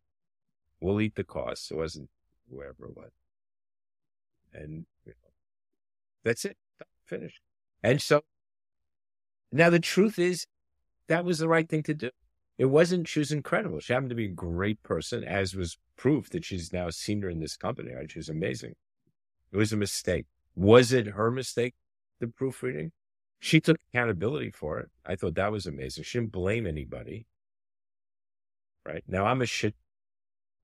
We'll 0.81 1.01
eat 1.01 1.15
the 1.15 1.25
costs. 1.25 1.71
It 1.71 1.77
wasn't 1.77 2.09
whoever 2.51 2.87
it 2.87 2.97
was. 2.97 3.11
And 4.53 4.87
you 5.05 5.13
know, 5.13 5.31
that's 6.25 6.45
it. 6.45 6.57
Finished. 7.07 7.41
And 7.83 8.03
so 8.03 8.23
now 9.53 9.71
the 9.71 9.81
truth 9.81 10.19
is 10.19 10.47
that 11.09 11.25
was 11.25 11.39
the 11.39 11.49
right 11.49 11.69
thing 11.69 11.83
to 11.85 11.95
do. 11.95 12.11
It 12.59 12.67
wasn't, 12.67 13.07
she 13.07 13.21
was 13.21 13.31
incredible. 13.31 13.79
She 13.79 13.93
happened 13.93 14.11
to 14.11 14.17
be 14.17 14.27
a 14.27 14.31
great 14.31 14.83
person, 14.83 15.23
as 15.23 15.55
was 15.55 15.79
proof 15.97 16.29
that 16.31 16.45
she's 16.45 16.73
now 16.73 16.91
senior 16.91 17.31
in 17.31 17.39
this 17.39 17.57
company. 17.57 17.95
Right? 17.95 18.11
She 18.11 18.19
was 18.19 18.29
amazing. 18.29 18.75
It 19.53 19.57
was 19.57 19.73
a 19.73 19.77
mistake. 19.77 20.27
Was 20.55 20.93
it 20.93 21.07
her 21.07 21.31
mistake, 21.31 21.75
the 22.21 22.27
proofreading? 22.27 22.91
She 23.39 23.61
took 23.61 23.79
accountability 23.89 24.51
for 24.51 24.81
it. 24.81 24.91
I 25.07 25.17
thought 25.17 25.35
that 25.37 25.53
was 25.53 25.67
amazing. 25.67 26.05
She 26.05 26.19
didn't 26.19 26.33
blame 26.33 26.67
anybody. 26.67 27.27
Right 28.85 29.05
now, 29.07 29.27
I'm 29.27 29.43
a 29.43 29.47
shit 29.47 29.75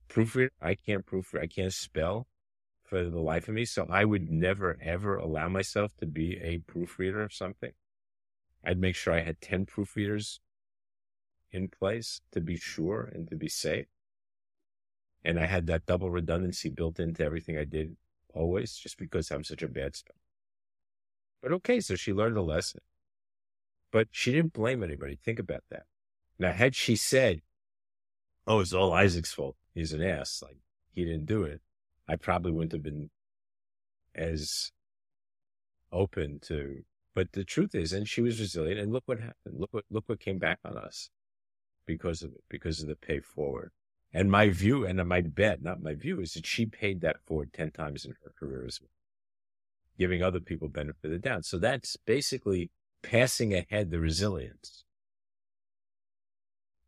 proofreader. 0.08 0.52
I 0.60 0.74
can't 0.74 1.06
proofread. 1.06 1.42
I 1.42 1.46
can't 1.46 1.72
spell 1.72 2.26
for 2.82 3.04
the 3.04 3.20
life 3.20 3.48
of 3.48 3.54
me. 3.54 3.64
So 3.64 3.86
I 3.88 4.04
would 4.04 4.30
never, 4.30 4.76
ever 4.82 5.16
allow 5.16 5.48
myself 5.48 5.96
to 5.98 6.06
be 6.06 6.38
a 6.42 6.58
proofreader 6.58 7.22
of 7.22 7.32
something. 7.32 7.72
I'd 8.64 8.80
make 8.80 8.96
sure 8.96 9.12
I 9.12 9.20
had 9.20 9.40
10 9.40 9.66
proofreaders 9.66 10.40
in 11.52 11.68
place 11.68 12.22
to 12.32 12.40
be 12.40 12.56
sure 12.56 13.10
and 13.12 13.28
to 13.28 13.36
be 13.36 13.48
safe. 13.48 13.86
And 15.24 15.38
I 15.38 15.46
had 15.46 15.66
that 15.68 15.86
double 15.86 16.10
redundancy 16.10 16.68
built 16.68 16.98
into 16.98 17.24
everything 17.24 17.56
I 17.56 17.64
did 17.64 17.96
always, 18.34 18.76
just 18.76 18.98
because 18.98 19.30
I'm 19.30 19.44
such 19.44 19.62
a 19.62 19.68
bad 19.68 19.96
speller. 19.96 20.23
But 21.44 21.52
okay, 21.52 21.78
so 21.80 21.94
she 21.94 22.14
learned 22.14 22.38
a 22.38 22.42
lesson. 22.42 22.80
But 23.92 24.08
she 24.10 24.32
didn't 24.32 24.54
blame 24.54 24.82
anybody. 24.82 25.18
Think 25.22 25.38
about 25.38 25.62
that. 25.70 25.82
Now, 26.38 26.52
had 26.52 26.74
she 26.74 26.96
said, 26.96 27.42
Oh, 28.46 28.60
it's 28.60 28.72
all 28.72 28.94
Isaac's 28.94 29.34
fault. 29.34 29.56
He's 29.74 29.92
an 29.92 30.02
ass. 30.02 30.42
Like 30.42 30.56
he 30.94 31.04
didn't 31.04 31.26
do 31.26 31.42
it. 31.42 31.60
I 32.08 32.16
probably 32.16 32.50
wouldn't 32.50 32.72
have 32.72 32.82
been 32.82 33.10
as 34.14 34.72
open 35.92 36.38
to, 36.44 36.82
but 37.14 37.32
the 37.32 37.44
truth 37.44 37.74
is, 37.74 37.92
and 37.92 38.08
she 38.08 38.22
was 38.22 38.40
resilient 38.40 38.80
and 38.80 38.90
look 38.90 39.04
what 39.04 39.20
happened. 39.20 39.58
Look 39.58 39.72
what, 39.72 39.84
look 39.90 40.04
what 40.06 40.20
came 40.20 40.38
back 40.38 40.60
on 40.64 40.78
us 40.78 41.10
because 41.86 42.22
of 42.22 42.30
it, 42.32 42.44
because 42.48 42.80
of 42.80 42.88
the 42.88 42.96
pay 42.96 43.20
forward. 43.20 43.70
And 44.14 44.30
my 44.30 44.48
view 44.48 44.86
and 44.86 45.06
my 45.06 45.20
bet, 45.20 45.62
not 45.62 45.82
my 45.82 45.94
view, 45.94 46.20
is 46.20 46.32
that 46.34 46.46
she 46.46 46.64
paid 46.64 47.02
that 47.02 47.20
forward 47.26 47.52
10 47.52 47.72
times 47.72 48.06
in 48.06 48.14
her 48.24 48.32
career 48.38 48.64
as 48.66 48.80
well, 48.80 48.88
giving 49.98 50.22
other 50.22 50.40
people 50.40 50.68
benefit 50.68 51.04
of 51.04 51.10
the 51.10 51.18
doubt. 51.18 51.44
So 51.44 51.58
that's 51.58 51.96
basically 51.96 52.70
passing 53.02 53.54
ahead 53.54 53.90
the 53.90 54.00
resilience. 54.00 54.84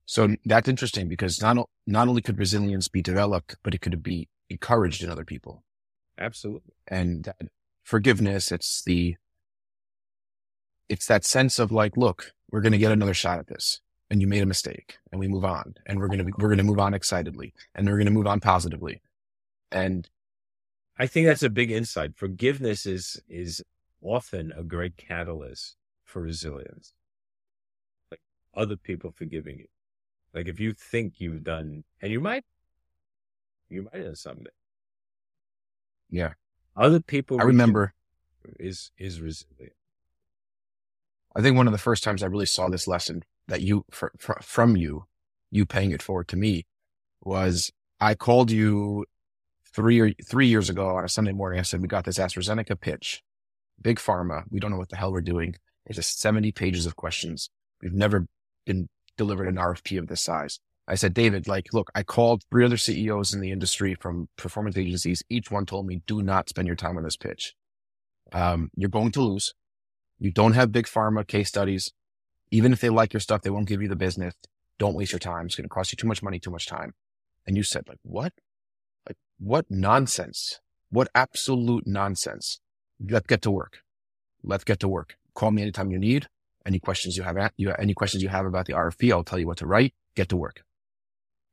So 0.07 0.37
that's 0.45 0.69
interesting 0.69 1.09
because 1.09 1.43
not, 1.43 1.69
not 1.87 2.09
only 2.09 2.23
could 2.23 2.39
resilience 2.39 2.89
be 2.89 3.03
developed, 3.03 3.57
but 3.63 3.75
it 3.75 3.81
could 3.81 4.03
be 4.03 4.29
encouraged 4.49 5.03
in 5.03 5.11
other 5.11 5.25
people. 5.25 5.65
Absolutely. 6.19 6.75
And 6.87 7.25
that 7.25 7.37
forgiveness, 7.83 8.53
it's 8.53 8.83
the, 8.85 9.17
it's 10.89 11.07
that 11.07 11.25
sense 11.25 11.59
of 11.59 11.73
like, 11.73 11.97
look, 11.97 12.33
we're 12.51 12.61
going 12.61 12.73
to 12.73 12.79
get 12.79 12.93
another 12.93 13.15
shot 13.15 13.41
at 13.41 13.49
this 13.49 13.81
and 14.09 14.21
you 14.21 14.29
made 14.29 14.43
a 14.43 14.47
mistake 14.47 14.99
and 15.11 15.19
we 15.19 15.27
move 15.27 15.45
on 15.45 15.75
and 15.87 15.99
we're 15.99 16.07
going 16.07 16.25
to, 16.25 16.33
we're 16.39 16.49
going 16.49 16.59
to 16.59 16.65
move 16.65 16.79
on 16.79 16.95
excitedly 16.95 17.53
and 17.75 17.87
we're 17.87 17.97
going 17.97 18.07
to 18.07 18.13
move 18.13 18.29
on 18.29 18.39
positively. 18.39 19.03
And 19.73 20.09
I 20.99 21.07
think 21.07 21.27
that's 21.27 21.43
a 21.43 21.51
big 21.51 21.71
insight. 21.71 22.17
Forgiveness 22.17 22.87
is 22.87 23.21
is 23.29 23.63
often 24.03 24.53
a 24.57 24.63
great 24.63 24.97
catalyst 24.97 25.77
for 26.05 26.23
resilience. 26.23 26.93
Like 28.11 28.21
other 28.55 28.77
people 28.77 29.11
forgiving 29.11 29.59
you. 29.59 29.67
Like 30.35 30.49
if 30.49 30.61
you 30.61 30.73
think 30.73 31.15
you've 31.19 31.45
done, 31.45 31.85
and 32.01 32.13
you 32.13 32.21
might, 32.21 32.45
you 33.69 33.83
might 33.83 33.95
have 33.95 34.05
done 34.05 34.17
something. 34.17 34.47
Yeah. 36.11 36.35
Other 36.77 37.01
people. 37.01 37.41
I 37.41 37.45
remember, 37.45 37.95
is 38.59 38.91
is 38.99 39.21
resilient. 39.21 39.73
I 41.35 41.43
think 41.43 41.57
one 41.57 41.67
of 41.67 41.73
the 41.73 41.79
first 41.79 42.03
times 42.03 42.23
I 42.23 42.27
really 42.27 42.47
saw 42.47 42.69
this 42.69 42.89
lesson 42.89 43.23
that 43.49 43.61
you 43.61 43.85
fr- 43.91 44.07
fr- 44.19 44.41
from 44.41 44.77
you, 44.77 45.05
you 45.51 45.67
paying 45.67 45.91
it 45.91 46.03
forward 46.03 46.29
to 46.29 46.37
me, 46.37 46.65
was 47.23 47.71
I 48.01 48.15
called 48.15 48.51
you 48.51 49.05
three 49.77 50.01
or 50.01 50.11
three 50.25 50.49
years 50.49 50.71
ago 50.71 50.97
on 50.97 51.05
a 51.05 51.09
Sunday 51.09 51.33
morning. 51.33 51.61
I 51.61 51.63
said 51.63 51.83
we 51.83 51.89
got 51.89 52.05
this 52.05 52.19
AstraZeneca 52.19 52.81
pitch, 52.81 53.23
big 53.81 53.99
pharma. 53.99 54.45
We 54.51 54.59
don't 54.59 54.71
know 54.71 54.79
what 54.79 54.89
the 54.89 54.97
hell 54.97 55.13
we're 55.13 55.21
doing. 55.21 55.55
It's 55.85 55.97
just 55.97 56.21
seventy 56.21 56.51
pages 56.51 56.87
of 56.87 56.97
questions. 56.97 57.51
We've 57.83 57.93
never 57.93 58.27
been 58.65 58.89
delivered 59.17 59.49
an 59.49 59.57
RFP 59.57 59.99
of 59.99 60.09
this 60.09 60.23
size. 60.23 60.59
I 60.89 60.95
said, 60.95 61.15
David, 61.15 61.49
like, 61.49 61.73
look, 61.73 61.91
I 61.95 62.03
called 62.03 62.45
three 62.51 62.65
other 62.65 62.77
CEOs 62.77 63.35
in 63.35 63.41
the 63.41 63.51
industry 63.51 63.95
from 63.95 64.29
performance 64.37 64.77
agencies. 64.77 65.23
Each 65.29 65.51
one 65.51 65.67
told 65.67 65.87
me, 65.87 66.03
do 66.07 66.23
not 66.23 66.49
spend 66.49 66.69
your 66.69 66.77
time 66.77 66.97
on 66.97 67.03
this 67.03 67.17
pitch. 67.17 67.55
Um, 68.33 68.71
you're 68.77 68.89
going 68.89 69.11
to 69.13 69.23
lose. 69.23 69.53
You 70.19 70.31
don't 70.31 70.53
have 70.53 70.71
big 70.71 70.87
pharma 70.87 71.27
case 71.27 71.49
studies. 71.49 71.93
Even 72.53 72.73
if 72.73 72.81
they 72.81 72.89
like 72.89 73.13
your 73.13 73.21
stuff, 73.21 73.43
they 73.43 73.51
won't 73.51 73.69
give 73.69 73.83
you 73.83 73.89
the 73.89 73.97
business. 73.97 74.35
Don't 74.79 74.95
waste 74.95 75.13
your 75.13 75.19
time. 75.19 75.47
It's 75.47 75.57
going 75.57 75.65
to 75.65 75.69
cost 75.69 75.93
you 75.93 75.97
too 75.97 76.07
much 76.07 76.23
money, 76.23 76.39
too 76.39 76.53
much 76.53 76.67
time. 76.67 76.95
And 77.47 77.57
you 77.57 77.65
said, 77.65 77.89
like, 77.89 77.99
what? 78.03 78.33
Like, 79.07 79.17
what 79.39 79.67
nonsense? 79.71 80.61
What 80.91 81.09
absolute 81.15 81.87
nonsense? 81.87 82.61
Let's 83.01 83.27
get 83.27 83.43
to 83.43 83.51
work. 83.51 83.81
Let's 84.43 84.65
get 84.65 84.81
to 84.81 84.89
work. 84.89 85.17
Call 85.35 85.51
me 85.51 85.63
anytime 85.63 85.91
you 85.91 85.99
need. 85.99 86.29
Any 86.65 86.79
questions 86.79 87.17
you 87.17 87.23
have, 87.23 87.53
you, 87.57 87.69
have 87.69 87.79
any 87.79 87.95
questions 87.95 88.23
you 88.23 88.29
have 88.29 88.45
about 88.45 88.67
the 88.67 88.73
RFP, 88.73 89.13
I'll 89.13 89.23
tell 89.23 89.39
you 89.39 89.47
what 89.47 89.59
to 89.59 89.67
write. 89.67 89.95
Get 90.17 90.29
to 90.31 90.37
work. 90.37 90.65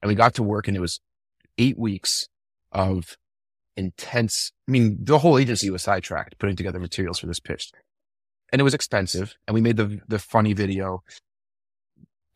And 0.01 0.09
we 0.09 0.15
got 0.15 0.33
to 0.35 0.43
work 0.43 0.67
and 0.67 0.75
it 0.75 0.79
was 0.79 0.99
eight 1.57 1.77
weeks 1.77 2.29
of 2.71 3.17
intense. 3.77 4.51
I 4.67 4.71
mean, 4.71 4.97
the 4.99 5.19
whole 5.19 5.37
agency 5.37 5.69
was 5.69 5.83
sidetracked 5.83 6.39
putting 6.39 6.55
together 6.55 6.79
materials 6.79 7.19
for 7.19 7.27
this 7.27 7.39
pitch 7.39 7.71
and 8.51 8.59
it 8.59 8.63
was 8.63 8.73
expensive 8.73 9.35
and 9.47 9.55
we 9.55 9.61
made 9.61 9.77
the, 9.77 9.99
the 10.07 10.19
funny 10.19 10.53
video. 10.53 11.03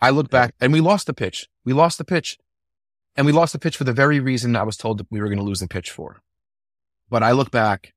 I 0.01 0.09
look 0.09 0.29
back 0.29 0.53
and 0.59 0.73
we 0.73 0.81
lost 0.81 1.07
the 1.07 1.13
pitch. 1.13 1.47
We 1.63 1.73
lost 1.73 1.97
the 1.97 2.05
pitch 2.05 2.37
and 3.17 3.25
we 3.25 3.33
lost 3.33 3.51
the 3.51 3.59
pitch 3.59 3.75
for 3.75 3.83
the 3.83 3.93
very 3.93 4.19
reason 4.19 4.55
I 4.55 4.63
was 4.63 4.77
told 4.77 4.99
that 4.99 5.07
we 5.11 5.19
were 5.19 5.27
going 5.27 5.39
to 5.39 5.43
lose 5.43 5.59
the 5.59 5.67
pitch 5.67 5.91
for. 5.91 6.21
But 7.09 7.23
I 7.23 7.31
look 7.31 7.51
back, 7.51 7.93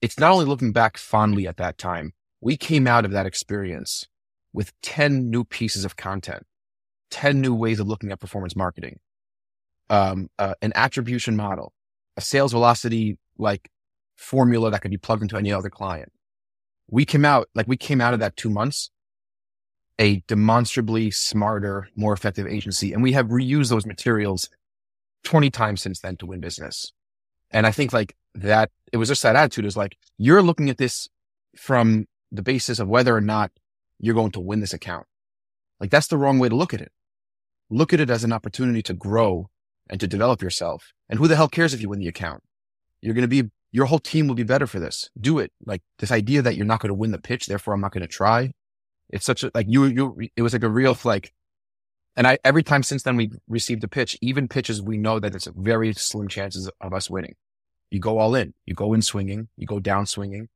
it's 0.00 0.18
not 0.18 0.32
only 0.32 0.46
looking 0.46 0.72
back 0.72 0.96
fondly 0.96 1.46
at 1.46 1.58
that 1.58 1.76
time. 1.78 2.14
We 2.40 2.56
came 2.56 2.86
out 2.86 3.04
of 3.04 3.10
that 3.10 3.26
experience 3.26 4.06
with 4.52 4.72
10 4.80 5.30
new 5.30 5.44
pieces 5.44 5.84
of 5.84 5.96
content 5.96 6.46
10 7.10 7.40
new 7.40 7.54
ways 7.54 7.80
of 7.80 7.88
looking 7.88 8.12
at 8.12 8.20
performance 8.20 8.54
marketing, 8.56 9.00
um, 9.90 10.30
uh, 10.38 10.54
an 10.62 10.72
attribution 10.74 11.36
model, 11.36 11.72
a 12.16 12.20
sales 12.20 12.52
velocity 12.52 13.18
like 13.36 13.68
formula 14.16 14.70
that 14.70 14.80
could 14.80 14.90
be 14.90 14.96
plugged 14.96 15.22
into 15.22 15.36
any 15.36 15.52
other 15.52 15.70
client. 15.70 16.12
We 16.88 17.04
came 17.04 17.24
out 17.24 17.48
like 17.54 17.66
we 17.66 17.76
came 17.76 18.00
out 18.00 18.14
of 18.14 18.20
that 18.20 18.36
two 18.36 18.50
months, 18.50 18.90
a 20.00 20.22
demonstrably 20.26 21.10
smarter, 21.10 21.88
more 21.94 22.12
effective 22.12 22.46
agency. 22.46 22.92
And 22.92 23.02
we 23.02 23.12
have 23.12 23.28
reused 23.28 23.68
those 23.68 23.86
materials 23.86 24.48
20 25.24 25.50
times 25.50 25.82
since 25.82 26.00
then 26.00 26.16
to 26.16 26.26
win 26.26 26.40
business. 26.40 26.92
And 27.52 27.66
I 27.66 27.70
think 27.70 27.92
like 27.92 28.16
that, 28.34 28.70
it 28.92 28.96
was 28.96 29.08
just 29.08 29.22
that 29.22 29.36
attitude 29.36 29.66
is 29.66 29.76
like, 29.76 29.96
you're 30.18 30.42
looking 30.42 30.70
at 30.70 30.78
this 30.78 31.08
from 31.56 32.06
the 32.32 32.42
basis 32.42 32.78
of 32.78 32.88
whether 32.88 33.14
or 33.14 33.20
not 33.20 33.52
you're 33.98 34.14
going 34.14 34.32
to 34.32 34.40
win 34.40 34.60
this 34.60 34.72
account. 34.72 35.06
Like 35.78 35.90
that's 35.90 36.08
the 36.08 36.18
wrong 36.18 36.38
way 36.38 36.48
to 36.48 36.56
look 36.56 36.74
at 36.74 36.80
it 36.80 36.90
look 37.70 37.92
at 37.92 38.00
it 38.00 38.10
as 38.10 38.24
an 38.24 38.32
opportunity 38.32 38.82
to 38.82 38.92
grow 38.92 39.48
and 39.88 40.00
to 40.00 40.06
develop 40.06 40.42
yourself. 40.42 40.92
And 41.08 41.18
who 41.18 41.28
the 41.28 41.36
hell 41.36 41.48
cares 41.48 41.72
if 41.72 41.80
you 41.80 41.88
win 41.88 42.00
the 42.00 42.08
account? 42.08 42.42
You're 43.00 43.14
going 43.14 43.28
to 43.28 43.42
be, 43.42 43.50
your 43.72 43.86
whole 43.86 43.98
team 44.00 44.26
will 44.26 44.34
be 44.34 44.42
better 44.42 44.66
for 44.66 44.80
this. 44.80 45.08
Do 45.18 45.38
it. 45.38 45.52
Like 45.64 45.82
this 45.98 46.12
idea 46.12 46.42
that 46.42 46.56
you're 46.56 46.66
not 46.66 46.80
going 46.80 46.88
to 46.88 46.94
win 46.94 47.12
the 47.12 47.20
pitch, 47.20 47.46
therefore 47.46 47.72
I'm 47.72 47.80
not 47.80 47.92
going 47.92 48.02
to 48.02 48.08
try. 48.08 48.52
It's 49.10 49.26
such 49.26 49.42
a, 49.42 49.50
like 49.54 49.66
you, 49.68 49.84
you, 49.86 50.28
it 50.36 50.42
was 50.42 50.52
like 50.52 50.62
a 50.62 50.68
real 50.68 50.96
like, 51.04 51.32
and 52.16 52.26
I, 52.26 52.38
every 52.44 52.62
time 52.62 52.82
since 52.82 53.02
then 53.02 53.16
we 53.16 53.30
received 53.48 53.84
a 53.84 53.88
pitch, 53.88 54.16
even 54.20 54.48
pitches, 54.48 54.80
we 54.80 54.96
know 54.96 55.18
that 55.20 55.34
it's 55.34 55.46
very 55.46 55.92
slim 55.92 56.28
chances 56.28 56.70
of 56.80 56.94
us 56.94 57.10
winning. 57.10 57.34
You 57.90 57.98
go 58.00 58.18
all 58.18 58.34
in, 58.34 58.54
you 58.66 58.74
go 58.74 58.92
in 58.92 59.02
swinging, 59.02 59.48
you 59.56 59.66
go 59.66 59.80
down 59.80 60.06
swinging. 60.06 60.48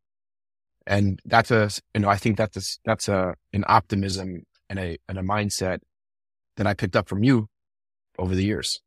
And 0.86 1.20
that's 1.24 1.50
a, 1.50 1.70
you 1.94 2.00
know, 2.00 2.08
I 2.08 2.16
think 2.16 2.36
that's, 2.36 2.56
a, 2.56 2.78
that's 2.84 3.08
a, 3.08 3.34
an 3.52 3.64
optimism 3.66 4.44
and 4.68 4.78
a, 4.78 4.98
and 5.08 5.18
a 5.18 5.22
mindset 5.22 5.80
that 6.56 6.66
I 6.66 6.74
picked 6.74 6.94
up 6.94 7.08
from 7.08 7.24
you 7.24 7.48
over 8.18 8.34
the 8.34 8.44
years. 8.44 8.80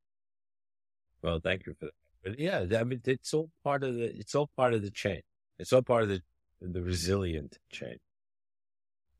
Well, 1.22 1.40
thank 1.44 1.66
you 1.66 1.76
for 1.80 1.86
that. 1.86 1.94
But 2.24 2.40
yeah, 2.40 2.66
I 2.80 2.84
mean, 2.84 3.02
it's 3.06 3.34
all 3.34 3.50
part 3.64 3.84
of 3.84 3.96
the, 3.96 4.16
it's 4.16 4.36
all 4.36 4.50
part 4.56 4.74
of 4.74 4.82
the 4.82 4.92
chain. 4.92 5.22
It's 5.60 5.74
all 5.74 5.82
part 5.82 6.04
of 6.04 6.10
the, 6.10 6.22
the 6.62 6.82
resilient 6.82 7.58
chain. 7.70 7.98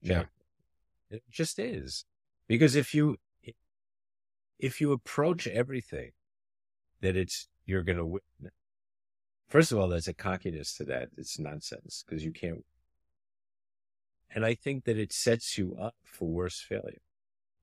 Yeah. 0.02 0.26
It 1.10 1.24
just 1.30 1.60
is. 1.60 2.06
Because 2.48 2.76
if 2.76 2.94
you, 2.94 3.18
if 4.60 4.82
you 4.82 4.92
approach 4.92 5.48
everything 5.48 6.12
that 7.02 7.16
it's, 7.16 7.48
you're 7.66 7.84
going 7.84 7.98
to 7.98 8.06
win, 8.06 8.22
first 9.48 9.72
of 9.72 9.78
all, 9.78 9.88
there's 9.88 10.08
a 10.08 10.14
cockiness 10.14 10.76
to 10.78 10.84
that. 10.86 11.10
It's 11.18 11.40
nonsense 11.40 12.04
because 12.08 12.24
you 12.24 12.32
can't. 12.32 12.66
And 14.34 14.46
I 14.46 14.56
think 14.56 14.86
that 14.86 14.98
it 14.98 15.14
sets 15.14 15.58
you 15.58 15.76
up 15.80 15.96
for 16.04 16.28
worse 16.28 16.60
failure 16.60 17.02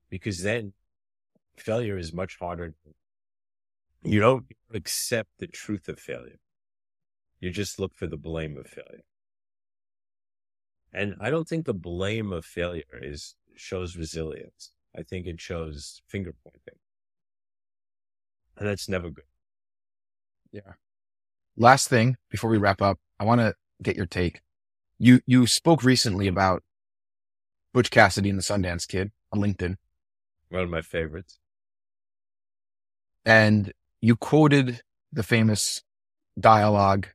because 0.09 0.41
then 0.41 0.73
failure 1.55 1.97
is 1.97 2.13
much 2.13 2.37
harder. 2.39 2.73
You 4.03 4.19
don't 4.19 4.45
accept 4.73 5.29
the 5.39 5.47
truth 5.47 5.87
of 5.87 5.99
failure. 5.99 6.39
You 7.39 7.49
just 7.51 7.79
look 7.79 7.95
for 7.95 8.07
the 8.07 8.17
blame 8.17 8.57
of 8.57 8.67
failure. 8.67 9.03
And 10.95 11.15
I 11.19 11.29
don't 11.29 11.45
think 11.45 11.65
the 11.65 11.73
blame 11.73 12.31
of 12.31 12.45
failure 12.45 12.83
is 13.01 13.35
shows 13.53 13.97
resilience. 13.97 14.71
I 14.97 15.03
think 15.03 15.27
it 15.27 15.41
shows 15.41 16.01
finger 16.07 16.33
pointing. 16.41 16.79
And 18.57 18.65
that's 18.65 18.87
never 18.87 19.09
good. 19.09 19.25
Yeah. 20.53 20.73
Last 21.57 21.89
thing 21.89 22.15
before 22.31 22.49
we 22.49 22.57
wrap 22.57 22.81
up, 22.81 22.97
I 23.19 23.25
want 23.25 23.41
to 23.41 23.55
get 23.83 23.97
your 23.97 24.05
take. 24.05 24.41
You 24.97 25.19
you 25.25 25.47
spoke 25.47 25.83
recently 25.83 26.29
about 26.29 26.63
Butch 27.73 27.91
Cassidy 27.91 28.29
and 28.29 28.39
the 28.39 28.43
Sundance 28.43 28.87
Kid 28.87 29.11
on 29.33 29.41
LinkedIn. 29.41 29.75
One 30.47 30.63
of 30.63 30.69
my 30.69 30.81
favorites. 30.81 31.39
And 33.25 33.73
you 33.99 34.15
quoted 34.15 34.79
the 35.11 35.23
famous 35.23 35.83
dialogue 36.39 37.07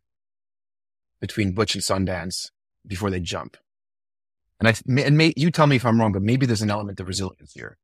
between 1.19 1.53
Butch 1.53 1.75
and 1.75 1.83
Sundance 1.83 2.51
before 2.87 3.09
they 3.09 3.21
jump. 3.21 3.57
And 4.61 4.69
I, 4.69 4.75
and 5.03 5.17
may, 5.17 5.33
you 5.37 5.51
tell 5.51 5.67
me 5.67 5.77
if 5.77 5.87
I'm 5.87 5.99
wrong, 5.99 6.13
but 6.13 6.23
maybe 6.23 6.47
there's 6.47 6.63
an 6.63 6.71
element 6.71 7.01
of 7.01 7.09
resilience 7.09 7.53
here. 7.55 7.79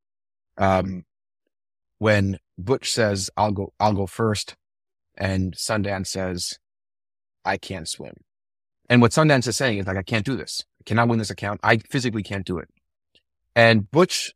Um, 0.59 1.05
when 1.99 2.39
Butch 2.59 2.93
says, 2.93 3.31
I'll 3.37 3.53
go, 3.53 3.73
I'll 3.81 3.95
go 3.95 4.07
first. 4.07 4.55
And 5.17 5.57
Sundance 5.57 6.09
says, 6.09 6.59
I 7.45 7.57
can't 7.57 7.89
swim. 7.89 8.15
And 8.91 9.01
what 9.01 9.13
Sundance 9.13 9.49
is 9.49 9.57
saying 9.57 9.79
is 9.79 9.87
like, 9.87 9.97
I 9.97 10.03
can't 10.03 10.25
do 10.25 10.37
this. 10.37 10.65
I 10.81 10.85
cannot 10.85 11.09
win 11.09 11.19
this 11.19 11.31
account. 11.31 11.61
I 11.63 11.79
physically 11.79 12.23
can't 12.23 12.45
do 12.45 12.59
it. 12.59 12.69
And 13.55 13.91
Butch 13.91 14.35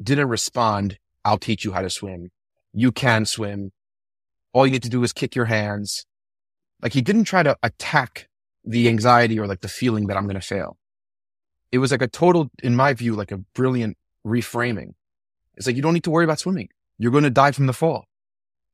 didn't 0.00 0.28
respond, 0.28 0.98
I'll 1.24 1.38
teach 1.38 1.64
you 1.64 1.72
how 1.72 1.80
to 1.80 1.90
swim. 1.90 2.30
You 2.74 2.92
can 2.92 3.24
swim. 3.24 3.72
All 4.52 4.66
you 4.66 4.72
need 4.72 4.82
to 4.82 4.90
do 4.90 5.02
is 5.02 5.12
kick 5.14 5.34
your 5.34 5.46
hands. 5.46 6.04
Like 6.82 6.92
he 6.92 7.00
didn't 7.00 7.24
try 7.24 7.42
to 7.42 7.56
attack 7.62 8.28
the 8.64 8.88
anxiety 8.88 9.38
or 9.38 9.46
like 9.46 9.62
the 9.62 9.68
feeling 9.68 10.06
that 10.06 10.16
I'm 10.16 10.24
going 10.24 10.34
to 10.34 10.46
fail. 10.46 10.76
It 11.70 11.78
was 11.78 11.90
like 11.90 12.02
a 12.02 12.08
total, 12.08 12.50
in 12.62 12.74
my 12.76 12.94
view, 12.94 13.14
like 13.14 13.32
a 13.32 13.38
brilliant 13.54 13.96
reframing. 14.26 14.94
It's 15.56 15.66
like, 15.66 15.76
you 15.76 15.82
don't 15.82 15.94
need 15.94 16.04
to 16.04 16.10
worry 16.10 16.24
about 16.24 16.38
swimming. 16.38 16.68
You're 16.98 17.12
going 17.12 17.24
to 17.24 17.30
die 17.30 17.52
from 17.52 17.66
the 17.66 17.72
fall. 17.72 18.04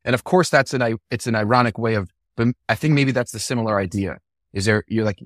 And 0.04 0.14
of 0.14 0.24
course, 0.24 0.50
that's 0.50 0.74
an, 0.74 0.98
it's 1.10 1.26
an 1.26 1.34
ironic 1.34 1.78
way 1.78 1.94
of, 1.94 2.10
but 2.36 2.48
I 2.68 2.74
think 2.74 2.94
maybe 2.94 3.10
that's 3.10 3.32
the 3.32 3.38
similar 3.38 3.78
idea. 3.78 4.18
Is 4.52 4.66
there, 4.66 4.84
you're 4.86 5.04
like, 5.04 5.18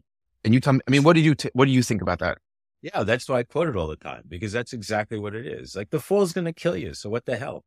and 0.45 0.55
you 0.55 0.61
tell 0.61 0.73
me, 0.73 0.81
I 0.87 0.91
mean, 0.91 1.03
what 1.03 1.15
do 1.15 1.21
you, 1.21 1.35
t- 1.35 1.51
what 1.53 1.67
do 1.67 1.73
you 1.73 1.83
think 1.83 2.01
about 2.01 2.21
that? 2.21 2.39
Yeah, 2.81 3.03
that's 3.03 3.29
why 3.29 3.41
I 3.41 3.43
quote 3.43 3.69
it 3.69 3.77
all 3.77 3.89
the 3.89 3.97
time 3.97 4.23
because 4.29 4.53
that's 4.53 4.73
exactly 4.73 5.19
what 5.19 5.35
it 5.35 5.47
is. 5.47 5.75
Like 5.75 5.91
the 5.91 6.01
fall's 6.01 6.33
going 6.33 6.45
to 6.45 6.53
kill 6.53 6.77
you. 6.77 6.95
So 6.95 7.11
what 7.11 7.27
the 7.27 7.37
hell? 7.37 7.65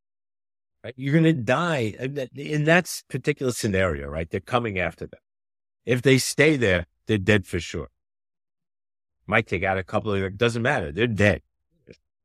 Right? 0.84 0.94
You're 0.98 1.14
going 1.14 1.26
to 1.26 1.34
die 1.34 1.94
in 2.34 2.64
that 2.64 3.02
particular 3.10 3.52
scenario, 3.52 4.08
right? 4.08 4.30
They're 4.30 4.40
coming 4.40 4.80
after 4.80 5.06
them. 5.06 5.20
If 5.86 6.02
they 6.02 6.18
stay 6.18 6.56
there, 6.56 6.88
they're 7.08 7.18
dead 7.18 7.46
for 7.46 7.60
sure. 7.60 7.90
Might 9.28 9.48
take 9.48 9.64
out 9.64 9.78
a 9.78 9.84
couple 9.84 10.14
of, 10.14 10.38
doesn't 10.38 10.62
matter. 10.62 10.92
They're 10.92 11.08
dead. 11.08 11.42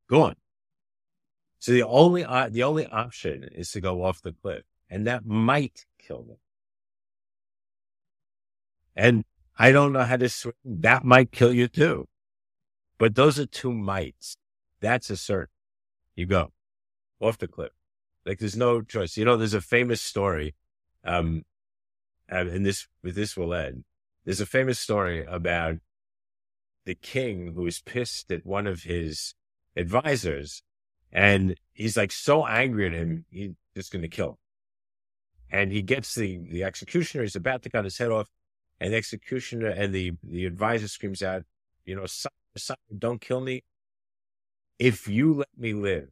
Gone. 0.09 0.37
So 1.59 1.73
the 1.73 1.83
only, 1.83 2.25
uh, 2.25 2.49
the 2.51 2.63
only 2.63 2.87
option 2.87 3.49
is 3.53 3.71
to 3.73 3.81
go 3.81 4.05
off 4.05 4.23
the 4.23 4.33
cliff 4.33 4.65
and 4.89 5.07
that 5.07 5.27
might 5.27 5.87
kill 5.99 6.23
them. 6.23 6.37
And 8.95 9.25
I 9.59 9.73
don't 9.73 9.93
know 9.93 10.05
how 10.05 10.17
to 10.17 10.29
swim. 10.29 10.55
That 10.65 11.05
might 11.05 11.33
kill 11.33 11.53
you 11.53 11.69
too. 11.69 12.09
But 12.99 13.15
those 13.15 13.39
are 13.39 13.47
two 13.47 13.73
mites. 13.73 14.37
That's 14.81 15.11
a 15.11 15.17
certain. 15.17 15.53
You 16.15 16.27
go 16.27 16.53
off 17.21 17.39
the 17.39 17.49
cliff. 17.49 17.73
Like 18.25 18.39
there's 18.39 18.57
no 18.57 18.83
choice. 18.83 19.17
You 19.17 19.25
know, 19.25 19.37
there's 19.37 19.55
a 19.55 19.61
famous 19.61 20.01
story. 20.01 20.55
Um, 21.05 21.45
and 22.29 22.67
this, 22.67 22.89
with 23.03 23.15
this 23.15 23.37
will 23.37 23.55
end. 23.55 23.85
There's 24.25 24.41
a 24.41 24.47
famous 24.47 24.79
story 24.79 25.25
about 25.25 25.77
the 26.87 26.95
king 26.95 27.53
who 27.55 27.67
is 27.67 27.81
pissed 27.81 28.33
at 28.33 28.47
one 28.47 28.67
of 28.67 28.85
his 28.85 29.35
advisors 29.77 30.63
and 31.13 31.57
he's 31.73 31.97
like 31.97 32.13
so 32.13 32.47
angry 32.47 32.87
at 32.87 32.93
him, 32.93 33.27
he's 33.31 33.53
just 33.77 33.93
going 33.93 34.03
to 34.03 34.09
kill 34.09 34.31
him. 34.31 34.37
And 35.51 35.73
he 35.73 35.83
gets 35.83 36.15
the, 36.15 36.39
the 36.51 36.65
executioner, 36.65 37.23
he's 37.23 37.37
about 37.37 37.63
to 37.63 37.71
cut 37.71 37.85
his 37.85 37.99
head 37.99 38.11
off. 38.11 38.29
And 38.81 38.93
the 38.93 38.97
executioner 38.97 39.69
and 39.69 39.95
the, 39.95 40.13
the 40.23 40.45
advisor 40.45 40.89
screams 40.89 41.23
out, 41.23 41.45
you 41.85 41.97
know, 41.97 42.07
don't 42.97 43.21
kill 43.21 43.41
me. 43.41 43.65
If 44.79 45.09
you 45.09 45.35
let 45.35 45.49
me 45.57 45.73
live, 45.73 46.09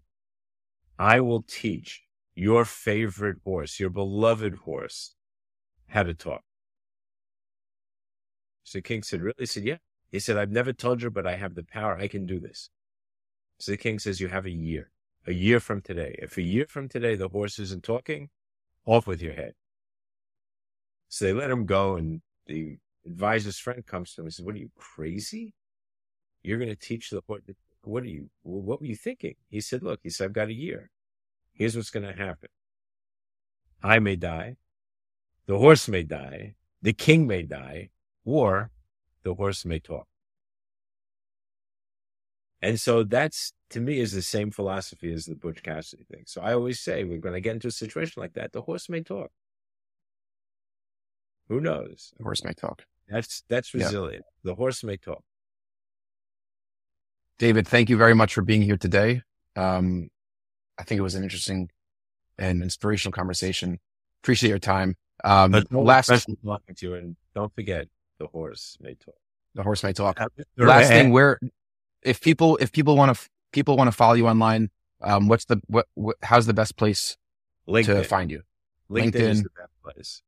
I 0.99 1.21
will 1.21 1.43
teach 1.43 2.03
your 2.35 2.65
favorite 2.65 3.39
horse, 3.45 3.79
your 3.79 3.91
beloved 3.91 4.55
horse, 4.65 5.15
how 5.89 6.05
to 6.05 6.15
talk. 6.15 6.43
So 8.63 8.79
the 8.79 8.83
king 8.83 9.03
said, 9.03 9.21
really? 9.21 9.35
He 9.39 9.47
said, 9.47 9.65
yeah. 9.65 9.77
He 10.15 10.21
said, 10.21 10.37
I've 10.37 10.53
never 10.53 10.73
told 10.73 11.03
you, 11.03 11.11
but 11.11 11.27
I 11.27 11.35
have 11.35 11.57
the 11.57 11.65
power. 11.65 11.99
I 11.99 12.07
can 12.07 12.25
do 12.25 12.39
this. 12.39 12.71
So 13.59 13.73
the 13.73 13.77
king 13.77 13.99
says, 13.99 14.21
you 14.21 14.29
have 14.29 14.47
a 14.47 14.51
year, 14.51 14.93
a 15.27 15.33
year 15.33 15.59
from 15.59 15.81
today. 15.81 16.15
If 16.23 16.37
a 16.37 16.43
year 16.43 16.67
from 16.69 16.89
today, 16.89 17.17
the 17.17 17.29
horse 17.29 17.59
isn't 17.59 17.83
talking, 17.83 18.29
off 18.87 19.09
with 19.09 19.21
your 19.21 19.33
head. 19.33 19.55
So 21.09 21.25
they 21.25 21.33
let 21.33 21.51
him 21.51 21.67
go. 21.67 21.97
And 21.97 22.23
the 22.47 22.79
advisor's 23.05 23.59
friend 23.59 23.85
comes 23.85 24.15
to 24.15 24.21
him 24.21 24.27
and 24.27 24.33
says, 24.33 24.45
what 24.45 24.55
are 24.55 24.59
you 24.59 24.71
crazy? 24.77 25.53
You're 26.45 26.59
going 26.59 26.71
to 26.71 26.77
teach 26.77 27.11
the 27.11 27.21
horse. 27.27 27.43
What 27.83 28.05
are 28.05 28.07
you, 28.07 28.31
what 28.45 28.81
were 28.81 28.87
you 28.87 28.95
thinking? 28.95 29.35
He 29.49 29.61
said, 29.61 29.83
look, 29.83 29.99
he 30.05 30.11
said, 30.11 30.27
I've 30.27 30.33
got 30.33 30.47
a 30.47 30.55
year. 30.55 30.91
Here's 31.55 31.75
what's 31.75 31.91
going 31.91 32.07
to 32.07 32.17
happen. 32.17 32.51
I 33.83 33.99
may 33.99 34.15
die. 34.15 34.59
The 35.47 35.59
horse 35.59 35.89
may 35.89 36.05
die. 36.05 36.55
The 36.83 36.93
king 36.93 37.27
may 37.27 37.43
die 37.43 37.91
or 38.25 38.71
the 39.25 39.35
horse 39.35 39.65
may 39.65 39.81
talk. 39.81 40.07
And 42.63 42.81
so 42.81 43.03
that's 43.03 43.53
to 43.71 43.81
me 43.81 43.99
is 43.99 44.13
the 44.13 44.23
same 44.23 44.51
philosophy 44.51 45.13
as 45.13 45.27
the 45.27 45.35
Butch 45.35 45.63
Cassidy 45.63 46.07
thing. 46.11 46.25
So 46.27 46.41
I 46.41 46.55
always 46.55 46.81
say 46.81 47.05
we're 47.05 47.19
going 47.19 47.35
to 47.35 47.41
get 47.41 47.55
into 47.55 47.69
a 47.69 47.73
situation 47.73 48.23
like 48.23 48.35
that. 48.35 48.53
The 48.53 48.63
horse 48.63 48.89
may 48.89 49.03
talk. 49.03 49.31
Who 51.49 51.61
knows? 51.61 52.15
The 52.17 52.25
horse 52.25 52.43
may 52.43 52.55
talk. 52.55 52.85
That's 53.09 53.43
that's 53.51 53.75
resilient. 53.75 54.25
Yeah. 54.43 54.53
The 54.53 54.55
horse 54.55 54.83
may 54.83 54.97
talk. 54.97 55.23
David, 57.39 57.69
thank 57.69 57.91
you 57.91 57.99
very 57.99 58.15
much 58.15 58.33
for 58.33 58.43
being 58.43 58.63
here 58.63 58.79
today. 58.79 59.23
Um, 59.57 60.09
I 60.79 60.85
think 60.85 60.99
it 60.99 61.03
was 61.03 61.17
an 61.17 61.23
interesting 61.23 61.69
and 62.39 62.63
inspirational 62.63 63.13
conversation. 63.13 63.79
Appreciate 64.23 64.49
your 64.51 64.59
time. 64.59 64.97
Um, 65.23 65.53
last 65.71 66.09
talking 66.09 66.75
to 66.77 66.87
you, 66.87 66.95
and 66.95 67.17
don't 67.35 67.55
forget 67.55 67.89
the 68.25 68.39
horse 68.39 68.79
may 68.81 68.95
talk. 68.95 69.15
The 69.55 69.63
horse 69.63 69.83
may 69.83 69.93
talk. 69.93 70.19
Last 70.57 70.89
thing, 70.89 71.13
where 71.13 71.39
if 72.03 72.21
people 72.21 72.57
if 72.57 72.73
people 72.73 72.97
want 72.97 73.17
to 73.17 73.29
people 73.53 73.77
want 73.77 73.89
to 73.89 73.93
follow 73.93 74.15
you 74.15 74.27
online, 74.27 74.71
um, 75.03 75.29
what's 75.29 75.45
the 75.45 75.61
what, 75.67 75.87
what 75.95 76.17
how's 76.23 76.47
the 76.47 76.55
best 76.55 76.77
place 76.77 77.17
LinkedIn. 77.69 77.85
to 77.87 78.05
find 78.05 78.31
you? 78.31 78.43
LinkedIn, 78.91 79.13
LinkedIn 79.13 79.31
is 79.31 79.43
the 79.43 79.51
best 79.51 79.73
place. 79.83 80.23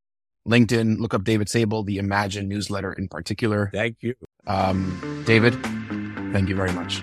LinkedIn, 0.46 0.98
look 0.98 1.14
up 1.14 1.24
David 1.24 1.48
Sable, 1.48 1.82
the 1.82 1.96
Imagine 1.98 2.48
newsletter 2.48 2.92
in 2.92 3.08
particular. 3.08 3.70
Thank 3.72 3.96
you. 4.00 4.14
Um, 4.46 5.24
David, 5.26 5.54
thank 6.32 6.48
you 6.48 6.54
very 6.54 6.72
much. 6.72 7.02